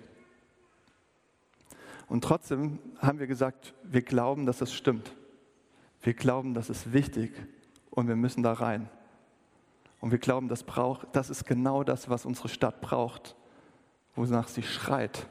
Und 2.07 2.23
trotzdem 2.23 2.79
haben 2.99 3.19
wir 3.19 3.27
gesagt, 3.27 3.73
wir 3.83 4.01
glauben, 4.01 4.45
dass 4.45 4.59
das 4.59 4.73
stimmt. 4.73 5.11
Wir 6.01 6.13
glauben, 6.13 6.53
das 6.53 6.69
ist 6.69 6.93
wichtig 6.93 7.31
und 7.89 8.07
wir 8.07 8.15
müssen 8.15 8.43
da 8.43 8.53
rein. 8.53 8.89
Und 9.99 10.11
wir 10.11 10.19
glauben, 10.19 10.47
das, 10.49 10.63
braucht, 10.63 11.07
das 11.13 11.29
ist 11.29 11.45
genau 11.45 11.83
das, 11.83 12.09
was 12.09 12.25
unsere 12.25 12.49
Stadt 12.49 12.81
braucht. 12.81 13.35
wonach 14.15 14.47
sie 14.47 14.63
schreit. 14.63 15.27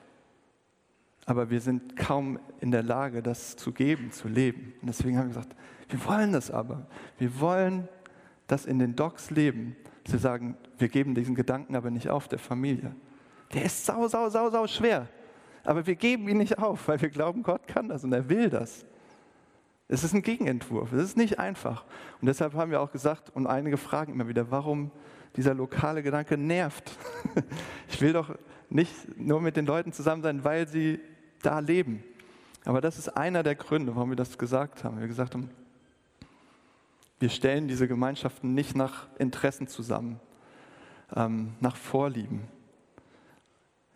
Aber 1.27 1.49
wir 1.49 1.61
sind 1.61 1.97
kaum 1.97 2.39
in 2.61 2.71
der 2.71 2.83
Lage, 2.83 3.23
das 3.23 3.57
zu 3.57 3.73
geben, 3.73 4.11
zu 4.11 4.29
leben. 4.29 4.75
Und 4.81 4.89
deswegen 4.89 5.17
haben 5.17 5.29
wir 5.29 5.35
gesagt, 5.35 5.57
wir 5.89 6.05
wollen 6.05 6.33
das 6.33 6.51
aber. 6.51 6.87
Wir 7.19 7.41
wollen 7.41 7.89
das 8.47 8.67
in 8.67 8.79
den 8.79 8.95
Docs 8.95 9.31
leben. 9.31 9.77
Sie 10.07 10.19
sagen, 10.19 10.57
wir 10.77 10.89
geben 10.89 11.15
diesen 11.15 11.35
Gedanken 11.35 11.77
aber 11.77 11.91
nicht 11.91 12.11
auf 12.11 12.29
der 12.29 12.39
Familie. 12.39 12.95
Der 13.55 13.65
ist 13.65 13.87
sau, 13.87 14.07
sau, 14.09 14.29
sau, 14.29 14.51
sau 14.51 14.67
schwer. 14.67 15.09
Aber 15.65 15.87
wir 15.87 15.95
geben 15.95 16.29
ihn 16.29 16.39
nicht 16.39 16.59
auf, 16.59 16.89
weil 16.89 17.01
wir 17.01 17.09
glauben, 17.09 17.43
Gott 17.43 17.67
kann 17.67 17.89
das 17.89 18.05
und 18.05 18.13
er 18.13 18.29
will 18.29 18.51
das. 18.51 18.85
Es 19.89 20.05
ist 20.05 20.15
ein 20.15 20.23
Gegenentwurf. 20.23 20.93
Es 20.93 21.03
ist 21.03 21.17
nicht 21.17 21.39
einfach. 21.39 21.85
Und 22.21 22.27
deshalb 22.27 22.55
haben 22.55 22.71
wir 22.71 22.81
auch 22.81 22.93
gesagt, 22.93 23.31
und 23.35 23.47
einige 23.47 23.77
fragen 23.77 24.13
immer 24.13 24.29
wieder, 24.29 24.51
warum 24.51 24.91
dieser 25.37 25.55
lokale 25.55 26.03
Gedanke 26.03 26.37
nervt. 26.37 26.93
Ich 27.89 28.01
will 28.01 28.13
doch 28.13 28.35
nicht 28.71 28.93
nur 29.17 29.41
mit 29.41 29.57
den 29.57 29.67
Leuten 29.67 29.93
zusammen 29.93 30.23
sein, 30.23 30.43
weil 30.43 30.67
sie 30.67 31.01
da 31.43 31.61
leben. 31.61 32.03
Aber 32.65 32.81
das 32.81 32.99
ist 32.99 33.09
einer 33.09 33.43
der 33.43 33.55
Gründe, 33.55 33.95
warum 33.95 34.11
wir 34.11 34.17
das 34.17 34.37
gesagt 34.37 34.83
haben. 34.83 34.99
Wir 34.99 35.07
gesagt 35.07 35.35
haben, 35.35 35.51
wir 37.21 37.29
stellen 37.29 37.69
diese 37.69 37.87
Gemeinschaften 37.87 38.55
nicht 38.55 38.75
nach 38.75 39.07
Interessen 39.19 39.69
zusammen, 39.69 40.19
ähm, 41.15 41.55
nach 41.61 41.77
Vorlieben. 41.77 42.43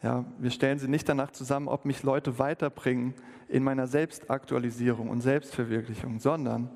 Ja, 0.02 0.24
wir 0.38 0.50
stellen 0.50 0.78
sie 0.78 0.88
nicht 0.88 1.08
danach 1.08 1.32
zusammen, 1.32 1.66
ob 1.66 1.84
mich 1.84 2.02
Leute 2.04 2.38
weiterbringen 2.38 3.14
in 3.48 3.64
meiner 3.64 3.88
Selbstaktualisierung 3.88 5.08
und 5.08 5.22
Selbstverwirklichung, 5.22 6.20
sondern 6.20 6.70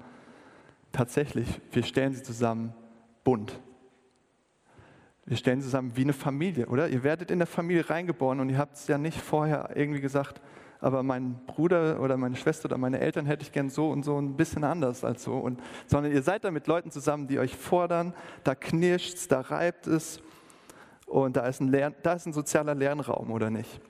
tatsächlich, 0.90 1.60
wir 1.70 1.84
stellen 1.84 2.14
sie 2.14 2.22
zusammen 2.22 2.74
bunt. 3.22 3.60
Wir 5.24 5.36
stellen 5.36 5.60
sie 5.60 5.66
zusammen 5.66 5.92
wie 5.94 6.02
eine 6.02 6.12
Familie, 6.12 6.66
oder? 6.66 6.88
Ihr 6.88 7.04
werdet 7.04 7.30
in 7.30 7.38
der 7.38 7.46
Familie 7.46 7.88
reingeboren 7.88 8.40
und 8.40 8.50
ihr 8.50 8.58
habt 8.58 8.74
es 8.74 8.88
ja 8.88 8.98
nicht 8.98 9.20
vorher 9.20 9.70
irgendwie 9.76 10.00
gesagt, 10.00 10.40
aber 10.80 11.04
mein 11.04 11.38
Bruder 11.46 12.00
oder 12.00 12.16
meine 12.16 12.34
Schwester 12.34 12.66
oder 12.66 12.76
meine 12.76 12.98
Eltern 12.98 13.24
hätte 13.26 13.44
ich 13.44 13.52
gern 13.52 13.70
so 13.70 13.88
und 13.90 14.02
so 14.02 14.18
ein 14.18 14.36
bisschen 14.36 14.64
anders 14.64 15.04
als 15.04 15.22
so. 15.22 15.34
Und, 15.34 15.60
sondern 15.86 16.10
ihr 16.10 16.22
seid 16.22 16.42
da 16.42 16.50
mit 16.50 16.66
Leuten 16.66 16.90
zusammen, 16.90 17.28
die 17.28 17.38
euch 17.38 17.54
fordern, 17.56 18.14
da 18.42 18.56
knirscht 18.56 19.14
es, 19.14 19.28
da 19.28 19.42
reibt 19.42 19.86
es 19.86 20.20
und 21.12 21.36
da 21.36 21.46
ist 21.46 21.60
ein, 21.60 21.68
Lern, 21.68 21.94
da 22.02 22.14
ist 22.14 22.24
ein 22.26 22.32
sozialer 22.32 22.74
Lernraum, 22.74 23.30
oder 23.30 23.50
nicht? 23.50 23.80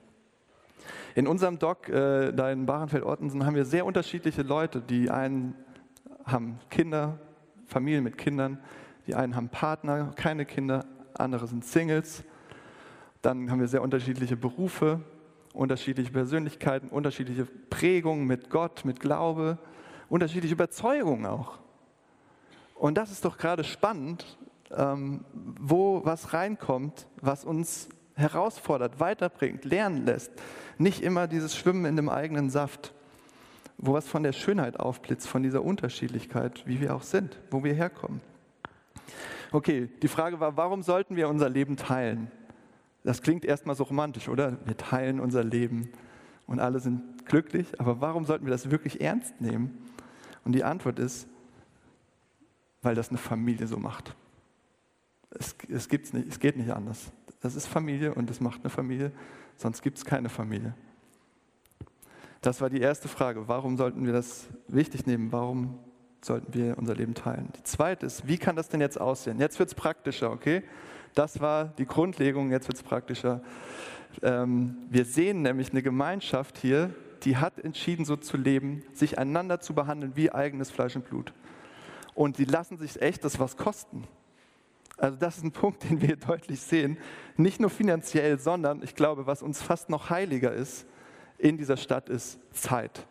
In 1.15 1.25
unserem 1.25 1.57
Doc, 1.57 1.87
äh, 1.87 2.33
da 2.33 2.51
in 2.51 2.65
Barenfeld-Ortensen, 2.65 3.45
haben 3.45 3.55
wir 3.55 3.63
sehr 3.63 3.85
unterschiedliche 3.85 4.41
Leute. 4.41 4.81
Die 4.81 5.09
einen 5.09 5.55
haben 6.25 6.59
Kinder, 6.69 7.19
Familien 7.65 8.03
mit 8.03 8.17
Kindern, 8.17 8.59
die 9.07 9.15
einen 9.15 9.37
haben 9.37 9.47
Partner, 9.47 10.11
keine 10.17 10.45
Kinder, 10.45 10.85
andere 11.13 11.47
sind 11.47 11.63
Singles. 11.63 12.25
Dann 13.21 13.49
haben 13.49 13.61
wir 13.61 13.69
sehr 13.69 13.81
unterschiedliche 13.81 14.35
Berufe, 14.35 14.99
unterschiedliche 15.53 16.11
Persönlichkeiten, 16.11 16.89
unterschiedliche 16.89 17.45
Prägungen 17.45 18.27
mit 18.27 18.49
Gott, 18.49 18.83
mit 18.83 18.99
Glaube, 18.99 19.57
unterschiedliche 20.09 20.55
Überzeugungen 20.55 21.25
auch. 21.25 21.57
Und 22.75 22.97
das 22.97 23.11
ist 23.11 23.23
doch 23.23 23.37
gerade 23.37 23.63
spannend, 23.63 24.37
ähm, 24.77 25.25
wo 25.33 26.05
was 26.05 26.33
reinkommt, 26.33 27.07
was 27.21 27.45
uns 27.45 27.89
herausfordert, 28.15 28.99
weiterbringt, 28.99 29.65
lernen 29.65 30.05
lässt. 30.05 30.31
Nicht 30.77 31.01
immer 31.01 31.27
dieses 31.27 31.55
Schwimmen 31.55 31.85
in 31.85 31.95
dem 31.95 32.09
eigenen 32.09 32.49
Saft, 32.49 32.93
wo 33.77 33.93
was 33.93 34.07
von 34.07 34.23
der 34.23 34.33
Schönheit 34.33 34.79
aufblitzt, 34.79 35.27
von 35.27 35.43
dieser 35.43 35.63
Unterschiedlichkeit, 35.63 36.65
wie 36.67 36.79
wir 36.79 36.95
auch 36.95 37.01
sind, 37.01 37.39
wo 37.51 37.63
wir 37.63 37.73
herkommen. 37.73 38.21
Okay, 39.51 39.89
die 40.01 40.07
Frage 40.07 40.39
war, 40.39 40.57
warum 40.57 40.81
sollten 40.81 41.15
wir 41.15 41.27
unser 41.29 41.49
Leben 41.49 41.77
teilen? 41.77 42.31
Das 43.03 43.21
klingt 43.21 43.45
erstmal 43.45 43.75
so 43.75 43.83
romantisch, 43.83 44.29
oder? 44.29 44.57
Wir 44.65 44.77
teilen 44.77 45.19
unser 45.19 45.43
Leben 45.43 45.89
und 46.47 46.59
alle 46.59 46.79
sind 46.79 47.25
glücklich, 47.25 47.79
aber 47.79 48.01
warum 48.01 48.25
sollten 48.25 48.45
wir 48.45 48.51
das 48.51 48.71
wirklich 48.71 49.01
ernst 49.01 49.41
nehmen? 49.41 49.77
Und 50.45 50.53
die 50.53 50.63
Antwort 50.63 50.99
ist, 50.99 51.27
weil 52.81 52.95
das 52.95 53.09
eine 53.09 53.17
Familie 53.17 53.67
so 53.67 53.77
macht. 53.77 54.15
Es, 55.39 55.55
es, 55.69 55.89
gibt's 55.89 56.13
nicht, 56.13 56.27
es 56.27 56.39
geht 56.39 56.57
nicht 56.57 56.71
anders. 56.71 57.11
Das 57.41 57.55
ist 57.55 57.67
Familie 57.67 58.13
und 58.13 58.29
das 58.29 58.39
macht 58.39 58.61
eine 58.61 58.69
Familie, 58.69 59.11
sonst 59.57 59.81
gibt 59.81 59.97
es 59.97 60.05
keine 60.05 60.29
Familie. 60.29 60.73
Das 62.41 62.61
war 62.61 62.69
die 62.69 62.81
erste 62.81 63.07
Frage. 63.07 63.47
Warum 63.47 63.77
sollten 63.77 64.05
wir 64.05 64.13
das 64.13 64.47
wichtig 64.67 65.05
nehmen? 65.05 65.31
Warum 65.31 65.79
sollten 66.21 66.53
wir 66.53 66.77
unser 66.77 66.95
Leben 66.95 67.13
teilen? 67.13 67.49
Die 67.57 67.63
zweite 67.63 68.05
ist, 68.05 68.27
wie 68.27 68.37
kann 68.37 68.55
das 68.55 68.69
denn 68.69 68.81
jetzt 68.81 68.99
aussehen? 68.99 69.39
Jetzt 69.39 69.59
wird 69.59 69.69
es 69.69 69.75
praktischer, 69.75 70.31
okay? 70.31 70.63
Das 71.15 71.39
war 71.39 71.65
die 71.65 71.85
Grundlegung, 71.85 72.51
jetzt 72.51 72.67
wird 72.67 72.77
es 72.77 72.83
praktischer. 72.83 73.41
Ähm, 74.21 74.77
wir 74.89 75.05
sehen 75.05 75.41
nämlich 75.41 75.71
eine 75.71 75.81
Gemeinschaft 75.81 76.57
hier, 76.57 76.93
die 77.23 77.37
hat 77.37 77.59
entschieden, 77.59 78.05
so 78.05 78.17
zu 78.17 78.37
leben, 78.37 78.83
sich 78.93 79.17
einander 79.17 79.59
zu 79.59 79.73
behandeln 79.73 80.15
wie 80.15 80.31
eigenes 80.31 80.69
Fleisch 80.69 80.95
und 80.95 81.05
Blut. 81.05 81.33
Und 82.13 82.37
die 82.37 82.45
lassen 82.45 82.77
sich 82.77 83.01
echt 83.01 83.23
das 83.23 83.39
was 83.39 83.57
kosten. 83.57 84.03
Also 84.97 85.17
das 85.17 85.37
ist 85.37 85.43
ein 85.43 85.51
Punkt, 85.51 85.83
den 85.89 86.01
wir 86.01 86.15
deutlich 86.15 86.61
sehen. 86.61 86.97
Nicht 87.35 87.59
nur 87.59 87.69
finanziell, 87.69 88.39
sondern 88.39 88.83
ich 88.83 88.95
glaube, 88.95 89.25
was 89.25 89.41
uns 89.41 89.61
fast 89.61 89.89
noch 89.89 90.09
heiliger 90.09 90.53
ist 90.53 90.85
in 91.37 91.57
dieser 91.57 91.77
Stadt, 91.77 92.09
ist 92.09 92.39
Zeit. 92.51 93.05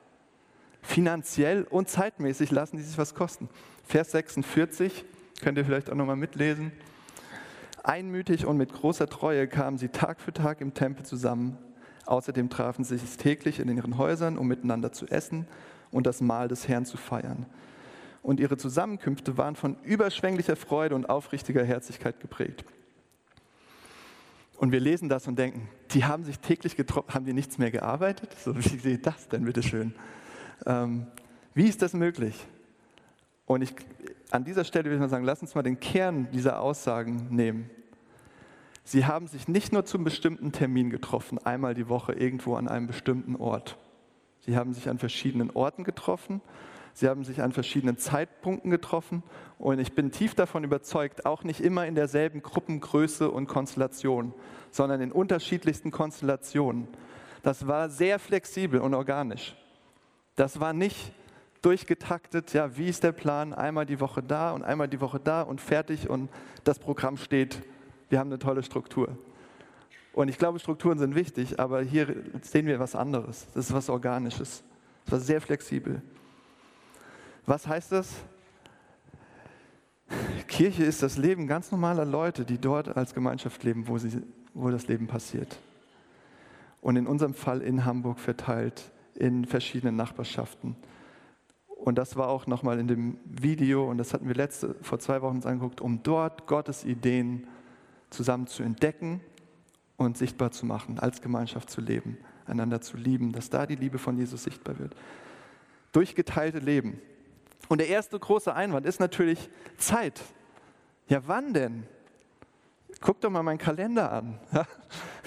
Finanziell 0.81 1.64
und 1.64 1.88
zeitmäßig 1.88 2.51
lassen 2.51 2.77
die 2.77 2.83
sich 2.83 2.99
was 2.99 3.14
kosten. 3.14 3.49
Vers 3.85 4.12
46, 4.12 5.05
könnt 5.40 5.59
ihr 5.59 5.64
vielleicht 5.64 5.90
auch 5.90 5.95
nochmal 5.95 6.16
mitlesen. 6.16 6.73
Einmütig 7.85 8.47
und 8.47 8.57
mit 8.57 8.73
großer 8.73 9.09
Treue 9.09 9.49
kamen 9.49 9.77
sie 9.77 9.88
Tag 9.88 10.21
für 10.21 10.33
Tag 10.33 10.61
im 10.61 10.75
Tempel 10.75 11.05
zusammen. 11.05 11.59
Außerdem 12.07 12.49
trafen 12.49 12.85
sie 12.85 12.99
sich 12.99 13.16
täglich 13.16 13.59
in 13.61 13.68
ihren 13.77 13.99
Häusern, 13.99 14.38
um 14.38 14.47
miteinander 14.47 14.92
zu 14.92 15.07
essen 15.07 15.47
und 15.90 16.07
das 16.07 16.21
Mahl 16.21 16.49
des 16.49 16.68
Herrn 16.68 16.85
zu 16.85 16.97
feiern. 16.97 17.47
Und 18.23 18.39
ihre 18.39 18.57
Zusammenkünfte 18.57 19.37
waren 19.37 19.57
von 19.57 19.77
überschwänglicher 19.83 20.57
Freude 20.57 20.95
und 20.95 21.11
aufrichtiger 21.11 21.65
Herzlichkeit 21.65 22.21
geprägt. 22.21 22.65
Und 24.57 24.71
wir 24.71 24.79
lesen 24.79 25.09
das 25.09 25.27
und 25.27 25.37
denken, 25.39 25.69
die 25.91 26.05
haben 26.05 26.23
sich 26.23 26.39
täglich 26.39 26.77
getroffen, 26.77 27.15
haben 27.15 27.25
die 27.25 27.33
nichts 27.33 27.59
mehr 27.59 27.73
gearbeitet? 27.73 28.37
So, 28.39 28.55
wie 28.57 28.77
geht 28.77 29.07
das 29.07 29.29
denn, 29.29 29.45
bitteschön? 29.45 29.95
Ähm, 30.67 31.09
wie 31.55 31.67
ist 31.69 31.83
das 31.83 31.95
möglich? 31.95 32.47
Und 33.45 33.63
ich, 33.63 33.75
an 34.31 34.45
dieser 34.45 34.65
Stelle 34.65 34.85
will 34.85 34.95
ich 34.95 35.01
mal 35.01 35.09
sagen, 35.09 35.25
lass 35.25 35.43
uns 35.43 35.57
mal 35.57 35.63
den 35.63 35.81
Kern 35.81 36.29
dieser 36.31 36.61
Aussagen 36.61 37.27
nehmen. 37.31 37.69
Sie 38.85 39.05
haben 39.05 39.27
sich 39.27 39.49
nicht 39.49 39.73
nur 39.73 39.85
zum 39.85 40.05
bestimmten 40.05 40.53
Termin 40.53 40.91
getroffen, 40.91 41.39
einmal 41.39 41.75
die 41.75 41.89
Woche 41.89 42.13
irgendwo 42.13 42.55
an 42.55 42.69
einem 42.69 42.87
bestimmten 42.87 43.37
Ort. 43.37 43.77
Sie 44.41 44.57
haben 44.57 44.73
sich 44.73 44.89
an 44.89 44.99
verschiedenen 44.99 45.51
Orten 45.51 45.85
getroffen, 45.85 46.41
sie 46.95 47.09
haben 47.09 47.25
sich 47.25 47.43
an 47.43 47.53
verschiedenen 47.53 47.97
Zeitpunkten 47.97 48.71
getroffen 48.71 49.23
und 49.59 49.79
ich 49.79 49.95
bin 49.95 50.11
tief 50.11 50.35
davon 50.35 50.65
überzeugt, 50.65 51.27
auch 51.27 51.45
nicht 51.45 51.61
immer 51.61 51.87
in 51.87 51.95
derselben 51.95 52.43
Gruppengröße 52.43 53.31
und 53.31 53.47
Konstellation, 53.47 54.35
sondern 54.71 55.01
in 55.01 55.13
unterschiedlichsten 55.13 55.91
Konstellationen. 55.91 56.89
Das 57.43 57.67
war 57.67 57.89
sehr 57.89 58.19
flexibel 58.19 58.81
und 58.81 58.95
organisch. 58.95 59.57
Das 60.37 60.61
war 60.61 60.73
nicht 60.73 61.13
durchgetaktet, 61.61 62.53
ja, 62.53 62.77
wie 62.77 62.89
ist 62.89 63.05
der 63.05 63.13
Plan, 63.13 63.55
einmal 63.55 63.87
die 63.87 64.01
Woche 64.01 64.23
da 64.23 64.53
und 64.53 64.65
einmal 64.65 64.89
die 64.89 65.01
Woche 65.01 65.21
da 65.21 65.43
und 65.43 65.61
fertig 65.61 66.11
und 66.11 66.29
das 66.65 66.79
Programm 66.79 67.17
steht. 67.17 67.63
Wir 68.09 68.19
haben 68.19 68.29
eine 68.29 68.39
tolle 68.39 68.63
Struktur. 68.63 69.17
Und 70.13 70.29
ich 70.29 70.39
glaube, 70.39 70.59
Strukturen 70.59 70.99
sind 70.99 71.15
wichtig, 71.15 71.59
aber 71.59 71.83
hier 71.83 72.15
sehen 72.43 72.67
wir 72.67 72.79
was 72.79 72.95
anderes. 72.95 73.47
Das 73.55 73.67
ist 73.67 73.73
was 73.73 73.89
Organisches. 73.89 74.63
Das 75.05 75.13
war 75.13 75.21
sehr 75.21 75.41
flexibel. 75.41 76.03
Was 77.47 77.67
heißt 77.67 77.93
das? 77.93 78.15
Kirche 80.47 80.85
ist 80.85 81.03
das 81.03 81.17
Leben 81.17 81.47
ganz 81.47 81.71
normaler 81.71 82.05
Leute, 82.05 82.45
die 82.45 82.59
dort 82.59 82.97
als 82.97 83.15
Gemeinschaft 83.15 83.65
leben, 83.65 83.89
wo, 83.89 83.99
sie, 83.99 84.23
wo 84.55 84.71
das 84.71 84.87
Leben 84.87 85.07
passiert. 85.07 85.59
Und 86.81 86.97
in 86.97 87.07
unserem 87.07 87.35
Fall 87.35 87.63
in 87.63 87.85
Hamburg 87.85 88.19
verteilt 88.19 88.91
in 89.15 89.45
verschiedenen 89.45 89.97
Nachbarschaften. 89.97 90.77
Und 91.67 91.97
das 91.97 92.17
war 92.17 92.29
auch 92.29 92.47
nochmal 92.47 92.79
in 92.79 92.87
dem 92.87 93.19
Video, 93.25 93.91
und 93.91 93.99
das 93.99 94.15
hatten 94.15 94.29
wir 94.29 94.35
letzte, 94.35 94.77
vor 94.83 94.99
zwei 94.99 95.21
Wochen 95.23 95.37
uns 95.37 95.47
angeguckt, 95.47 95.81
um 95.81 96.03
dort 96.03 96.47
Gottes 96.47 96.85
Ideen 96.85 97.47
zusammen 98.11 98.47
zu 98.47 98.63
entdecken 98.63 99.21
und 99.97 100.17
sichtbar 100.17 100.53
zu 100.53 100.67
machen, 100.67 100.99
als 100.99 101.23
Gemeinschaft 101.23 101.71
zu 101.71 101.81
leben, 101.81 102.19
einander 102.47 102.81
zu 102.81 102.97
lieben, 102.97 103.33
dass 103.33 103.51
da 103.51 103.67
die 103.67 103.77
Liebe 103.77 103.99
von 103.99 104.17
Jesus 104.17 104.45
sichtbar 104.45 104.79
wird. 104.79 104.95
Durch 105.93 106.15
geteilte 106.15 106.59
Leben. 106.59 107.01
Und 107.68 107.79
der 107.79 107.88
erste 107.88 108.18
große 108.18 108.55
Einwand 108.55 108.87
ist 108.87 109.01
natürlich 109.01 109.48
Zeit. 109.79 110.20
Ja, 111.09 111.22
wann 111.27 111.53
denn? 111.53 111.85
Guckt 113.01 113.25
doch 113.25 113.31
mal 113.31 113.42
meinen 113.42 113.59
Kalender 113.59 114.12
an. 114.12 114.38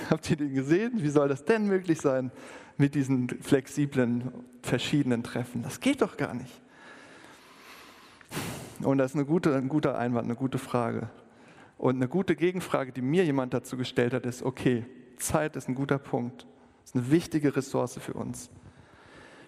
Habt 0.10 0.30
ihr 0.30 0.38
den 0.38 0.54
gesehen? 0.54 0.94
Wie 0.96 1.10
soll 1.10 1.28
das 1.28 1.44
denn 1.44 1.68
möglich 1.68 2.00
sein? 2.00 2.32
mit 2.78 2.96
diesen 2.96 3.30
flexiblen, 3.30 4.32
verschiedenen 4.62 5.24
Treffen. 5.24 5.64
Das 5.64 5.80
geht 5.80 6.02
doch 6.02 6.18
gar 6.18 6.34
nicht. 6.34 6.62
Und 8.82 8.98
das 8.98 9.12
ist 9.12 9.16
eine 9.16 9.26
gute, 9.26 9.56
ein 9.56 9.70
guter 9.70 9.98
Einwand, 9.98 10.26
eine 10.26 10.36
gute 10.36 10.58
Frage. 10.58 11.10
Und 11.78 11.96
eine 11.96 12.08
gute 12.08 12.36
Gegenfrage, 12.36 12.92
die 12.92 13.02
mir 13.02 13.24
jemand 13.24 13.54
dazu 13.54 13.78
gestellt 13.78 14.14
hat, 14.14 14.26
ist, 14.26 14.44
okay, 14.44 14.86
Zeit 15.18 15.56
ist 15.56 15.70
ein 15.70 15.76
guter 15.76 15.98
Punkt. 15.98 16.46
Ist 16.84 16.96
eine 16.96 17.10
wichtige 17.12 17.56
Ressource 17.56 17.98
für 17.98 18.14
uns. 18.14 18.50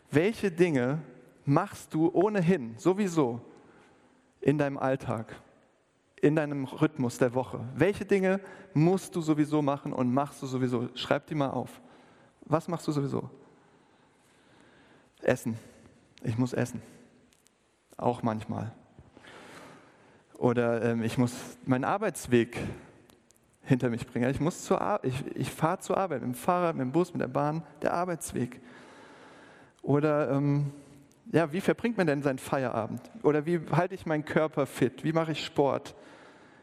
Welche 0.10 0.52
Dinge 0.52 1.00
machst 1.48 1.94
du 1.94 2.12
ohnehin, 2.14 2.76
sowieso, 2.78 3.42
in 4.42 4.58
deinem 4.58 4.78
Alltag, 4.78 5.34
in 6.22 6.36
deinem 6.36 6.66
Rhythmus 6.66 7.18
der 7.18 7.34
Woche? 7.34 7.60
Welche 7.74 8.06
Dinge 8.06 8.40
musst 8.74 9.16
du 9.16 9.22
sowieso 9.22 9.62
machen 9.62 9.94
und 9.94 10.14
machst 10.14 10.42
du 10.42 10.46
sowieso? 10.46 10.90
Schreib 10.96 11.26
die 11.28 11.36
mal 11.36 11.50
auf. 11.50 11.82
Was 12.42 12.68
machst 12.68 12.88
du 12.88 12.92
sowieso? 12.92 13.30
Essen. 15.22 15.58
Ich 16.24 16.38
muss 16.38 16.54
essen. 16.54 16.82
Auch 17.96 18.22
manchmal. 18.24 18.74
Oder 20.38 20.84
ähm, 20.84 21.04
ich 21.04 21.18
muss 21.18 21.34
meinen 21.66 21.84
Arbeitsweg 21.84 22.60
hinter 23.64 23.90
mich 23.90 24.06
bringen. 24.06 24.30
Ich, 24.30 24.40
ich, 24.40 25.36
ich 25.36 25.52
fahre 25.52 25.80
zur 25.80 25.98
Arbeit 25.98 26.22
mit 26.22 26.34
dem 26.34 26.36
Fahrrad, 26.36 26.76
mit 26.76 26.84
dem 26.84 26.92
Bus, 26.92 27.14
mit 27.14 27.22
der 27.22 27.28
Bahn, 27.28 27.64
der 27.82 27.94
Arbeitsweg. 27.94 28.62
Oder 29.82 30.32
ähm, 30.32 30.72
ja, 31.32 31.52
wie 31.52 31.62
verbringt 31.62 31.98
man 31.98 32.08
denn 32.08 32.22
seinen 32.22 32.40
Feierabend? 32.40 33.02
Oder 33.24 33.46
wie 33.46 33.60
halte 33.72 33.96
ich 33.96 34.06
meinen 34.06 34.24
Körper 34.24 34.66
fit? 34.66 35.04
Wie 35.04 35.12
mache 35.12 35.34
ich 35.34 35.46
Sport? 35.46 35.96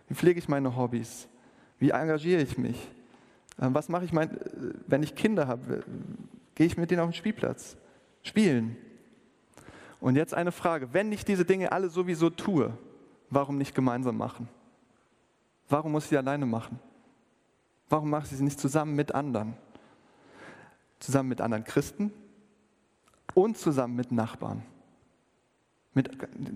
Wie 0.09 0.15
pflege 0.15 0.39
ich 0.39 0.49
meine 0.49 0.75
Hobbys? 0.77 1.29
Wie 1.79 1.91
engagiere 1.91 2.41
ich 2.41 2.57
mich? 2.57 2.89
Ähm, 3.61 3.75
was 3.75 3.89
mache 3.89 4.05
ich, 4.05 4.13
mein, 4.13 4.31
wenn 4.87 5.03
ich 5.03 5.15
Kinder 5.15 5.47
habe? 5.47 5.85
Gehe 6.55 6.67
ich 6.67 6.77
mit 6.77 6.91
denen 6.91 7.01
auf 7.01 7.11
den 7.11 7.15
Spielplatz? 7.15 7.77
Spielen. 8.23 8.77
Und 10.01 10.17
jetzt 10.17 10.35
eine 10.35 10.53
Frage. 10.53 10.93
Wenn 10.93 11.13
ich 11.13 11.25
diese 11.25 11.45
Dinge 11.45 11.73
alle 11.73 11.91
sowieso 11.91 12.31
tue, 12.31 12.73
warum 13.29 13.59
nicht 13.59 13.75
gemeinsam 13.75 14.17
machen? 14.17 14.49
Warum 15.69 15.93
muss 15.93 16.05
ich 16.05 16.11
sie 16.11 16.19
alleine 16.19 16.47
machen? 16.47 16.79
Warum 17.91 18.09
mache 18.09 18.25
ich 18.31 18.37
sie 18.37 18.45
nicht 18.45 18.61
zusammen 18.61 18.95
mit 18.95 19.15
anderen? 19.15 19.55
Zusammen 21.01 21.29
mit 21.29 21.43
anderen 21.43 21.65
Christen 21.65 22.13
und 23.35 23.59
zusammen 23.59 23.97
mit 23.97 24.13
Nachbarn. 24.13 24.63
Mit, 25.93 26.11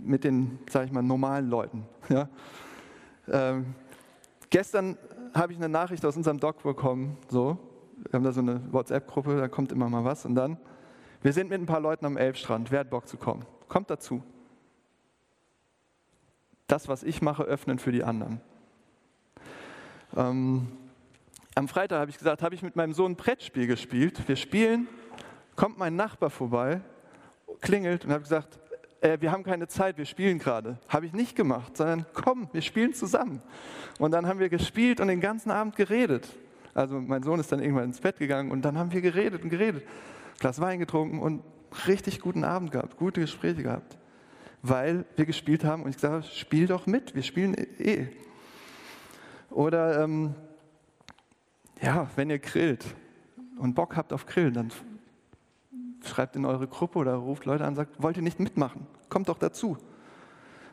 mit 0.05 0.25
den, 0.25 0.59
sage 0.69 0.87
ich 0.87 0.93
mal, 0.93 1.03
normalen 1.03 1.49
Leuten. 1.49 1.87
Ja? 2.09 2.29
Ähm, 3.31 3.75
gestern 4.49 4.97
habe 5.35 5.53
ich 5.53 5.59
eine 5.59 5.69
Nachricht 5.69 6.05
aus 6.07 6.17
unserem 6.17 6.41
Doc 6.41 6.63
bekommen. 6.63 7.19
So, 7.29 7.59
wir 8.05 8.13
haben 8.15 8.25
da 8.25 8.33
so 8.33 8.41
eine 8.41 8.73
WhatsApp-Gruppe, 8.73 9.37
da 9.37 9.49
kommt 9.49 9.73
immer 9.73 9.89
mal 9.89 10.05
was. 10.05 10.25
Und 10.25 10.35
dann, 10.35 10.57
wir 11.23 11.33
sind 11.35 11.51
mit 11.51 11.61
ein 11.61 11.67
paar 11.67 11.81
Leuten 11.81 12.07
am 12.07 12.17
Elbstrand. 12.17 12.71
Wer 12.71 12.81
hat 12.81 12.91
Bock 12.91 13.07
zu 13.07 13.19
kommen? 13.19 13.45
Kommt 13.69 13.91
dazu. 13.91 14.23
Das, 16.67 16.89
was 16.89 17.03
ich 17.03 17.21
mache, 17.23 17.43
öffnen 17.43 17.79
für 17.79 17.93
die 17.93 18.05
anderen. 18.05 18.41
Ähm, 20.17 20.69
am 21.55 21.69
Freitag 21.69 22.01
habe 22.01 22.11
ich 22.11 22.19
gesagt, 22.19 22.43
habe 22.43 22.55
ich 22.55 22.63
mit 22.63 22.77
meinem 22.77 22.93
Sohn 22.93 23.13
ein 23.13 23.17
Brettspiel 23.17 23.67
gespielt. 23.67 24.27
Wir 24.29 24.37
spielen, 24.37 24.87
kommt 25.59 25.77
mein 25.77 25.97
Nachbar 25.97 26.31
vorbei, 26.31 26.81
klingelt 27.61 28.05
und 28.05 28.13
habe 28.13 28.23
gesagt, 28.23 28.61
äh, 29.01 29.19
wir 29.21 29.33
haben 29.33 29.43
keine 29.43 29.67
Zeit, 29.67 29.99
wir 29.99 30.05
spielen 30.05 30.39
gerade. 30.39 30.79
Habe 30.89 31.07
ich 31.07 31.13
nicht 31.13 31.35
gemacht, 31.35 31.77
sondern 31.77 32.07
komm, 32.15 32.49
wir 32.53 32.63
spielen 32.63 32.95
zusammen. 32.95 33.43
Und 33.99 34.13
dann 34.13 34.29
haben 34.29 34.39
wir 34.39 34.51
gespielt 34.51 35.01
und 35.01 35.09
den 35.09 35.21
ganzen 35.21 35.51
Abend 35.51 35.75
geredet. 35.75 36.29
Also 36.75 37.01
mein 37.01 37.25
Sohn 37.25 37.41
ist 37.41 37.51
dann 37.51 37.61
irgendwann 37.61 37.87
ins 37.87 38.01
Bett 38.01 38.19
gegangen 38.19 38.53
und 38.53 38.65
dann 38.65 38.79
haben 38.79 38.93
wir 38.93 39.01
geredet 39.01 39.43
und 39.43 39.51
geredet. 39.51 39.83
Glas 40.39 40.61
Wein 40.61 40.79
getrunken 40.79 41.19
und 41.19 41.43
richtig 41.89 42.21
guten 42.21 42.45
Abend 42.45 42.71
gehabt, 42.71 42.97
gute 42.97 43.21
Gespräche 43.21 43.65
gehabt. 43.65 43.99
Weil 44.63 45.07
wir 45.17 45.27
gespielt 45.27 45.65
haben 45.65 45.83
und 45.83 45.91
ich 45.91 45.97
gesagt 45.97 46.23
habe, 46.23 46.35
spiel 46.37 46.69
doch 46.69 46.87
mit, 46.87 47.17
wir 47.17 47.25
spielen 47.25 47.57
eh. 47.81 48.07
Oder 49.51 50.05
ähm, 50.05 50.37
ja, 51.83 52.09
wenn 52.15 52.31
ihr 52.31 52.39
grillt 52.39 52.85
und 53.57 53.75
Bock 53.75 53.97
habt 53.97 54.13
auf 54.13 54.25
Grillen, 54.25 54.55
dann 54.55 54.73
schreibt 56.09 56.37
in 56.37 56.45
eure 56.45 56.67
Gruppe 56.67 56.99
oder 56.99 57.15
ruft 57.15 57.45
Leute 57.45 57.65
an 57.65 57.71
und 57.71 57.77
sagt, 57.77 58.03
wollt 58.03 58.17
ihr 58.17 58.23
nicht 58.23 58.41
mitmachen? 58.41 58.87
Kommt 59.09 59.29
doch 59.29 59.39
dazu. 59.39 59.79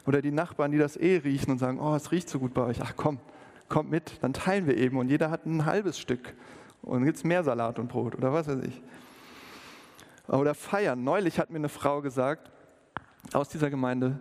Oder 0.06 0.22
die 0.22 0.32
Nachbarn, 0.32 0.72
die 0.72 0.78
das 0.78 0.98
eh 0.98 1.18
riechen 1.18 1.52
und 1.52 1.58
sagen, 1.58 1.80
oh, 1.80 1.96
es 1.96 2.12
riecht 2.12 2.30
so 2.30 2.40
gut 2.40 2.54
bei 2.54 2.62
euch. 2.64 2.82
Ach 2.82 2.94
komm, 2.96 3.20
kommt 3.70 3.90
mit, 3.90 4.24
dann 4.24 4.34
teilen 4.34 4.68
wir 4.68 4.78
eben 4.78 4.98
und 4.98 5.10
jeder 5.10 5.32
hat 5.32 5.46
ein 5.46 5.66
halbes 5.66 6.00
Stück. 6.00 6.34
Und 6.82 6.94
dann 6.94 7.06
gibt 7.06 7.18
es 7.18 7.24
mehr 7.24 7.44
Salat 7.44 7.80
und 7.80 7.88
Brot 7.88 8.16
oder 8.16 8.32
was 8.32 8.48
weiß 8.48 8.64
ich. 8.64 8.82
Oder 10.28 10.54
feiern. 10.54 11.04
Neulich 11.04 11.40
hat 11.40 11.50
mir 11.50 11.58
eine 11.58 11.70
Frau 11.70 12.02
gesagt 12.02 12.52
aus 13.34 13.50
dieser 13.50 13.70
Gemeinde, 13.70 14.20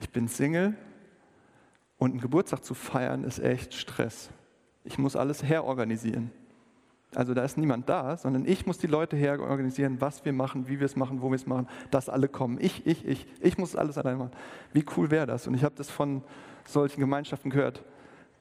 ich 0.00 0.10
bin 0.10 0.28
Single 0.28 0.74
und 1.98 2.12
einen 2.12 2.20
Geburtstag 2.20 2.64
zu 2.64 2.74
feiern 2.74 3.24
ist 3.24 3.38
echt 3.38 3.74
Stress. 3.74 4.30
Ich 4.84 4.98
muss 4.98 5.16
alles 5.16 5.42
herorganisieren. 5.42 6.32
Also 7.14 7.34
da 7.34 7.44
ist 7.44 7.58
niemand 7.58 7.88
da, 7.88 8.16
sondern 8.16 8.46
ich 8.46 8.66
muss 8.66 8.78
die 8.78 8.86
Leute 8.86 9.16
herorganisieren, 9.16 10.00
was 10.00 10.24
wir 10.24 10.32
machen, 10.32 10.68
wie 10.68 10.78
wir 10.78 10.86
es 10.86 10.94
machen, 10.94 11.22
wo 11.22 11.30
wir 11.30 11.34
es 11.34 11.46
machen, 11.46 11.68
dass 11.90 12.08
alle 12.08 12.28
kommen. 12.28 12.58
Ich, 12.60 12.86
ich, 12.86 13.04
ich. 13.04 13.26
Ich 13.40 13.58
muss 13.58 13.74
alles 13.74 13.98
allein 13.98 14.18
machen. 14.18 14.30
Wie 14.72 14.84
cool 14.96 15.10
wäre 15.10 15.26
das? 15.26 15.48
Und 15.48 15.54
ich 15.54 15.64
habe 15.64 15.74
das 15.76 15.90
von 15.90 16.22
solchen 16.64 17.00
Gemeinschaften 17.00 17.50
gehört, 17.50 17.82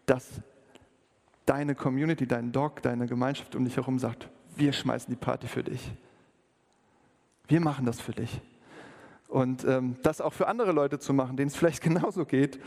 dass 0.05 0.41
deine 1.45 1.73
Community, 1.73 2.27
dein 2.27 2.51
Dog, 2.51 2.84
deine 2.84 3.08
Gemeinschaft 3.08 3.55
um 3.55 3.65
dich 3.65 3.75
herum 3.75 3.97
sagt, 3.97 4.29
wir 4.55 4.71
schmeißen 4.71 5.12
die 5.12 5.19
Party 5.19 5.47
für 5.47 5.63
dich. 5.63 5.91
Wir 7.47 7.62
machen 7.62 7.88
das 7.88 7.99
für 7.99 8.12
dich. 8.12 8.39
Und 9.29 9.65
ähm, 9.65 9.95
das 10.03 10.21
auch 10.21 10.34
für 10.34 10.47
andere 10.47 10.73
Leute 10.73 10.99
zu 10.99 11.12
machen, 11.13 11.38
denen 11.38 11.47
es 11.47 11.55
vielleicht 11.55 11.82
genauso 11.84 12.25
geht 12.25 12.60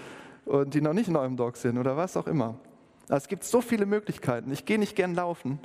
und 0.44 0.74
die 0.74 0.80
noch 0.80 0.94
nicht 0.94 1.08
in 1.08 1.14
eurem 1.14 1.36
Dog 1.36 1.56
sind 1.56 1.78
oder 1.78 1.96
was 1.96 2.16
auch 2.16 2.26
immer. 2.26 2.56
Also 3.08 3.24
es 3.24 3.28
gibt 3.28 3.44
so 3.44 3.60
viele 3.60 3.86
Möglichkeiten. 3.86 4.50
Ich 4.50 4.64
gehe 4.64 4.78
nicht 4.78 4.96
gern 4.96 5.14
laufen, 5.14 5.60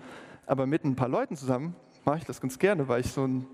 aber 0.48 0.66
mit 0.66 0.84
ein 0.84 0.96
paar 0.96 1.10
Leuten 1.10 1.36
zusammen 1.36 1.76
mache 2.06 2.20
ich 2.20 2.24
das 2.24 2.42
ganz 2.42 2.58
gerne, 2.58 2.88
weil 2.88 3.02
ich 3.02 3.12
so 3.12 3.26
ein 3.26 3.46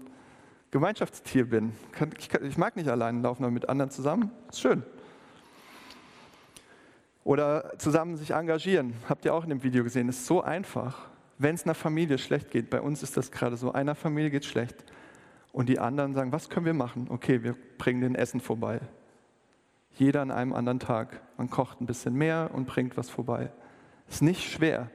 Gemeinschaftstier 0.71 1.49
bin. 1.49 1.73
Ich 2.47 2.57
mag 2.57 2.75
nicht 2.75 2.87
allein 2.87 3.21
laufen, 3.21 3.43
aber 3.43 3.51
mit 3.51 3.67
anderen 3.67 3.91
zusammen. 3.91 4.31
Ist 4.49 4.61
schön. 4.61 4.83
Oder 7.23 7.73
zusammen 7.77 8.15
sich 8.15 8.31
engagieren. 8.31 8.93
Habt 9.09 9.25
ihr 9.25 9.33
auch 9.33 9.43
in 9.43 9.49
dem 9.49 9.63
Video 9.63 9.83
gesehen. 9.83 10.07
Ist 10.09 10.25
so 10.25 10.41
einfach. 10.41 11.09
Wenn 11.37 11.55
es 11.55 11.63
einer 11.63 11.73
Familie 11.73 12.17
schlecht 12.17 12.51
geht, 12.51 12.69
bei 12.69 12.79
uns 12.79 13.01
ist 13.01 13.17
das 13.17 13.31
gerade 13.31 13.57
so, 13.57 13.71
einer 13.71 13.95
Familie 13.95 14.29
geht 14.29 14.45
schlecht 14.45 14.85
und 15.51 15.67
die 15.67 15.79
anderen 15.79 16.13
sagen, 16.13 16.31
was 16.31 16.49
können 16.49 16.65
wir 16.65 16.73
machen? 16.73 17.07
Okay, 17.09 17.43
wir 17.43 17.55
bringen 17.77 18.01
den 18.01 18.15
Essen 18.15 18.39
vorbei. 18.39 18.81
Jeder 19.95 20.21
an 20.21 20.31
einem 20.31 20.53
anderen 20.53 20.79
Tag. 20.79 21.21
Man 21.37 21.49
kocht 21.49 21.81
ein 21.81 21.85
bisschen 21.85 22.13
mehr 22.13 22.51
und 22.53 22.65
bringt 22.65 22.97
was 22.97 23.09
vorbei. 23.09 23.51
Ist 24.07 24.21
nicht 24.21 24.51
schwer. 24.51 24.89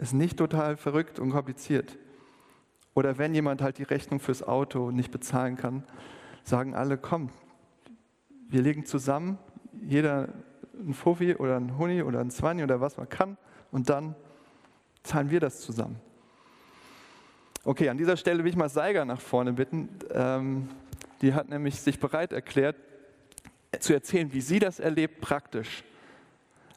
Ist 0.00 0.14
nicht 0.14 0.38
total 0.38 0.78
verrückt 0.78 1.18
und 1.18 1.28
kompliziert. 1.30 1.98
Oder 2.94 3.18
wenn 3.18 3.34
jemand 3.34 3.60
halt 3.60 3.76
die 3.76 3.82
Rechnung 3.82 4.18
fürs 4.18 4.42
Auto 4.42 4.90
nicht 4.90 5.10
bezahlen 5.10 5.56
kann, 5.56 5.84
sagen 6.42 6.74
alle, 6.74 6.96
komm, 6.96 7.28
wir 8.48 8.62
legen 8.62 8.86
zusammen, 8.86 9.38
jeder 9.82 10.30
ein 10.72 10.94
Fuffi 10.94 11.34
oder 11.34 11.56
ein 11.56 11.76
Huni 11.76 12.02
oder 12.02 12.20
ein 12.20 12.30
Zwanni 12.30 12.62
oder 12.62 12.80
was 12.80 12.96
man 12.96 13.10
kann 13.10 13.36
und 13.72 13.90
dann 13.90 14.14
zahlen 15.02 15.30
wir 15.30 15.38
das 15.38 15.60
zusammen. 15.60 16.00
Okay, 17.64 17.90
an 17.90 17.98
dieser 17.98 18.16
Stelle 18.16 18.42
will 18.42 18.50
ich 18.50 18.56
mal 18.56 18.70
Seiger 18.70 19.04
nach 19.04 19.20
vorne 19.20 19.52
bitten. 19.52 19.90
Ähm, 20.12 20.70
die 21.20 21.34
hat 21.34 21.50
nämlich 21.50 21.78
sich 21.78 22.00
bereit 22.00 22.32
erklärt, 22.32 22.76
zu 23.78 23.92
erzählen, 23.92 24.32
wie 24.32 24.40
sie 24.40 24.60
das 24.60 24.80
erlebt 24.80 25.20
praktisch, 25.20 25.84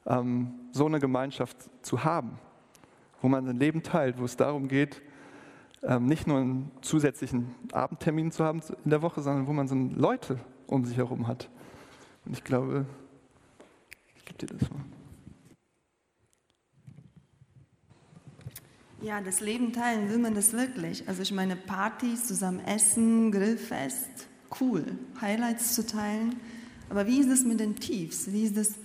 ähm, 0.05 0.55
so 0.73 0.85
eine 0.85 0.99
Gemeinschaft 0.99 1.55
zu 1.83 2.03
haben 2.03 2.37
wo 3.23 3.29
man 3.29 3.45
sein 3.45 3.57
Leben 3.57 3.81
teilt, 3.81 4.19
wo 4.19 4.25
es 4.25 4.35
darum 4.35 4.67
geht, 4.67 5.01
ähm, 5.81 6.05
nicht 6.05 6.27
nur 6.27 6.39
einen 6.39 6.71
zusätzlichen 6.81 7.55
Abendtermin 7.71 8.33
zu 8.33 8.43
haben 8.43 8.61
in 8.83 8.89
der 8.89 9.01
Woche, 9.01 9.21
sondern 9.21 9.47
wo 9.47 9.53
man 9.53 9.67
so 9.67 9.75
Leute 9.75 10.39
um 10.67 10.83
sich 10.83 10.97
herum 10.97 11.25
hat. 11.25 11.49
Und 12.25 12.33
ich 12.33 12.43
glaube, 12.43 12.85
ich 14.17 14.25
gebe 14.25 14.45
dir 14.45 14.57
das 14.57 14.69
mal. 14.69 14.81
Ja, 19.01 19.21
das 19.21 19.39
Leben 19.39 19.71
teilen, 19.71 20.09
will 20.09 20.19
man 20.19 20.35
das 20.35 20.51
wirklich? 20.51 21.07
Also 21.07 21.21
ich 21.21 21.31
meine, 21.31 21.55
Partys, 21.55 22.27
zusammen 22.27 22.59
essen, 22.59 23.31
Grillfest, 23.31 24.27
cool, 24.59 24.83
Highlights 25.21 25.75
zu 25.75 25.85
teilen. 25.85 26.35
Aber 26.89 27.07
wie 27.07 27.19
ist 27.19 27.29
es 27.29 27.45
mit 27.45 27.61
den 27.61 27.77
Tiefs? 27.77 28.31
Wie 28.33 28.43
ist 28.43 28.57
es 28.57 28.75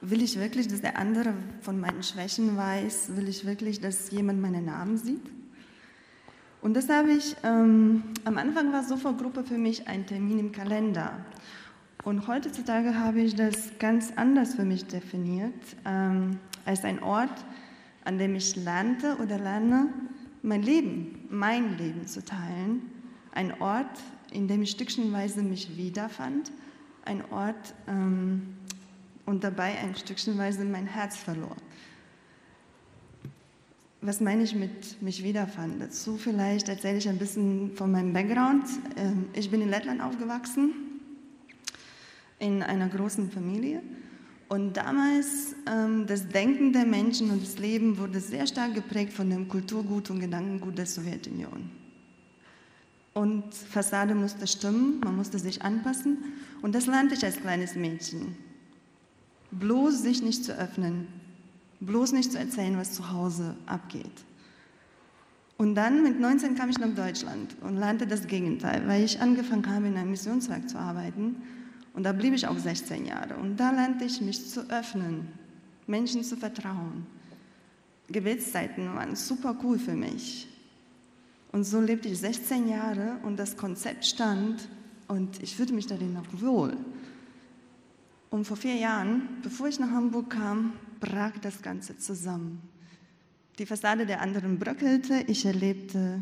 Will 0.00 0.22
ich 0.22 0.38
wirklich, 0.38 0.68
dass 0.68 0.82
der 0.82 0.98
andere 0.98 1.34
von 1.60 1.80
meinen 1.80 2.02
Schwächen 2.02 2.56
weiß? 2.56 3.16
Will 3.16 3.28
ich 3.28 3.46
wirklich, 3.46 3.80
dass 3.80 4.10
jemand 4.10 4.40
meinen 4.40 4.66
Namen 4.66 4.98
sieht? 4.98 5.22
Und 6.60 6.74
das 6.74 6.88
habe 6.88 7.12
ich, 7.12 7.36
ähm, 7.44 8.02
am 8.24 8.38
Anfang 8.38 8.72
war 8.72 8.82
Sofa-Gruppe 8.82 9.44
für 9.44 9.56
mich 9.56 9.88
ein 9.88 10.06
Termin 10.06 10.38
im 10.38 10.52
Kalender. 10.52 11.24
Und 12.04 12.26
heutzutage 12.28 12.98
habe 12.98 13.20
ich 13.20 13.34
das 13.34 13.78
ganz 13.78 14.12
anders 14.16 14.54
für 14.54 14.64
mich 14.64 14.84
definiert, 14.84 15.54
ähm, 15.84 16.38
als 16.64 16.84
ein 16.84 17.02
Ort, 17.02 17.44
an 18.04 18.18
dem 18.18 18.34
ich 18.34 18.54
lernte 18.56 19.16
oder 19.16 19.38
lerne, 19.38 19.88
mein 20.42 20.62
Leben, 20.62 21.26
mein 21.30 21.76
Leben 21.78 22.06
zu 22.06 22.24
teilen. 22.24 22.82
Ein 23.32 23.60
Ort, 23.60 24.00
in 24.32 24.46
dem 24.46 24.62
ich 24.62 24.70
stückchenweise 24.70 25.42
mich 25.42 25.76
wiederfand. 25.76 26.52
Ein 27.04 27.24
Ort, 27.30 27.74
ähm, 27.88 28.56
und 29.26 29.44
dabei 29.44 29.76
ein 29.78 29.94
Stückchenweise 29.94 30.64
mein 30.64 30.86
Herz 30.86 31.16
verlor. 31.16 31.56
was 34.00 34.20
meine 34.20 34.44
ich 34.44 34.54
mit 34.54 35.02
mich 35.02 35.24
wiederfand? 35.24 35.82
Dazu 35.82 36.16
vielleicht 36.16 36.68
erzähle 36.68 36.98
ich 36.98 37.08
ein 37.08 37.18
bisschen 37.18 37.74
von 37.74 37.90
meinem 37.90 38.12
Background. 38.12 38.64
Ähm, 38.96 39.26
ich 39.32 39.50
bin 39.50 39.60
in 39.60 39.68
Lettland 39.68 40.00
aufgewachsen, 40.00 40.72
in 42.38 42.62
einer 42.62 42.88
großen 42.88 43.30
Familie. 43.32 43.82
Und 44.48 44.76
damals, 44.76 45.56
ähm, 45.68 46.06
das 46.06 46.28
Denken 46.28 46.72
der 46.72 46.86
Menschen 46.86 47.30
und 47.30 47.42
das 47.42 47.58
Leben 47.58 47.98
wurde 47.98 48.20
sehr 48.20 48.46
stark 48.46 48.74
geprägt 48.74 49.12
von 49.12 49.28
dem 49.28 49.48
Kulturgut 49.48 50.08
und 50.10 50.20
Gedankengut 50.20 50.78
der 50.78 50.86
Sowjetunion. 50.86 51.68
Und 53.12 53.54
Fassade 53.54 54.14
musste 54.14 54.46
stimmen, 54.46 55.00
man 55.02 55.16
musste 55.16 55.40
sich 55.40 55.62
anpassen. 55.62 56.18
Und 56.62 56.76
das 56.76 56.86
lernte 56.86 57.14
ich 57.14 57.24
als 57.24 57.40
kleines 57.40 57.74
Mädchen. 57.74 58.36
Bloß 59.58 60.02
sich 60.02 60.22
nicht 60.22 60.44
zu 60.44 60.56
öffnen, 60.56 61.06
bloß 61.80 62.12
nicht 62.12 62.32
zu 62.32 62.38
erzählen, 62.38 62.76
was 62.76 62.92
zu 62.92 63.10
Hause 63.12 63.56
abgeht. 63.66 64.24
Und 65.58 65.74
dann 65.74 66.02
mit 66.02 66.20
19 66.20 66.54
kam 66.54 66.68
ich 66.68 66.78
nach 66.78 66.94
Deutschland 66.94 67.56
und 67.62 67.76
lernte 67.76 68.06
das 68.06 68.26
Gegenteil, 68.26 68.86
weil 68.86 69.04
ich 69.04 69.20
angefangen 69.20 69.66
habe, 69.66 69.86
in 69.86 69.96
einem 69.96 70.10
Missionswerk 70.10 70.68
zu 70.68 70.78
arbeiten 70.78 71.36
und 71.96 72.02
da 72.02 72.12
blieb 72.12 72.34
ich 72.34 72.46
auch 72.46 72.58
16 72.58 73.06
Jahre. 73.06 73.36
Und 73.36 73.56
da 73.56 73.70
lernte 73.70 74.04
ich 74.04 74.20
mich 74.20 74.46
zu 74.46 74.68
öffnen, 74.70 75.28
Menschen 75.86 76.22
zu 76.22 76.36
vertrauen. 76.36 77.06
Gebetszeiten 78.08 78.94
waren 78.94 79.16
super 79.16 79.56
cool 79.64 79.78
für 79.78 79.94
mich. 79.94 80.46
Und 81.52 81.64
so 81.64 81.80
lebte 81.80 82.08
ich 82.08 82.18
16 82.18 82.68
Jahre 82.68 83.16
und 83.22 83.38
das 83.38 83.56
Konzept 83.56 84.04
stand 84.04 84.68
und 85.08 85.42
ich 85.42 85.56
fühlte 85.56 85.72
mich 85.72 85.86
darin 85.86 86.12
noch 86.12 86.26
wohl. 86.42 86.76
Und 88.36 88.44
vor 88.46 88.58
vier 88.58 88.74
Jahren, 88.74 89.22
bevor 89.42 89.66
ich 89.66 89.80
nach 89.80 89.88
Hamburg 89.88 90.28
kam, 90.28 90.74
brach 91.00 91.32
das 91.40 91.62
Ganze 91.62 91.96
zusammen. 91.96 92.60
Die 93.58 93.64
Fassade 93.64 94.04
der 94.04 94.20
anderen 94.20 94.58
bröckelte, 94.58 95.24
ich 95.26 95.46
erlebte 95.46 96.20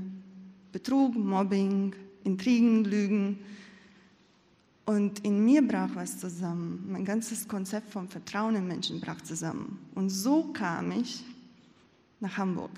Betrug, 0.70 1.16
Mobbing, 1.16 1.92
Intrigen, 2.22 2.84
Lügen. 2.84 3.40
Und 4.84 5.24
in 5.24 5.44
mir 5.44 5.66
brach 5.66 5.90
was 5.94 6.20
zusammen. 6.20 6.86
Mein 6.88 7.04
ganzes 7.04 7.48
Konzept 7.48 7.90
vom 7.90 8.08
Vertrauen 8.08 8.54
in 8.54 8.68
Menschen 8.68 9.00
brach 9.00 9.20
zusammen. 9.22 9.80
Und 9.96 10.10
so 10.10 10.52
kam 10.52 10.92
ich 10.92 11.24
nach 12.20 12.38
Hamburg. 12.38 12.70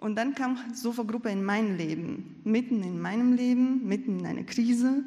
Und 0.00 0.16
dann 0.16 0.34
kam 0.34 0.58
Sofa-Gruppe 0.74 1.30
in 1.30 1.44
mein 1.44 1.78
Leben, 1.78 2.40
mitten 2.42 2.82
in 2.82 3.00
meinem 3.00 3.34
Leben, 3.34 3.86
mitten 3.86 4.18
in 4.18 4.26
einer 4.26 4.42
Krise. 4.42 5.04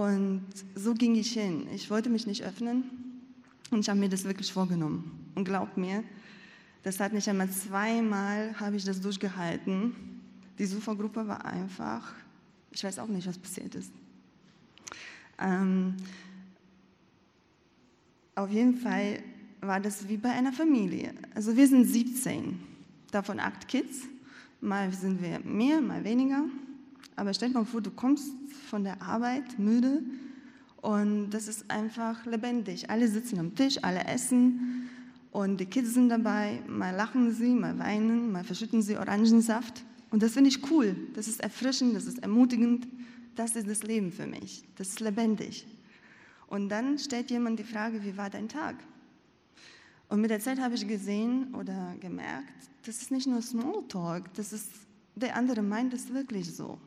Und 0.00 0.46
so 0.74 0.94
ging 0.94 1.14
ich 1.14 1.32
hin. 1.32 1.66
Ich 1.74 1.90
wollte 1.90 2.08
mich 2.08 2.26
nicht 2.26 2.42
öffnen 2.42 2.84
und 3.70 3.80
ich 3.80 3.88
habe 3.90 4.00
mir 4.00 4.08
das 4.08 4.24
wirklich 4.24 4.50
vorgenommen. 4.50 5.28
Und 5.34 5.44
glaubt 5.44 5.76
mir, 5.76 6.02
das 6.82 6.98
hat 7.00 7.12
nicht 7.12 7.28
einmal 7.28 7.50
zweimal, 7.50 8.58
habe 8.58 8.76
ich 8.76 8.84
das 8.86 8.98
durchgehalten. 9.02 9.94
Die 10.58 10.64
Sofa-Gruppe 10.64 11.28
war 11.28 11.44
einfach, 11.44 12.14
ich 12.70 12.82
weiß 12.82 12.98
auch 12.98 13.08
nicht, 13.08 13.28
was 13.28 13.36
passiert 13.36 13.74
ist. 13.74 13.92
Ähm, 15.38 15.96
auf 18.36 18.50
jeden 18.50 18.78
Fall 18.78 19.22
war 19.60 19.80
das 19.80 20.08
wie 20.08 20.16
bei 20.16 20.30
einer 20.30 20.54
Familie. 20.54 21.12
Also 21.34 21.54
wir 21.54 21.68
sind 21.68 21.84
17, 21.84 22.58
davon 23.10 23.38
acht 23.38 23.68
Kids. 23.68 24.04
Mal 24.62 24.90
sind 24.94 25.20
wir 25.20 25.40
mehr, 25.40 25.82
mal 25.82 26.02
weniger. 26.04 26.44
Aber 27.20 27.34
stell 27.34 27.50
dir 27.50 27.58
mal 27.58 27.64
vor, 27.64 27.80
du 27.80 27.90
kommst 27.90 28.32
von 28.68 28.84
der 28.84 29.00
Arbeit 29.02 29.58
müde 29.58 30.02
und 30.80 31.30
das 31.30 31.48
ist 31.48 31.70
einfach 31.70 32.24
lebendig. 32.24 32.88
Alle 32.88 33.08
sitzen 33.08 33.38
am 33.38 33.54
Tisch, 33.54 33.78
alle 33.82 34.04
essen 34.04 34.88
und 35.30 35.60
die 35.60 35.66
Kids 35.66 35.94
sind 35.94 36.08
dabei. 36.08 36.62
Mal 36.66 36.96
lachen 36.96 37.32
sie, 37.32 37.50
mal 37.54 37.78
weinen, 37.78 38.32
mal 38.32 38.44
verschütten 38.44 38.80
sie 38.80 38.96
Orangensaft. 38.96 39.84
Und 40.10 40.22
das 40.22 40.32
finde 40.32 40.48
ich 40.48 40.70
cool. 40.70 40.96
Das 41.14 41.28
ist 41.28 41.40
erfrischend, 41.40 41.94
das 41.94 42.06
ist 42.06 42.20
ermutigend 42.20 42.86
das 43.36 43.56
ist 43.56 43.68
das 43.68 43.82
Leben 43.82 44.12
für 44.12 44.26
mich. 44.26 44.64
Das 44.76 44.88
ist 44.88 45.00
lebendig. 45.00 45.66
Und 46.48 46.68
dann 46.68 46.98
stellt 46.98 47.30
jemand 47.30 47.58
die 47.58 47.64
Frage, 47.64 48.02
wie 48.04 48.16
war 48.16 48.28
dein 48.28 48.48
Tag? 48.48 48.76
Und 50.08 50.20
mit 50.20 50.30
der 50.30 50.40
Zeit 50.40 50.58
habe 50.58 50.74
ich 50.74 50.86
gesehen 50.86 51.54
oder 51.54 51.94
gemerkt, 52.00 52.52
das 52.84 53.00
ist 53.00 53.10
nicht 53.10 53.26
nur 53.26 53.40
Smalltalk, 53.40 54.32
das 54.34 54.52
ist, 54.52 54.68
der 55.14 55.36
andere 55.36 55.62
meint 55.62 55.94
es 55.94 56.12
wirklich 56.12 56.52
so. 56.52 56.78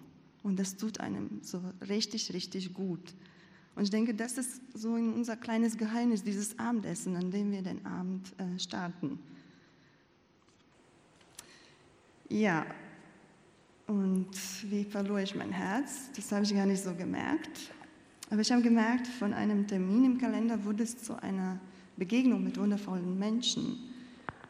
Und 0.43 0.60
das 0.60 0.75
tut 0.75 0.99
einem 0.99 1.39
so 1.41 1.62
richtig, 1.88 2.34
richtig 2.34 2.73
gut. 2.73 3.15
Und 3.75 3.84
ich 3.84 3.89
denke, 3.89 4.13
das 4.13 4.38
ist 4.38 4.62
so 4.73 4.91
unser 4.91 5.36
kleines 5.36 5.77
Geheimnis, 5.77 6.23
dieses 6.23 6.60
Abendessen, 6.60 7.15
an 7.15 7.32
dem 7.32 7.51
wir 7.51 7.62
den 7.62 7.86
Abend 7.86 8.32
äh, 8.38 8.60
starten. 8.60 9.17
Ja, 12.29 12.65
und 13.88 14.29
wie 14.69 14.84
verlor 14.84 15.19
ich 15.19 15.36
mein 15.36 15.51
Herz? 15.51 16.10
Das 16.15 16.32
habe 16.32 16.43
ich 16.43 16.53
gar 16.53 16.65
nicht 16.65 16.84
so 16.84 16.93
gemerkt. 16.93 17.71
Aber 18.29 18.41
ich 18.41 18.51
habe 18.51 18.62
gemerkt, 18.62 19.08
von 19.08 19.34
einem 19.34 19.67
Termin 19.67 20.06
im 20.06 20.17
Kalender 20.17 20.63
wurde 20.63 20.84
es 20.84 20.97
zu 20.97 21.21
einer 21.21 21.60
Begegnung 21.97 22.43
mit 22.43 22.58
wundervollen 22.58 23.19
Menschen. 23.19 23.77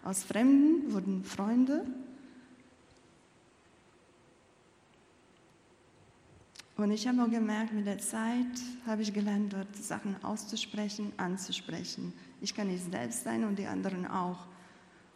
Aus 0.03 0.23
Fremden 0.23 0.93
wurden 0.93 1.23
Freunde. 1.23 1.86
Und 6.84 6.91
ich 6.91 7.08
habe 7.08 7.24
auch 7.24 7.30
gemerkt, 7.30 7.72
mit 7.72 7.88
der 7.88 8.00
Zeit 8.00 8.60
habe 8.86 9.04
ich 9.04 9.13
gelernt, 9.13 9.54
dort 9.54 9.74
Sachen 9.74 10.22
auszusprechen, 10.22 11.13
anzusprechen. 11.15 12.12
Ich 12.41 12.54
kann 12.54 12.67
nicht 12.67 12.91
selbst 12.91 13.24
sein 13.24 13.46
und 13.46 13.58
die 13.58 13.67
anderen 13.67 14.06
auch. 14.06 14.48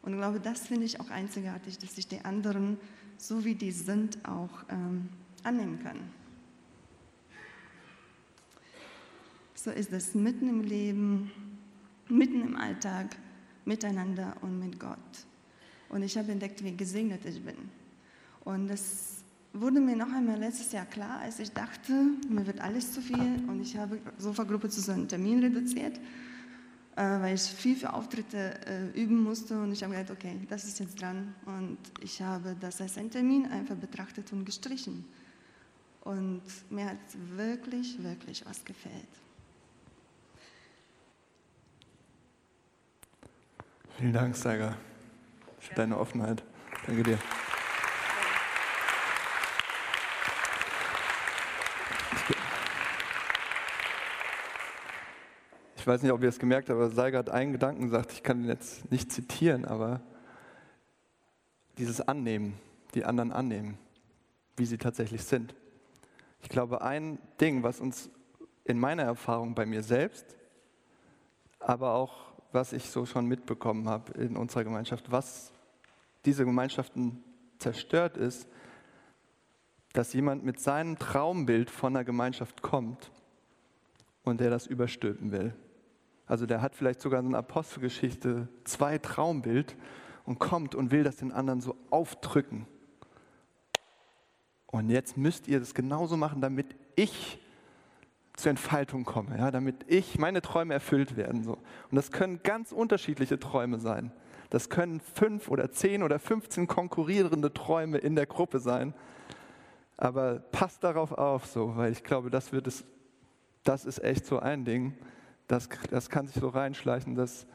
Und 0.01 0.13
ich 0.13 0.17
glaube, 0.17 0.39
das 0.39 0.65
finde 0.67 0.85
ich 0.85 0.97
auch 1.01 1.09
einzigartig, 1.09 1.77
dass 1.77 1.97
ich 1.97 2.07
die 2.07 2.23
anderen 2.23 2.77
so 3.17 3.43
wie 3.43 3.53
die 3.53 3.73
sind, 3.73 4.17
auch 4.25 4.63
ähm, 4.69 5.09
annehmen 5.43 5.83
können. 5.83 6.09
So 9.53 9.69
ist 9.69 9.91
es 9.91 10.15
mitten 10.15 10.47
im 10.47 10.61
Leben, 10.61 11.31
mitten 12.07 12.43
im 12.43 12.55
Alltag, 12.55 13.17
miteinander 13.65 14.37
und 14.39 14.57
mit 14.57 14.79
Gott. 14.79 14.97
Und 15.89 16.01
ich 16.01 16.17
habe 16.17 16.31
entdeckt, 16.31 16.63
wie 16.63 16.77
gesegnet 16.77 17.25
ich 17.25 17.43
bin. 17.43 17.57
Und 18.45 18.69
das 18.69 19.16
wurde 19.59 19.79
mir 19.79 19.95
noch 19.95 20.11
einmal 20.11 20.37
letztes 20.37 20.71
Jahr 20.71 20.85
klar, 20.85 21.19
als 21.21 21.39
ich 21.39 21.51
dachte, 21.51 21.91
mir 22.29 22.45
wird 22.45 22.61
alles 22.61 22.93
zu 22.93 23.01
viel 23.01 23.43
und 23.47 23.61
ich 23.61 23.77
habe 23.77 23.99
Sofa-Gruppe 24.17 24.69
zu 24.69 24.81
so 24.81 24.91
einem 24.91 25.07
Termin 25.07 25.39
reduziert 25.39 25.99
äh, 26.97 27.21
weil 27.21 27.35
ich 27.35 27.43
viel 27.43 27.75
für 27.75 27.93
Auftritte 27.93 28.59
äh, 28.65 28.99
üben 28.99 29.23
musste 29.23 29.61
und 29.61 29.71
ich 29.71 29.83
habe 29.83 29.93
gedacht, 29.95 30.11
okay, 30.11 30.35
das 30.49 30.63
ist 30.63 30.79
jetzt 30.79 30.99
dran 30.99 31.35
und 31.45 31.77
ich 32.01 32.21
habe 32.21 32.55
das 32.59 32.81
als 32.81 32.97
einen 32.97 33.11
Termin 33.11 33.45
einfach 33.45 33.75
betrachtet 33.75 34.33
und 34.33 34.45
gestrichen. 34.45 35.05
Und 36.01 36.41
mir 36.71 36.85
hat 36.85 36.97
wirklich, 37.35 38.01
wirklich 38.01 38.43
was 38.47 38.65
gefällt. 38.65 39.07
Vielen 43.97 44.13
Dank, 44.13 44.35
Saga, 44.35 44.75
für 45.59 45.75
deine 45.75 45.97
Offenheit. 45.99 46.43
Danke 46.87 47.03
dir. 47.03 47.19
Ich 55.87 55.93
weiß 55.93 56.03
nicht, 56.03 56.11
ob 56.11 56.21
ihr 56.21 56.27
es 56.27 56.37
gemerkt 56.37 56.67
habt, 56.67 56.75
aber 56.77 56.89
Seiger 56.89 57.19
hat 57.19 57.29
einen 57.29 57.53
Gedanken 57.53 57.83
gesagt, 57.83 58.11
ich 58.11 58.21
kann 58.21 58.43
ihn 58.43 58.49
jetzt 58.49 58.91
nicht 58.91 59.09
zitieren, 59.09 59.63
aber 59.63 60.01
dieses 61.77 62.01
Annehmen, 62.01 62.59
die 62.93 63.05
anderen 63.05 63.31
annehmen, 63.31 63.77
wie 64.57 64.65
sie 64.65 64.77
tatsächlich 64.77 65.23
sind. 65.23 65.55
Ich 66.41 66.49
glaube, 66.49 66.81
ein 66.81 67.19
Ding, 67.39 67.63
was 67.63 67.79
uns 67.79 68.09
in 68.65 68.77
meiner 68.77 69.03
Erfahrung 69.03 69.55
bei 69.55 69.65
mir 69.65 69.81
selbst, 69.81 70.35
aber 71.61 71.93
auch 71.93 72.33
was 72.51 72.73
ich 72.73 72.89
so 72.89 73.05
schon 73.05 73.25
mitbekommen 73.25 73.87
habe 73.87 74.11
in 74.21 74.35
unserer 74.35 74.65
Gemeinschaft, 74.65 75.09
was 75.09 75.53
diese 76.25 76.43
Gemeinschaften 76.43 77.23
zerstört 77.59 78.17
ist, 78.17 78.49
dass 79.93 80.11
jemand 80.11 80.43
mit 80.43 80.59
seinem 80.59 80.99
Traumbild 80.99 81.71
von 81.71 81.95
einer 81.95 82.03
Gemeinschaft 82.03 82.61
kommt 82.61 83.09
und 84.25 84.41
der 84.41 84.49
das 84.49 84.67
überstülpen 84.67 85.31
will. 85.31 85.55
Also 86.27 86.45
der 86.45 86.61
hat 86.61 86.75
vielleicht 86.75 87.01
sogar 87.01 87.21
so 87.21 87.29
eine 87.29 87.37
Apostelgeschichte, 87.37 88.49
zwei 88.65 88.97
Traumbild 88.97 89.75
und 90.25 90.39
kommt 90.39 90.75
und 90.75 90.91
will 90.91 91.03
das 91.03 91.15
den 91.15 91.31
anderen 91.31 91.61
so 91.61 91.75
aufdrücken. 91.89 92.67
Und 94.67 94.89
jetzt 94.89 95.15
müsst 95.15 95.47
ihr 95.47 95.59
das 95.59 95.73
genauso 95.73 96.17
machen, 96.17 96.41
damit 96.41 96.75
ich 96.95 97.39
zur 98.35 98.51
Entfaltung 98.51 99.05
komme, 99.05 99.37
ja, 99.37 99.49
damit 99.49 99.85
ich 99.87 100.19
meine 100.19 100.41
Träume 100.41 100.73
erfüllt 100.73 101.15
werden. 101.15 101.43
So. 101.43 101.53
Und 101.53 101.95
das 101.95 102.11
können 102.11 102.41
ganz 102.43 102.71
unterschiedliche 102.73 103.39
Träume 103.39 103.79
sein. 103.79 104.11
Das 104.49 104.69
können 104.69 104.99
fünf 104.99 105.49
oder 105.49 105.71
zehn 105.71 106.03
oder 106.03 106.19
15 106.19 106.67
konkurrierende 106.67 107.53
Träume 107.53 107.97
in 107.97 108.15
der 108.15 108.25
Gruppe 108.25 108.59
sein. 108.59 108.93
Aber 109.95 110.39
passt 110.39 110.83
darauf 110.83 111.13
auf, 111.13 111.47
so, 111.47 111.75
weil 111.77 111.91
ich 111.91 112.03
glaube, 112.03 112.29
das 112.29 112.51
wird 112.51 112.67
es, 112.67 112.85
das 113.63 113.85
ist 113.85 114.03
echt 114.03 114.25
so 114.25 114.39
ein 114.39 114.65
Ding 114.65 114.93
das, 115.47 115.69
das 115.89 116.09
kann 116.09 116.27
sich 116.27 116.35
so 116.35 116.49
reinschleichen, 116.49 117.15
dass 117.15 117.47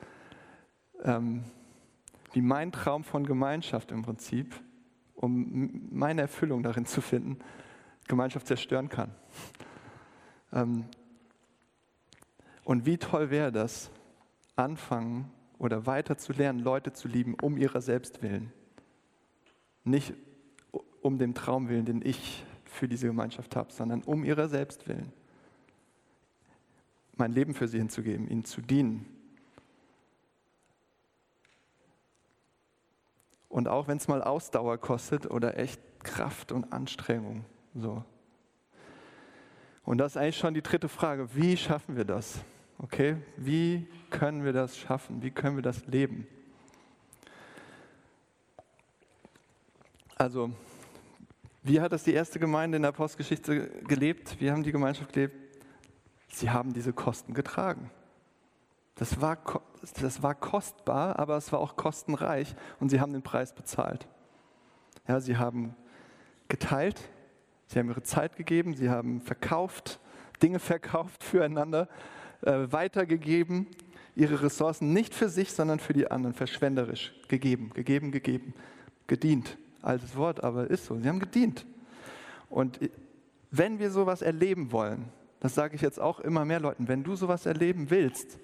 ähm, 1.02 1.44
wie 2.32 2.40
mein 2.40 2.72
Traum 2.72 3.04
von 3.04 3.26
Gemeinschaft 3.26 3.92
im 3.92 4.02
Prinzip, 4.02 4.54
um 5.14 5.88
meine 5.90 6.22
Erfüllung 6.22 6.62
darin 6.62 6.86
zu 6.86 7.00
finden, 7.00 7.38
Gemeinschaft 8.08 8.46
zerstören 8.46 8.88
kann. 8.88 9.14
Ähm, 10.52 10.84
und 12.64 12.86
wie 12.86 12.96
toll 12.96 13.30
wäre 13.30 13.52
das, 13.52 13.90
anfangen 14.56 15.30
oder 15.58 15.86
weiter 15.86 16.16
zu 16.16 16.32
lernen, 16.32 16.60
Leute 16.60 16.92
zu 16.92 17.08
lieben, 17.08 17.34
um 17.40 17.56
ihrer 17.56 17.80
selbst 17.80 18.22
willen. 18.22 18.52
Nicht 19.84 20.14
um 21.00 21.18
dem 21.18 21.34
Traum 21.34 21.68
willen, 21.68 21.84
den 21.84 22.02
ich 22.02 22.44
für 22.64 22.88
diese 22.88 23.08
Gemeinschaft 23.08 23.56
habe, 23.56 23.72
sondern 23.72 24.02
um 24.02 24.24
ihrer 24.24 24.48
selbst 24.48 24.88
willen. 24.88 25.12
Mein 27.16 27.32
Leben 27.32 27.54
für 27.54 27.68
sie 27.68 27.78
hinzugeben, 27.78 28.28
ihnen 28.28 28.44
zu 28.44 28.60
dienen. 28.60 29.06
Und 33.48 33.68
auch 33.68 33.86
wenn 33.86 33.98
es 33.98 34.08
mal 34.08 34.22
Ausdauer 34.22 34.78
kostet 34.78 35.30
oder 35.30 35.58
echt 35.58 35.80
Kraft 36.02 36.52
und 36.52 36.72
Anstrengung. 36.72 37.44
So. 37.74 38.02
Und 39.84 39.98
das 39.98 40.12
ist 40.12 40.16
eigentlich 40.16 40.38
schon 40.38 40.54
die 40.54 40.62
dritte 40.62 40.88
Frage. 40.88 41.34
Wie 41.34 41.56
schaffen 41.56 41.96
wir 41.96 42.04
das? 42.04 42.40
Okay, 42.78 43.16
wie 43.36 43.86
können 44.10 44.44
wir 44.44 44.52
das 44.52 44.76
schaffen? 44.76 45.22
Wie 45.22 45.30
können 45.30 45.56
wir 45.56 45.62
das 45.62 45.86
leben? 45.86 46.26
Also, 50.16 50.50
wie 51.62 51.80
hat 51.80 51.92
das 51.92 52.04
die 52.04 52.12
erste 52.12 52.38
Gemeinde 52.38 52.76
in 52.76 52.82
der 52.82 52.92
Postgeschichte 52.92 53.68
gelebt? 53.86 54.40
Wie 54.40 54.50
haben 54.50 54.62
die 54.62 54.72
Gemeinschaft 54.72 55.12
gelebt? 55.12 55.41
Sie 56.32 56.50
haben 56.50 56.72
diese 56.72 56.92
Kosten 56.92 57.34
getragen. 57.34 57.90
Das 58.94 59.20
war, 59.20 59.38
das 60.00 60.22
war 60.22 60.34
kostbar, 60.34 61.18
aber 61.18 61.36
es 61.36 61.52
war 61.52 61.60
auch 61.60 61.76
kostenreich 61.76 62.54
und 62.80 62.88
sie 62.88 63.00
haben 63.00 63.12
den 63.12 63.22
Preis 63.22 63.54
bezahlt. 63.54 64.08
Ja, 65.06 65.20
sie 65.20 65.36
haben 65.36 65.74
geteilt, 66.48 67.00
sie 67.66 67.78
haben 67.78 67.88
ihre 67.88 68.02
Zeit 68.02 68.36
gegeben, 68.36 68.74
sie 68.74 68.90
haben 68.90 69.20
verkauft, 69.20 70.00
Dinge 70.42 70.58
verkauft 70.58 71.22
füreinander 71.22 71.88
äh, 72.42 72.66
weitergegeben, 72.70 73.66
ihre 74.14 74.42
Ressourcen 74.42 74.92
nicht 74.92 75.14
für 75.14 75.28
sich, 75.28 75.52
sondern 75.52 75.78
für 75.78 75.92
die 75.92 76.10
anderen, 76.10 76.34
verschwenderisch 76.34 77.14
gegeben, 77.28 77.70
gegeben, 77.74 78.10
gegeben, 78.10 78.54
gedient. 79.06 79.58
Altes 79.80 80.16
Wort, 80.16 80.44
aber 80.44 80.70
ist 80.70 80.86
so. 80.86 80.98
Sie 80.98 81.08
haben 81.08 81.18
gedient. 81.18 81.66
Und 82.48 82.78
wenn 83.50 83.78
wir 83.78 83.90
sowas 83.90 84.22
erleben 84.22 84.70
wollen, 84.70 85.10
das 85.42 85.56
sage 85.56 85.74
ich 85.74 85.80
jetzt 85.80 85.98
auch 85.98 86.20
immer 86.20 86.44
mehr 86.44 86.60
Leuten, 86.60 86.86
wenn 86.86 87.02
du 87.02 87.16
sowas 87.16 87.46
erleben 87.46 87.90
willst, 87.90 88.38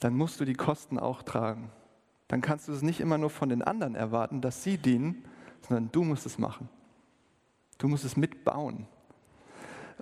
dann 0.00 0.14
musst 0.14 0.40
du 0.40 0.46
die 0.46 0.54
Kosten 0.54 0.98
auch 0.98 1.20
tragen. 1.20 1.70
Dann 2.26 2.40
kannst 2.40 2.68
du 2.68 2.72
es 2.72 2.80
nicht 2.80 3.00
immer 3.00 3.18
nur 3.18 3.28
von 3.28 3.50
den 3.50 3.60
anderen 3.60 3.94
erwarten, 3.94 4.40
dass 4.40 4.62
sie 4.62 4.78
dienen, 4.78 5.26
sondern 5.60 5.92
du 5.92 6.04
musst 6.04 6.24
es 6.24 6.38
machen. 6.38 6.70
Du 7.76 7.86
musst 7.86 8.06
es 8.06 8.16
mitbauen. 8.16 8.86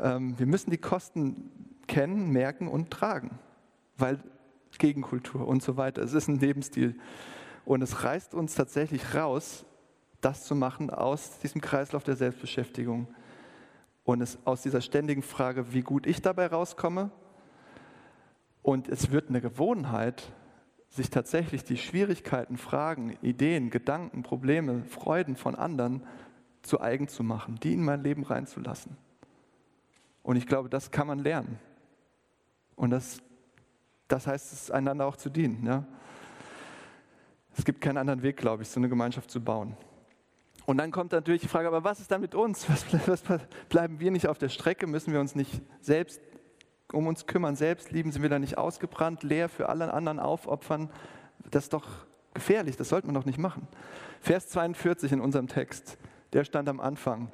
Ähm, 0.00 0.38
wir 0.38 0.46
müssen 0.46 0.70
die 0.70 0.78
Kosten 0.78 1.50
kennen, 1.88 2.30
merken 2.30 2.68
und 2.68 2.92
tragen, 2.92 3.40
weil 3.98 4.20
Gegenkultur 4.78 5.48
und 5.48 5.64
so 5.64 5.76
weiter. 5.76 6.00
Es 6.02 6.12
ist 6.12 6.28
ein 6.28 6.38
Lebensstil. 6.38 6.96
Und 7.64 7.82
es 7.82 8.04
reißt 8.04 8.34
uns 8.34 8.54
tatsächlich 8.54 9.16
raus, 9.16 9.66
das 10.20 10.44
zu 10.44 10.54
machen 10.54 10.90
aus 10.90 11.40
diesem 11.40 11.60
Kreislauf 11.60 12.04
der 12.04 12.14
Selbstbeschäftigung 12.14 13.08
und 14.04 14.20
es 14.20 14.38
aus 14.44 14.62
dieser 14.62 14.80
ständigen 14.80 15.22
Frage, 15.22 15.72
wie 15.72 15.82
gut 15.82 16.06
ich 16.06 16.22
dabei 16.22 16.46
rauskomme. 16.46 17.10
Und 18.62 18.88
es 18.88 19.10
wird 19.10 19.28
eine 19.28 19.40
Gewohnheit, 19.40 20.32
sich 20.88 21.10
tatsächlich 21.10 21.64
die 21.64 21.76
Schwierigkeiten, 21.76 22.56
Fragen, 22.56 23.16
Ideen, 23.20 23.70
Gedanken, 23.70 24.22
Probleme, 24.22 24.84
Freuden 24.84 25.36
von 25.36 25.54
anderen 25.54 26.06
zu 26.62 26.80
eigen 26.80 27.08
zu 27.08 27.24
machen, 27.24 27.58
die 27.62 27.72
in 27.72 27.84
mein 27.84 28.02
Leben 28.02 28.22
reinzulassen. 28.22 28.96
Und 30.22 30.36
ich 30.36 30.46
glaube, 30.46 30.68
das 30.68 30.90
kann 30.90 31.06
man 31.06 31.18
lernen. 31.18 31.58
Und 32.76 32.90
das, 32.90 33.20
das 34.08 34.26
heißt 34.26 34.52
es, 34.52 34.70
einander 34.70 35.06
auch 35.06 35.16
zu 35.16 35.30
dienen. 35.30 35.66
Ja? 35.66 35.84
Es 37.56 37.64
gibt 37.64 37.80
keinen 37.80 37.98
anderen 37.98 38.22
Weg, 38.22 38.36
glaube 38.36 38.62
ich, 38.62 38.68
so 38.68 38.80
eine 38.80 38.88
Gemeinschaft 38.88 39.30
zu 39.30 39.42
bauen. 39.42 39.76
Und 40.66 40.78
dann 40.78 40.90
kommt 40.90 41.12
natürlich 41.12 41.42
die 41.42 41.48
Frage, 41.48 41.68
aber 41.68 41.84
was 41.84 42.00
ist 42.00 42.10
dann 42.10 42.20
mit 42.20 42.34
uns? 42.34 42.68
Was, 42.68 42.84
was, 43.08 43.22
bleiben 43.68 44.00
wir 44.00 44.10
nicht 44.10 44.28
auf 44.28 44.38
der 44.38 44.48
Strecke? 44.48 44.86
Müssen 44.86 45.12
wir 45.12 45.20
uns 45.20 45.34
nicht 45.34 45.60
selbst 45.80 46.20
um 46.92 47.06
uns 47.06 47.26
kümmern, 47.26 47.56
selbst 47.56 47.90
lieben? 47.90 48.12
Sind 48.12 48.22
wir 48.22 48.30
da 48.30 48.38
nicht 48.38 48.56
ausgebrannt, 48.56 49.22
leer 49.22 49.48
für 49.48 49.68
alle 49.68 49.92
anderen 49.92 50.18
aufopfern? 50.18 50.90
Das 51.50 51.64
ist 51.64 51.72
doch 51.72 51.86
gefährlich, 52.32 52.76
das 52.76 52.88
sollte 52.88 53.06
man 53.06 53.14
doch 53.14 53.26
nicht 53.26 53.38
machen. 53.38 53.68
Vers 54.20 54.48
42 54.48 55.12
in 55.12 55.20
unserem 55.20 55.48
Text, 55.48 55.98
der 56.32 56.44
stand 56.44 56.68
am 56.68 56.80
Anfang. 56.80 57.30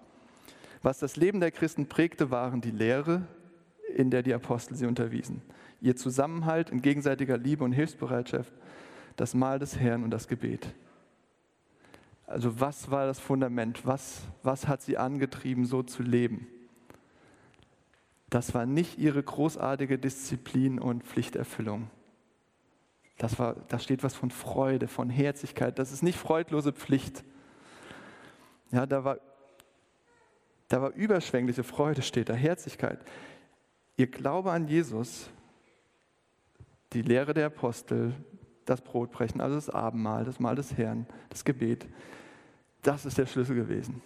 Was 0.82 0.98
das 0.98 1.16
Leben 1.16 1.40
der 1.40 1.50
Christen 1.50 1.88
prägte, 1.88 2.30
waren 2.30 2.60
die 2.60 2.70
Lehre, 2.70 3.22
in 3.94 4.10
der 4.10 4.22
die 4.22 4.34
Apostel 4.34 4.76
sie 4.76 4.86
unterwiesen. 4.86 5.42
Ihr 5.80 5.96
Zusammenhalt 5.96 6.70
in 6.70 6.82
gegenseitiger 6.82 7.38
Liebe 7.38 7.64
und 7.64 7.72
Hilfsbereitschaft, 7.72 8.52
das 9.16 9.34
Mahl 9.34 9.58
des 9.58 9.78
Herrn 9.78 10.04
und 10.04 10.10
das 10.10 10.28
Gebet. 10.28 10.68
Also 12.30 12.60
was 12.60 12.92
war 12.92 13.06
das 13.06 13.18
Fundament? 13.18 13.84
Was, 13.84 14.22
was 14.44 14.68
hat 14.68 14.82
sie 14.82 14.96
angetrieben, 14.96 15.64
so 15.64 15.82
zu 15.82 16.04
leben? 16.04 16.46
Das 18.28 18.54
war 18.54 18.66
nicht 18.66 18.98
ihre 18.98 19.20
großartige 19.20 19.98
Disziplin 19.98 20.78
und 20.78 21.02
Pflichterfüllung. 21.02 21.90
Das, 23.18 23.40
war, 23.40 23.56
da 23.66 23.80
steht 23.80 24.04
was 24.04 24.14
von 24.14 24.30
Freude, 24.30 24.86
von 24.86 25.10
Herzlichkeit. 25.10 25.80
Das 25.80 25.90
ist 25.90 26.04
nicht 26.04 26.16
freudlose 26.16 26.72
Pflicht. 26.72 27.24
Ja, 28.70 28.86
da 28.86 29.02
war, 29.02 29.18
da 30.68 30.80
war 30.80 30.92
überschwängliche 30.92 31.64
Freude, 31.64 32.02
steht 32.02 32.28
da, 32.28 32.34
Herzlichkeit. 32.34 33.04
Ihr 33.96 34.06
Glaube 34.06 34.52
an 34.52 34.68
Jesus, 34.68 35.28
die 36.92 37.02
Lehre 37.02 37.34
der 37.34 37.46
Apostel, 37.46 38.14
das 38.66 38.82
Brotbrechen, 38.82 39.40
also 39.40 39.56
das 39.56 39.68
Abendmahl, 39.68 40.24
das 40.24 40.38
Mahl 40.38 40.54
des 40.54 40.76
Herrn, 40.78 41.08
das 41.28 41.44
Gebet, 41.44 41.88
das 42.82 43.04
ist 43.06 43.18
der 43.18 43.26
Schlüssel 43.26 43.56
gewesen. 43.56 44.02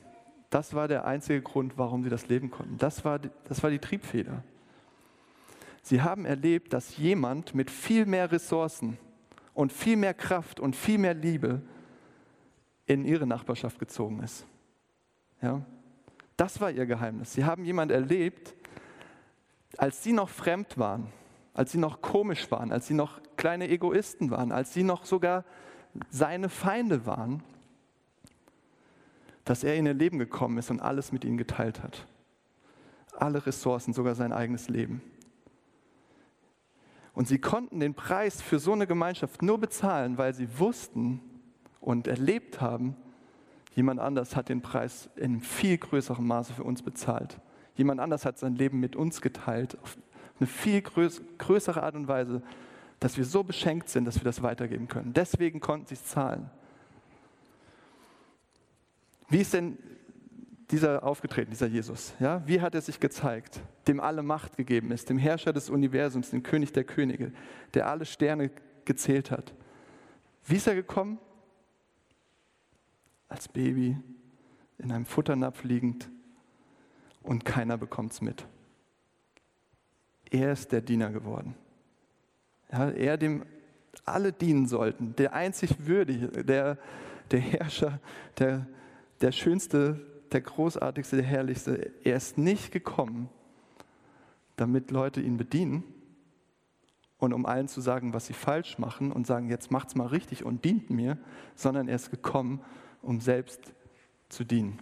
Das 0.51 0.75
war 0.75 0.89
der 0.89 1.05
einzige 1.05 1.43
Grund, 1.43 1.79
warum 1.79 2.05
sie 2.05 2.11
das 2.11 2.29
leben 2.29 2.51
konnten. 2.51 2.79
Das 2.79 3.05
war, 3.05 3.19
die, 3.19 3.31
das 3.45 3.63
war 3.63 3.71
die 3.71 3.79
Triebfeder. 3.79 4.43
Sie 5.83 6.01
haben 6.01 6.25
erlebt, 6.25 6.73
dass 6.73 6.97
jemand 6.97 7.55
mit 7.55 7.71
viel 7.71 8.07
mehr 8.07 8.31
Ressourcen 8.33 8.97
und 9.53 9.73
viel 9.73 9.97
mehr 9.97 10.15
Kraft 10.15 10.61
und 10.61 10.77
viel 10.77 10.99
mehr 10.99 11.15
Liebe 11.15 11.63
in 12.87 13.05
ihre 13.05 13.27
Nachbarschaft 13.27 13.79
gezogen 13.79 14.23
ist. 14.23 14.47
Ja? 15.43 15.63
Das 16.37 16.61
war 16.61 16.71
ihr 16.71 16.87
Geheimnis. 16.87 17.33
Sie 17.33 17.45
haben 17.45 17.65
jemand 17.65 17.93
erlebt, 17.93 18.55
als 19.77 20.03
sie 20.03 20.13
noch 20.13 20.29
fremd 20.29 20.79
waren, 20.79 21.09
als 21.53 21.73
sie 21.73 21.79
noch 21.79 22.01
komisch 22.01 22.51
waren, 22.51 22.73
als 22.73 22.87
sie 22.87 22.95
noch 22.95 23.21
kleine 23.37 23.69
Egoisten 23.69 24.31
waren, 24.31 24.53
als 24.53 24.73
sie 24.73 24.83
noch 24.83 25.05
sogar 25.05 25.45
seine 26.11 26.49
Feinde 26.49 27.07
waren, 27.07 27.43
dass 29.45 29.65
er 29.65 29.77
in 29.77 29.87
ihr 29.87 29.95
Leben 29.95 30.19
gekommen 30.19 30.59
ist 30.59 30.71
und 30.71 30.81
alles 30.81 31.13
mit 31.13 31.25
ihnen 31.25 31.37
geteilt 31.37 31.83
hat. 31.83 32.07
Alle 33.17 33.45
Ressourcen, 33.47 33.93
sogar 33.93 34.15
sein 34.15 34.33
eigenes 34.33 34.69
Leben. 34.69 35.03
Und 37.13 37.29
sie 37.29 37.39
konnten 37.39 37.79
den 37.79 37.95
Preis 37.95 38.43
für 38.43 38.59
so 38.59 38.73
eine 38.73 38.87
Gemeinschaft 38.87 39.43
nur 39.43 39.59
bezahlen, 39.59 40.19
weil 40.19 40.35
sie 40.35 40.59
wussten 40.59 41.21
und 41.81 42.09
erlebt 42.09 42.61
haben, 42.61 42.97
jemand 43.75 44.01
anders 44.01 44.35
hat 44.35 44.49
den 44.49 44.63
Preis 44.63 45.09
in 45.17 45.41
viel 45.41 45.79
größerem 45.79 46.27
Maße 46.27 46.55
für 46.55 46.65
uns 46.65 46.83
bezahlt. 46.83 47.39
Jemand 47.77 48.01
anders 48.01 48.25
hat 48.25 48.39
sein 48.39 48.57
Leben 48.57 48.81
mit 48.81 48.97
uns 48.97 49.21
geteilt, 49.21 49.79
auf 49.81 49.97
eine 50.41 50.47
viel 50.49 50.83
größere 50.83 51.83
Art 51.83 51.95
und 51.95 52.09
Weise, 52.09 52.43
dass 52.99 53.17
wir 53.17 53.25
so 53.25 53.45
beschenkt 53.45 53.89
sind, 53.89 54.05
dass 54.07 54.17
wir 54.17 54.25
das 54.25 54.43
weitergeben 54.43 54.89
können. 54.89 55.13
Deswegen 55.13 55.61
konnten 55.61 55.87
sie 55.87 55.95
es 55.95 56.05
zahlen. 56.07 56.51
Wie 59.29 59.41
ist 59.41 59.55
denn 59.55 59.79
dieser 60.71 61.05
aufgetreten, 61.05 61.51
dieser 61.51 61.67
Jesus? 61.67 62.15
Ja, 62.21 62.47
wie 62.47 62.61
hat 62.61 62.75
er 62.75 62.81
sich 62.81 63.01
gezeigt? 63.01 63.61
Dem 63.87 64.01
alle 64.01 64.23
Macht 64.23 64.57
gegeben 64.57 64.91
ist, 64.91 65.09
dem 65.11 65.19
Herrscher 65.19 65.53
des 65.53 65.71
Universums, 65.71 66.31
dem 66.31 66.43
König 66.43 66.73
der 66.73 66.85
Könige, 66.85 67.33
der 67.75 67.89
alle 67.89 68.07
Sterne 68.07 68.51
gezählt 68.85 69.31
hat. 69.31 69.55
Wie 70.45 70.57
ist 70.57 70.67
er 70.67 70.75
gekommen? 70.75 71.19
Als 73.29 73.49
Baby, 73.49 73.97
in 74.79 74.93
einem 74.93 75.07
Futternapf 75.07 75.65
liegend, 75.65 76.11
und 77.23 77.45
keiner 77.45 77.79
bekommt 77.79 78.13
es 78.13 78.21
mit. 78.21 78.47
Er 80.31 80.53
ist 80.53 80.73
der 80.73 80.83
Diener 80.83 81.11
geworden. 81.11 81.55
Ja, 82.71 82.91
er, 82.91 83.17
dem 83.17 83.45
alle 84.05 84.33
dienen 84.33 84.67
sollten, 84.67 85.17
der 85.17 85.33
einzig 85.33 85.87
Würdige, 85.87 86.29
der, 86.45 86.79
der 87.31 87.41
Herrscher, 87.41 87.99
der, 88.39 88.67
der 89.25 89.33
Schönste, 89.33 89.99
der 90.33 90.43
Großartigste, 90.43 91.17
der 91.17 91.25
Herrlichste. 91.25 91.93
Er 92.05 92.17
ist 92.17 92.37
nicht 92.37 92.73
gekommen, 92.73 93.31
damit 94.57 94.91
Leute 94.91 95.23
ihn 95.23 95.39
bedienen 95.39 95.83
und 97.17 97.33
um 97.33 97.47
allen 97.47 97.67
zu 97.67 97.81
sagen, 97.81 98.13
was 98.13 98.27
sie 98.27 98.35
falsch 98.35 98.79
machen 98.79 99.13
und 99.13 99.27
sagen, 99.27 99.49
jetzt 99.49 99.71
macht's 99.71 99.95
mal 99.95 100.09
richtig 100.09 100.45
und 100.45 100.67
dient 100.67 100.91
mir, 100.91 101.17
sondern 101.55 101.89
er 101.89 101.97
ist 101.97 102.11
gekommen, 102.11 102.61
um 103.01 103.19
selbst 103.23 103.73
zu 104.29 104.45
dienen. 104.45 104.79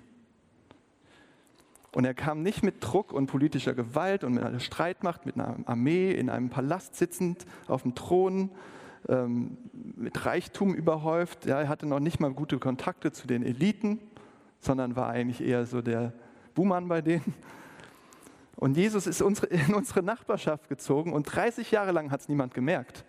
Und 1.92 2.04
er 2.04 2.14
kam 2.14 2.42
nicht 2.42 2.64
mit 2.64 2.76
Druck 2.80 3.12
und 3.12 3.28
politischer 3.28 3.74
Gewalt 3.74 4.24
und 4.24 4.34
mit 4.34 4.42
einer 4.42 4.58
Streitmacht, 4.58 5.24
mit 5.24 5.36
einer 5.36 5.56
Armee, 5.66 6.10
in 6.10 6.28
einem 6.28 6.50
Palast 6.50 6.96
sitzend, 6.96 7.46
auf 7.68 7.82
dem 7.82 7.94
Thron, 7.94 8.50
ähm, 9.08 9.56
mit 9.72 10.26
Reichtum 10.26 10.74
überhäuft. 10.74 11.46
Ja, 11.46 11.60
er 11.60 11.68
hatte 11.68 11.86
noch 11.86 12.00
nicht 12.00 12.18
mal 12.18 12.32
gute 12.32 12.58
Kontakte 12.58 13.12
zu 13.12 13.28
den 13.28 13.44
Eliten, 13.44 14.00
sondern 14.62 14.96
war 14.96 15.08
eigentlich 15.08 15.42
eher 15.42 15.66
so 15.66 15.82
der 15.82 16.12
Buhmann 16.54 16.88
bei 16.88 17.02
denen. 17.02 17.34
Und 18.56 18.76
Jesus 18.76 19.06
ist 19.06 19.20
in 19.50 19.74
unsere 19.74 20.02
Nachbarschaft 20.02 20.68
gezogen 20.68 21.12
und 21.12 21.24
30 21.24 21.70
Jahre 21.72 21.92
lang 21.92 22.10
hat 22.10 22.20
es 22.20 22.28
niemand 22.28 22.54
gemerkt. 22.54 23.04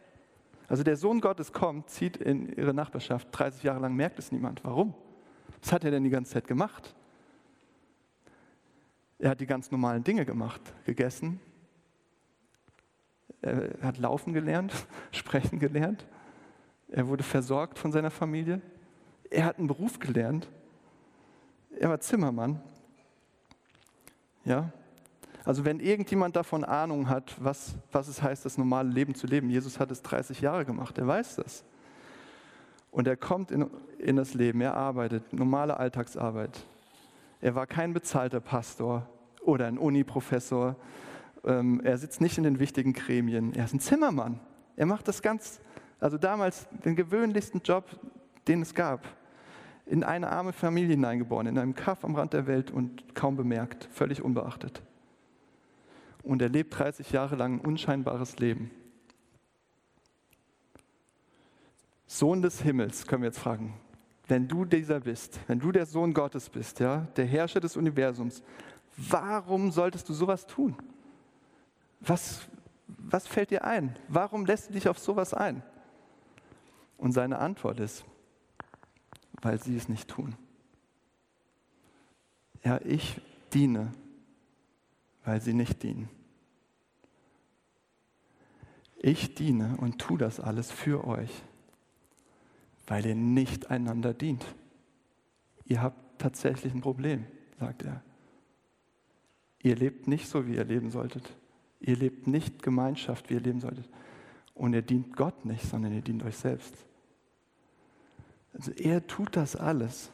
Also 0.67 0.83
der 0.83 0.97
Sohn 0.97 1.21
Gottes 1.21 1.53
kommt, 1.53 1.89
zieht 1.89 2.17
in 2.17 2.51
ihre 2.51 2.73
Nachbarschaft, 2.73 3.27
30 3.31 3.63
Jahre 3.63 3.79
lang 3.79 3.95
merkt 3.95 4.17
es 4.17 4.31
niemand. 4.31 4.63
Warum? 4.63 4.95
Was 5.61 5.71
hat 5.71 5.83
er 5.85 5.91
denn 5.91 6.03
die 6.03 6.09
ganze 6.09 6.33
Zeit 6.33 6.47
gemacht? 6.47 6.95
Er 9.19 9.29
hat 9.29 9.39
die 9.39 9.45
ganz 9.45 9.69
normalen 9.69 10.03
Dinge 10.03 10.25
gemacht, 10.25 10.61
gegessen, 10.85 11.39
er 13.41 13.73
hat 13.81 13.97
laufen 13.99 14.33
gelernt, 14.33 14.73
sprechen 15.11 15.59
gelernt, 15.59 16.07
er 16.89 17.07
wurde 17.07 17.23
versorgt 17.23 17.77
von 17.77 17.91
seiner 17.91 18.09
Familie, 18.09 18.61
er 19.29 19.45
hat 19.45 19.59
einen 19.59 19.67
Beruf 19.67 19.99
gelernt, 19.99 20.49
er 21.80 21.89
war 21.89 21.99
Zimmermann. 21.99 22.61
Ja, 24.45 24.71
also 25.45 25.65
wenn 25.65 25.80
irgendjemand 25.80 26.36
davon 26.36 26.63
Ahnung 26.63 27.09
hat, 27.09 27.36
was, 27.39 27.76
was 27.91 28.07
es 28.07 28.21
heißt, 28.21 28.45
das 28.45 28.57
normale 28.57 28.89
Leben 28.89 29.13
zu 29.13 29.28
leben, 29.28 29.49
Jesus 29.49 29.80
hat 29.80 29.91
es 29.91 30.01
30 30.01 30.41
Jahre 30.41 30.65
gemacht, 30.65 30.97
er 30.97 31.07
weiß 31.07 31.36
das. 31.36 31.65
Und 32.91 33.07
er 33.07 33.17
kommt 33.17 33.51
in, 33.51 33.69
in 33.97 34.15
das 34.15 34.34
Leben, 34.34 34.61
er 34.61 34.76
arbeitet, 34.76 35.34
normale 35.34 35.78
Alltagsarbeit. 35.78 36.63
Er 37.41 37.55
war 37.55 37.67
kein 37.67 37.93
bezahlter 37.93 38.39
Pastor 38.39 39.09
oder 39.41 39.67
ein 39.67 39.78
Uni-Professor. 39.78 40.78
Ähm, 41.43 41.82
er 41.84 41.97
sitzt 41.97 42.21
nicht 42.21 42.38
in 42.38 42.45
den 42.45 42.59
wichtigen 42.59 42.93
Gremien. 42.93 43.53
Er 43.53 43.65
ist 43.65 43.74
ein 43.74 43.82
Zimmermann. 43.82 44.39
Er 44.78 44.86
macht 44.86 45.07
das 45.09 45.21
ganz, 45.21 45.59
also 45.99 46.17
damals 46.17 46.67
den 46.86 46.95
gewöhnlichsten 46.95 47.61
Job, 47.63 47.86
den 48.47 48.61
es 48.61 48.74
gab. 48.74 49.01
In 49.86 50.03
eine 50.03 50.29
arme 50.29 50.53
Familie 50.53 50.95
hineingeboren, 50.95 51.47
in 51.47 51.57
einem 51.57 51.75
Kaff 51.75 52.05
am 52.05 52.15
Rand 52.15 52.34
der 52.34 52.47
Welt 52.47 52.71
und 52.71 53.15
kaum 53.15 53.36
bemerkt, 53.36 53.88
völlig 53.91 54.21
unbeachtet. 54.21 54.81
Und 56.23 56.41
er 56.41 56.49
lebt 56.49 56.77
30 56.77 57.11
Jahre 57.11 57.36
lang 57.36 57.55
ein 57.55 57.59
unscheinbares 57.59 58.39
Leben. 58.39 58.71
Sohn 62.07 62.41
des 62.41 62.61
Himmels, 62.61 63.07
können 63.07 63.23
wir 63.23 63.27
jetzt 63.27 63.39
fragen, 63.39 63.73
wenn 64.27 64.47
du 64.47 64.65
dieser 64.65 65.01
bist, 65.01 65.39
wenn 65.47 65.59
du 65.59 65.71
der 65.71 65.86
Sohn 65.86 66.13
Gottes 66.13 66.49
bist, 66.49 66.79
ja, 66.79 67.07
der 67.15 67.25
Herrscher 67.25 67.59
des 67.59 67.75
Universums, 67.75 68.43
warum 68.95 69.71
solltest 69.71 70.07
du 70.07 70.13
sowas 70.13 70.45
tun? 70.45 70.75
Was, 71.99 72.47
was 72.88 73.27
fällt 73.27 73.51
dir 73.51 73.63
ein? 73.65 73.97
Warum 74.07 74.45
lässt 74.45 74.69
du 74.69 74.73
dich 74.73 74.88
auf 74.88 74.99
sowas 74.99 75.34
ein? 75.34 75.63
Und 76.97 77.11
seine 77.11 77.39
Antwort 77.39 77.79
ist, 77.79 78.05
weil 79.43 79.61
sie 79.61 79.75
es 79.75 79.89
nicht 79.89 80.07
tun. 80.07 80.35
Ja, 82.63 82.79
ich 82.83 83.21
diene, 83.53 83.91
weil 85.25 85.41
sie 85.41 85.53
nicht 85.53 85.83
dienen. 85.83 86.09
Ich 88.97 89.35
diene 89.35 89.75
und 89.77 89.99
tue 89.99 90.17
das 90.17 90.39
alles 90.39 90.71
für 90.71 91.05
euch, 91.05 91.43
weil 92.87 93.05
ihr 93.05 93.15
nicht 93.15 93.69
einander 93.69 94.13
dient. 94.13 94.45
Ihr 95.65 95.81
habt 95.81 96.19
tatsächlich 96.19 96.73
ein 96.73 96.81
Problem, 96.81 97.25
sagt 97.59 97.83
er. 97.83 98.01
Ihr 99.61 99.75
lebt 99.75 100.07
nicht 100.07 100.27
so, 100.27 100.47
wie 100.47 100.55
ihr 100.55 100.63
leben 100.63 100.89
solltet. 100.89 101.35
Ihr 101.81 101.97
lebt 101.97 102.27
nicht 102.27 102.63
Gemeinschaft, 102.63 103.29
wie 103.29 103.35
ihr 103.35 103.41
leben 103.41 103.59
solltet. 103.59 103.89
Und 104.53 104.73
ihr 104.73 104.81
dient 104.81 105.15
Gott 105.17 105.43
nicht, 105.45 105.63
sondern 105.63 105.93
ihr 105.93 106.01
dient 106.01 106.23
euch 106.23 106.37
selbst. 106.37 106.73
Also 108.53 108.71
er 108.71 109.05
tut 109.07 109.35
das 109.35 109.55
alles, 109.55 110.11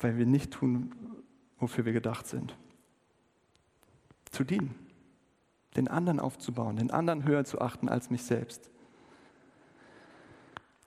weil 0.00 0.16
wir 0.16 0.26
nicht 0.26 0.52
tun, 0.52 0.92
wofür 1.58 1.84
wir 1.84 1.92
gedacht 1.92 2.26
sind. 2.26 2.56
Zu 4.30 4.44
dienen, 4.44 4.74
den 5.76 5.88
anderen 5.88 6.20
aufzubauen, 6.20 6.76
den 6.76 6.90
anderen 6.90 7.24
höher 7.24 7.44
zu 7.44 7.60
achten 7.60 7.88
als 7.88 8.10
mich 8.10 8.22
selbst. 8.22 8.70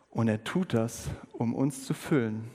Und 0.09 0.27
er 0.27 0.43
tut 0.43 0.73
das, 0.73 1.09
um 1.32 1.53
uns 1.53 1.86
zu 1.86 1.93
füllen 1.93 2.49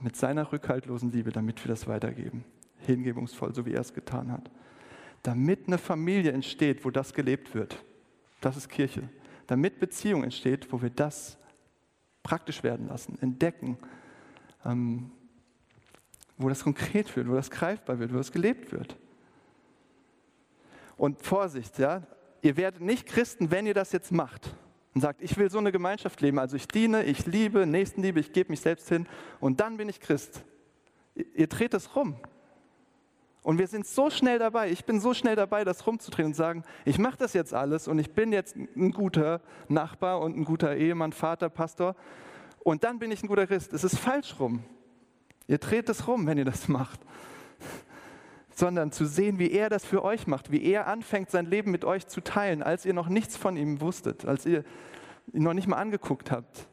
mit 0.00 0.16
seiner 0.16 0.52
rückhaltlosen 0.52 1.10
Liebe, 1.10 1.32
damit 1.32 1.64
wir 1.64 1.68
das 1.68 1.86
weitergeben 1.86 2.44
hingebungsvoll, 2.86 3.54
so 3.54 3.66
wie 3.66 3.72
er 3.72 3.80
es 3.80 3.92
getan 3.92 4.32
hat. 4.32 4.50
Damit 5.22 5.66
eine 5.66 5.78
Familie 5.78 6.32
entsteht, 6.32 6.84
wo 6.84 6.90
das 6.90 7.12
gelebt 7.12 7.54
wird. 7.54 7.82
Das 8.40 8.56
ist 8.56 8.68
Kirche. 8.68 9.08
Damit 9.46 9.80
Beziehung 9.80 10.24
entsteht, 10.24 10.72
wo 10.72 10.80
wir 10.80 10.90
das 10.90 11.38
praktisch 12.26 12.64
werden 12.64 12.88
lassen, 12.88 13.16
entdecken, 13.20 13.78
ähm, 14.64 15.12
wo 16.36 16.48
das 16.48 16.64
konkret 16.64 17.14
wird, 17.14 17.28
wo 17.28 17.34
das 17.34 17.52
greifbar 17.52 18.00
wird, 18.00 18.12
wo 18.12 18.16
das 18.16 18.32
gelebt 18.32 18.72
wird. 18.72 18.96
Und 20.96 21.22
Vorsicht, 21.22 21.78
ja, 21.78 22.02
ihr 22.42 22.56
werdet 22.56 22.80
nicht 22.80 23.06
Christen, 23.06 23.52
wenn 23.52 23.64
ihr 23.64 23.74
das 23.74 23.92
jetzt 23.92 24.10
macht 24.10 24.52
und 24.92 25.02
sagt, 25.02 25.22
ich 25.22 25.36
will 25.36 25.48
so 25.50 25.58
eine 25.58 25.70
Gemeinschaft 25.70 26.20
leben, 26.20 26.40
also 26.40 26.56
ich 26.56 26.66
diene, 26.66 27.04
ich 27.04 27.26
liebe, 27.26 27.64
Nächstenliebe, 27.64 28.18
ich 28.18 28.32
gebe 28.32 28.50
mich 28.50 28.60
selbst 28.60 28.88
hin 28.88 29.06
und 29.38 29.60
dann 29.60 29.76
bin 29.76 29.88
ich 29.88 30.00
Christ. 30.00 30.42
Ihr, 31.14 31.26
ihr 31.32 31.46
dreht 31.46 31.74
es 31.74 31.94
rum. 31.94 32.16
Und 33.46 33.58
wir 33.58 33.68
sind 33.68 33.86
so 33.86 34.10
schnell 34.10 34.40
dabei, 34.40 34.72
ich 34.72 34.84
bin 34.86 34.98
so 34.98 35.14
schnell 35.14 35.36
dabei, 35.36 35.62
das 35.62 35.86
rumzudrehen 35.86 36.26
und 36.26 36.34
sagen, 36.34 36.64
ich 36.84 36.98
mache 36.98 37.16
das 37.16 37.32
jetzt 37.32 37.54
alles 37.54 37.86
und 37.86 38.00
ich 38.00 38.10
bin 38.10 38.32
jetzt 38.32 38.56
ein 38.56 38.90
guter 38.90 39.40
Nachbar 39.68 40.20
und 40.20 40.36
ein 40.36 40.44
guter 40.44 40.74
Ehemann, 40.74 41.12
Vater, 41.12 41.48
Pastor 41.48 41.94
und 42.64 42.82
dann 42.82 42.98
bin 42.98 43.12
ich 43.12 43.22
ein 43.22 43.28
guter 43.28 43.46
Christ. 43.46 43.72
Es 43.72 43.84
ist 43.84 44.00
falsch 44.00 44.40
rum. 44.40 44.64
Ihr 45.46 45.58
dreht 45.58 45.88
es 45.88 46.08
rum, 46.08 46.26
wenn 46.26 46.38
ihr 46.38 46.44
das 46.44 46.66
macht. 46.66 46.98
Sondern 48.50 48.90
zu 48.90 49.06
sehen, 49.06 49.38
wie 49.38 49.52
er 49.52 49.68
das 49.68 49.84
für 49.84 50.02
euch 50.02 50.26
macht, 50.26 50.50
wie 50.50 50.64
er 50.64 50.88
anfängt, 50.88 51.30
sein 51.30 51.46
Leben 51.46 51.70
mit 51.70 51.84
euch 51.84 52.08
zu 52.08 52.22
teilen, 52.22 52.64
als 52.64 52.84
ihr 52.84 52.94
noch 52.94 53.08
nichts 53.08 53.36
von 53.36 53.56
ihm 53.56 53.80
wusstet, 53.80 54.24
als 54.24 54.44
ihr 54.44 54.64
ihn 55.32 55.44
noch 55.44 55.54
nicht 55.54 55.68
mal 55.68 55.76
angeguckt 55.76 56.32
habt 56.32 56.66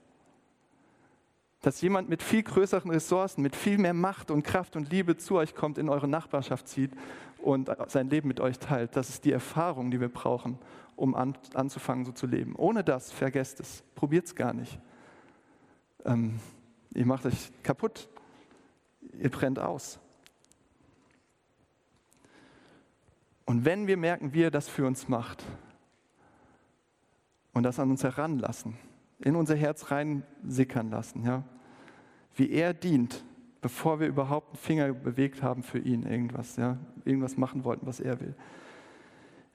dass 1.64 1.80
jemand 1.80 2.10
mit 2.10 2.22
viel 2.22 2.44
größeren 2.44 2.92
Ressourcen, 2.92 3.42
mit 3.42 3.56
viel 3.56 3.78
mehr 3.78 3.94
Macht 3.94 4.32
und 4.32 4.44
Kraft 4.44 4.76
und 4.76 4.92
Liebe 4.92 5.16
zu 5.16 5.36
euch 5.36 5.56
kommt, 5.56 5.78
in 5.78 5.88
eure 5.88 6.10
Nachbarschaft 6.10 6.68
zieht 6.68 6.92
und 7.42 7.72
sein 7.88 8.10
Leben 8.10 8.28
mit 8.28 8.42
euch 8.42 8.60
teilt. 8.60 8.98
Das 8.98 9.08
ist 9.08 9.24
die 9.24 9.32
Erfahrung, 9.32 9.90
die 9.90 10.02
wir 10.02 10.10
brauchen, 10.10 10.60
um 10.98 11.16
an, 11.16 11.38
anzufangen, 11.54 12.04
so 12.04 12.12
zu 12.12 12.28
leben. 12.28 12.54
Ohne 12.58 12.84
das, 12.84 13.14
vergesst 13.14 13.62
es, 13.62 13.82
probiert 13.96 14.26
es 14.26 14.36
gar 14.36 14.52
nicht. 14.54 14.78
Ähm, 16.04 16.38
ihr 16.94 17.06
macht 17.06 17.26
euch 17.26 17.54
kaputt, 17.64 18.10
ihr 19.18 19.32
brennt 19.32 19.58
aus. 19.58 20.00
Und 23.46 23.64
wenn 23.64 23.88
wir 23.88 23.96
merken, 23.96 24.34
wie 24.34 24.44
er 24.44 24.52
das 24.52 24.68
für 24.68 24.86
uns 24.86 25.08
macht 25.08 25.46
und 27.54 27.64
das 27.64 27.80
an 27.80 27.90
uns 27.90 28.04
heranlassen, 28.04 28.78
in 29.20 29.38
unser 29.38 29.56
Herz 29.56 29.92
reinsickern 29.92 30.90
lassen, 30.90 31.24
ja? 31.24 31.46
Wie 32.36 32.52
er 32.52 32.74
dient, 32.74 33.24
bevor 33.62 34.00
wir 34.00 34.08
überhaupt 34.08 34.50
einen 34.50 34.58
Finger 34.58 34.94
bewegt 34.94 35.42
haben 35.42 35.64
für 35.64 35.80
ihn, 35.80 36.04
irgendwas, 36.04 36.58
ja? 36.58 36.78
irgendwas 37.06 37.38
machen 37.38 37.64
wollten, 37.64 37.86
was 37.86 38.00
er 38.00 38.20
will. 38.20 38.36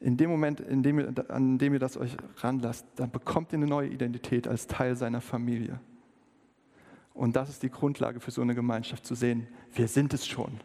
In 0.01 0.17
dem 0.17 0.31
Moment, 0.31 0.61
in 0.61 0.83
dem 0.83 1.01
ihr, 1.01 1.13
an 1.29 1.59
dem 1.59 1.73
ihr 1.73 1.81
das 1.81 1.97
euch 1.97 2.17
ranlasst, 2.37 2.87
dann 2.97 3.11
bekommt 3.11 3.53
ihr 3.53 3.57
eine 3.57 3.67
neue 3.67 3.89
Identität 3.89 4.47
als 4.47 4.67
Teil 4.67 4.95
seiner 4.95 5.21
Familie. 5.21 5.81
Und 7.15 7.35
das 7.35 7.49
ist 7.49 7.65
die 7.65 7.71
Grundlage 7.71 8.21
für 8.21 8.31
so 8.31 8.41
eine 8.43 8.55
Gemeinschaft, 8.55 9.05
zu 9.05 9.17
sehen, 9.17 9.49
wir 9.75 9.89
sind 9.89 10.15
es 10.15 10.25
schon. 10.25 10.61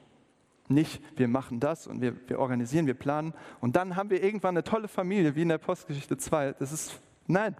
Nicht, 0.70 1.02
wir 1.18 1.28
machen 1.28 1.60
das 1.60 1.88
und 1.88 2.00
wir, 2.00 2.16
wir 2.30 2.40
organisieren, 2.40 2.86
wir 2.86 2.94
planen 2.94 3.34
und 3.60 3.76
dann 3.76 3.96
haben 3.96 4.10
wir 4.12 4.24
irgendwann 4.24 4.56
eine 4.56 4.64
tolle 4.64 4.88
Familie, 4.88 5.36
wie 5.36 5.42
in 5.42 5.50
der 5.50 5.58
Postgeschichte 5.58 6.16
2. 6.16 6.54
Das 6.54 6.72
ist, 6.72 7.02
nein, 7.28 7.56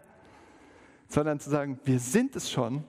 sondern 1.08 1.40
zu 1.40 1.50
sagen, 1.50 1.80
wir 1.84 2.00
sind 2.00 2.36
es 2.36 2.52
schon, 2.52 2.84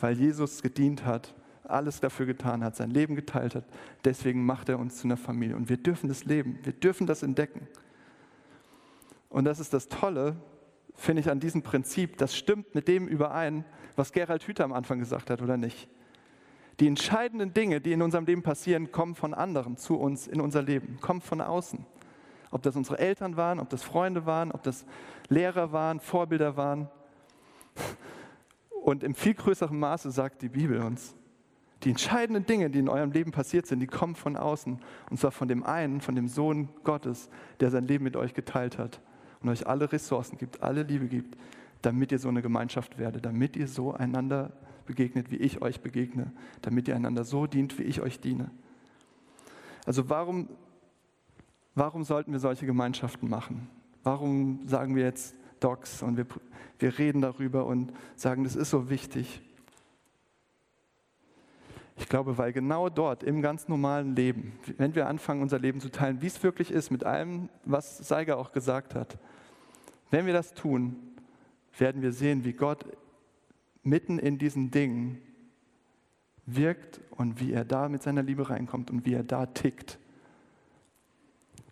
weil 0.00 0.16
Jesus 0.16 0.62
gedient 0.62 1.04
hat, 1.04 1.34
alles 1.64 2.00
dafür 2.00 2.26
getan 2.26 2.62
hat, 2.62 2.76
sein 2.76 2.90
Leben 2.90 3.16
geteilt 3.16 3.54
hat. 3.54 3.64
Deswegen 4.04 4.44
macht 4.44 4.68
er 4.68 4.78
uns 4.78 4.98
zu 4.98 5.06
einer 5.06 5.16
Familie. 5.16 5.56
Und 5.56 5.68
wir 5.68 5.76
dürfen 5.76 6.08
das 6.08 6.24
leben, 6.24 6.58
wir 6.62 6.72
dürfen 6.72 7.06
das 7.06 7.22
entdecken. 7.22 7.66
Und 9.28 9.44
das 9.44 9.58
ist 9.58 9.74
das 9.74 9.88
Tolle, 9.88 10.36
finde 10.94 11.20
ich, 11.20 11.30
an 11.30 11.40
diesem 11.40 11.62
Prinzip. 11.62 12.16
Das 12.18 12.36
stimmt 12.36 12.74
mit 12.74 12.88
dem 12.88 13.08
überein, 13.08 13.64
was 13.96 14.12
Gerald 14.12 14.46
Hüther 14.46 14.64
am 14.64 14.72
Anfang 14.72 14.98
gesagt 14.98 15.30
hat, 15.30 15.42
oder 15.42 15.56
nicht? 15.56 15.88
Die 16.80 16.86
entscheidenden 16.86 17.54
Dinge, 17.54 17.80
die 17.80 17.92
in 17.92 18.02
unserem 18.02 18.26
Leben 18.26 18.42
passieren, 18.42 18.92
kommen 18.92 19.14
von 19.14 19.32
anderen 19.32 19.76
zu 19.78 19.96
uns 19.96 20.26
in 20.26 20.40
unser 20.40 20.62
Leben, 20.62 20.98
kommen 21.00 21.22
von 21.22 21.40
außen. 21.40 21.84
Ob 22.50 22.62
das 22.62 22.76
unsere 22.76 22.98
Eltern 22.98 23.36
waren, 23.36 23.58
ob 23.58 23.70
das 23.70 23.82
Freunde 23.82 24.26
waren, 24.26 24.52
ob 24.52 24.62
das 24.62 24.84
Lehrer 25.28 25.72
waren, 25.72 26.00
Vorbilder 26.00 26.56
waren. 26.56 26.88
Und 28.86 29.02
im 29.02 29.16
viel 29.16 29.34
größeren 29.34 29.76
Maße 29.76 30.12
sagt 30.12 30.42
die 30.42 30.48
Bibel 30.48 30.80
uns, 30.80 31.16
die 31.82 31.90
entscheidenden 31.90 32.46
Dinge, 32.46 32.70
die 32.70 32.78
in 32.78 32.88
eurem 32.88 33.10
Leben 33.10 33.32
passiert 33.32 33.66
sind, 33.66 33.80
die 33.80 33.88
kommen 33.88 34.14
von 34.14 34.36
außen. 34.36 34.78
Und 35.10 35.18
zwar 35.18 35.32
von 35.32 35.48
dem 35.48 35.64
einen, 35.64 36.00
von 36.00 36.14
dem 36.14 36.28
Sohn 36.28 36.68
Gottes, 36.84 37.28
der 37.58 37.72
sein 37.72 37.88
Leben 37.88 38.04
mit 38.04 38.14
euch 38.14 38.32
geteilt 38.32 38.78
hat 38.78 39.00
und 39.40 39.48
euch 39.48 39.66
alle 39.66 39.90
Ressourcen 39.90 40.38
gibt, 40.38 40.62
alle 40.62 40.84
Liebe 40.84 41.08
gibt, 41.08 41.36
damit 41.82 42.12
ihr 42.12 42.20
so 42.20 42.28
eine 42.28 42.42
Gemeinschaft 42.42 42.96
werdet, 42.96 43.26
damit 43.26 43.56
ihr 43.56 43.66
so 43.66 43.92
einander 43.92 44.52
begegnet, 44.86 45.32
wie 45.32 45.38
ich 45.38 45.62
euch 45.62 45.80
begegne, 45.80 46.30
damit 46.62 46.86
ihr 46.86 46.94
einander 46.94 47.24
so 47.24 47.48
dient, 47.48 47.80
wie 47.80 47.82
ich 47.82 48.02
euch 48.02 48.20
diene. 48.20 48.52
Also 49.84 50.08
warum, 50.08 50.48
warum 51.74 52.04
sollten 52.04 52.30
wir 52.30 52.38
solche 52.38 52.66
Gemeinschaften 52.66 53.28
machen? 53.28 53.68
Warum 54.04 54.60
sagen 54.68 54.94
wir 54.94 55.02
jetzt 55.02 55.34
Docs 55.60 56.02
und 56.02 56.16
wir, 56.16 56.26
wir 56.78 56.98
reden 56.98 57.22
darüber 57.22 57.66
und 57.66 57.92
sagen, 58.16 58.44
das 58.44 58.56
ist 58.56 58.70
so 58.70 58.90
wichtig? 58.90 59.42
Ich 61.98 62.08
glaube, 62.08 62.36
weil 62.36 62.52
genau 62.52 62.90
dort 62.90 63.22
im 63.22 63.40
ganz 63.40 63.68
normalen 63.68 64.14
Leben, 64.14 64.58
wenn 64.76 64.94
wir 64.94 65.06
anfangen, 65.06 65.40
unser 65.40 65.58
Leben 65.58 65.80
zu 65.80 65.90
teilen, 65.90 66.20
wie 66.20 66.26
es 66.26 66.42
wirklich 66.42 66.70
ist, 66.70 66.90
mit 66.90 67.04
allem, 67.04 67.48
was 67.64 67.96
Seiger 67.98 68.36
auch 68.36 68.52
gesagt 68.52 68.94
hat, 68.94 69.18
wenn 70.10 70.26
wir 70.26 70.34
das 70.34 70.52
tun, 70.52 70.96
werden 71.78 72.02
wir 72.02 72.12
sehen, 72.12 72.44
wie 72.44 72.52
Gott 72.52 72.84
mitten 73.82 74.18
in 74.18 74.38
diesen 74.38 74.70
Dingen 74.70 75.22
wirkt 76.44 77.00
und 77.10 77.40
wie 77.40 77.52
er 77.52 77.64
da 77.64 77.88
mit 77.88 78.02
seiner 78.02 78.22
Liebe 78.22 78.48
reinkommt 78.48 78.90
und 78.90 79.04
wie 79.06 79.14
er 79.14 79.24
da 79.24 79.46
tickt. 79.46 79.98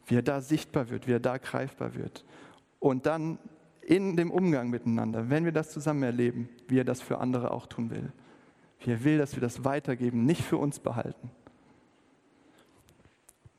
Wie 0.07 0.17
er 0.17 0.23
da 0.23 0.41
sichtbar 0.41 0.91
wird, 0.91 1.07
wie 1.07 1.13
er 1.13 1.21
da 1.21 1.39
greifbar 1.39 1.95
wird. 1.95 2.25
Und 2.81 3.07
dann 3.07 3.39
in 3.87 4.17
dem 4.17 4.31
Umgang 4.31 4.71
miteinander, 4.71 5.31
wenn 5.31 5.45
wir 5.45 5.53
das 5.53 5.71
zusammen 5.71 6.03
erleben, 6.03 6.49
wie 6.69 6.79
er 6.79 6.85
das 6.85 7.01
für 7.01 7.19
andere 7.19 7.51
auch 7.51 7.67
tun 7.67 7.91
will. 7.91 8.13
Wie 8.81 8.91
er 8.91 9.05
will, 9.05 9.19
dass 9.19 9.35
wir 9.35 9.41
das 9.41 9.65
weitergeben, 9.65 10.25
nicht 10.25 10.43
für 10.43 10.57
uns 10.57 10.79
behalten. 10.79 11.31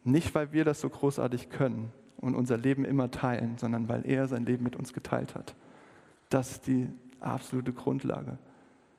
Nicht, 0.03 0.35
weil 0.35 0.53
wir 0.53 0.65
das 0.65 0.81
so 0.81 0.89
großartig 0.89 1.49
können 1.49 1.91
und 2.17 2.35
unser 2.35 2.57
Leben 2.57 2.85
immer 2.85 3.09
teilen, 3.09 3.57
sondern 3.57 3.89
weil 3.89 4.05
er 4.05 4.27
sein 4.27 4.45
Leben 4.45 4.63
mit 4.63 4.75
uns 4.75 4.93
geteilt 4.93 5.35
hat. 5.35 5.55
Das 6.29 6.51
ist 6.51 6.67
die 6.67 6.89
absolute 7.19 7.73
Grundlage. 7.73 8.37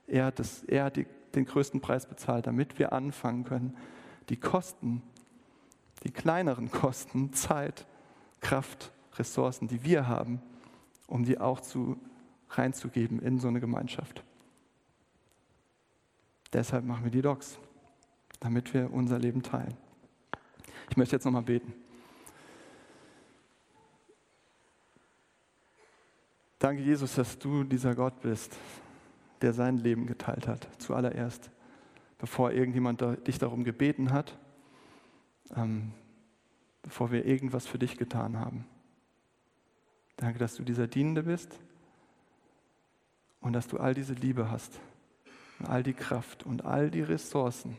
Er 0.07 0.25
hat, 0.25 0.39
das, 0.39 0.63
er 0.63 0.85
hat 0.85 0.97
die, 0.97 1.05
den 1.35 1.45
größten 1.45 1.81
Preis 1.81 2.05
bezahlt, 2.05 2.47
damit 2.47 2.79
wir 2.79 2.93
anfangen 2.93 3.43
können, 3.43 3.75
die 4.29 4.37
Kosten, 4.37 5.01
die 6.03 6.11
kleineren 6.11 6.71
Kosten, 6.71 7.33
Zeit, 7.33 7.85
Kraft, 8.41 8.91
Ressourcen, 9.17 9.67
die 9.67 9.83
wir 9.83 10.07
haben, 10.07 10.41
um 11.07 11.23
die 11.23 11.39
auch 11.39 11.61
zu, 11.61 11.97
reinzugeben 12.49 13.19
in 13.19 13.39
so 13.39 13.47
eine 13.47 13.59
Gemeinschaft. 13.59 14.23
Deshalb 16.53 16.85
machen 16.85 17.03
wir 17.03 17.11
die 17.11 17.21
Docs, 17.21 17.59
damit 18.39 18.73
wir 18.73 18.93
unser 18.93 19.19
Leben 19.19 19.41
teilen. 19.41 19.75
Ich 20.89 20.97
möchte 20.97 21.15
jetzt 21.15 21.25
nochmal 21.25 21.41
beten. 21.41 21.73
Danke, 26.59 26.81
Jesus, 26.81 27.15
dass 27.15 27.37
du 27.37 27.63
dieser 27.63 27.93
Gott 27.93 28.21
bist, 28.21 28.57
der 29.41 29.53
sein 29.53 29.77
Leben 29.77 30.07
geteilt 30.07 30.47
hat, 30.47 30.67
zuallererst, 30.79 31.51
bevor 32.17 32.51
irgendjemand 32.51 33.01
dich 33.27 33.37
darum 33.37 33.63
gebeten 33.63 34.11
hat, 34.11 34.37
ähm, 35.55 35.91
bevor 36.81 37.11
wir 37.11 37.25
irgendwas 37.25 37.67
für 37.67 37.77
dich 37.77 37.97
getan 37.97 38.39
haben. 38.39 38.65
Danke, 40.17 40.39
dass 40.39 40.55
du 40.55 40.63
dieser 40.63 40.87
Dienende 40.87 41.23
bist 41.23 41.57
und 43.39 43.53
dass 43.53 43.67
du 43.67 43.77
all 43.77 43.93
diese 43.93 44.13
Liebe 44.13 44.51
hast, 44.51 44.79
und 45.59 45.67
all 45.67 45.83
die 45.83 45.93
Kraft 45.93 46.43
und 46.43 46.65
all 46.65 46.91
die 46.91 47.01
Ressourcen, 47.01 47.77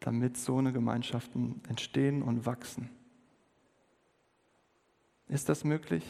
damit 0.00 0.36
so 0.36 0.58
eine 0.58 0.72
Gemeinschaften 0.72 1.62
entstehen 1.68 2.22
und 2.22 2.46
wachsen. 2.46 2.90
Ist 5.28 5.48
das 5.48 5.64
möglich? 5.64 6.04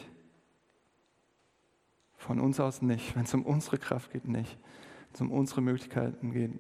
Von 2.17 2.41
uns 2.41 2.61
aus 2.61 2.83
nicht. 2.83 3.15
Wenn 3.17 3.25
es 3.25 3.33
um 3.33 3.45
unsere 3.45 3.79
Kraft 3.79 4.13
geht, 4.13 4.29
nicht. 4.29 4.59
Wenn 4.59 5.15
es 5.15 5.21
um 5.21 5.31
unsere 5.31 5.61
Möglichkeiten 5.63 6.33
geht, 6.33 6.53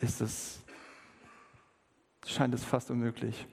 ist 0.00 0.20
es, 0.20 0.62
scheint 2.26 2.54
es 2.54 2.64
fast 2.64 2.90
unmöglich. 2.90 3.46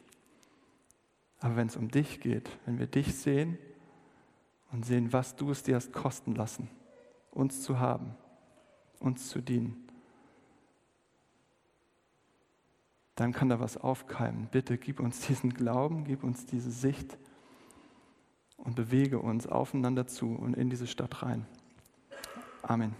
Aber 1.41 1.55
wenn 1.55 1.67
es 1.67 1.75
um 1.75 1.89
dich 1.89 2.21
geht, 2.21 2.49
wenn 2.65 2.79
wir 2.79 2.87
dich 2.87 3.15
sehen 3.15 3.57
und 4.71 4.85
sehen, 4.85 5.11
was 5.11 5.35
du 5.35 5.51
es 5.51 5.63
dir 5.63 5.75
hast 5.75 5.91
kosten 5.91 6.35
lassen, 6.35 6.69
uns 7.31 7.61
zu 7.63 7.79
haben, 7.79 8.15
uns 8.99 9.27
zu 9.27 9.41
dienen, 9.41 9.87
dann 13.15 13.33
kann 13.33 13.49
da 13.49 13.59
was 13.59 13.77
aufkeimen. 13.77 14.47
Bitte 14.51 14.77
gib 14.77 14.99
uns 14.99 15.27
diesen 15.27 15.53
Glauben, 15.53 16.05
gib 16.05 16.23
uns 16.23 16.45
diese 16.45 16.71
Sicht 16.71 17.17
und 18.57 18.75
bewege 18.75 19.19
uns 19.19 19.47
aufeinander 19.47 20.07
zu 20.07 20.33
und 20.35 20.55
in 20.55 20.69
diese 20.69 20.87
Stadt 20.87 21.23
rein. 21.23 21.47
Amen. 22.61 22.95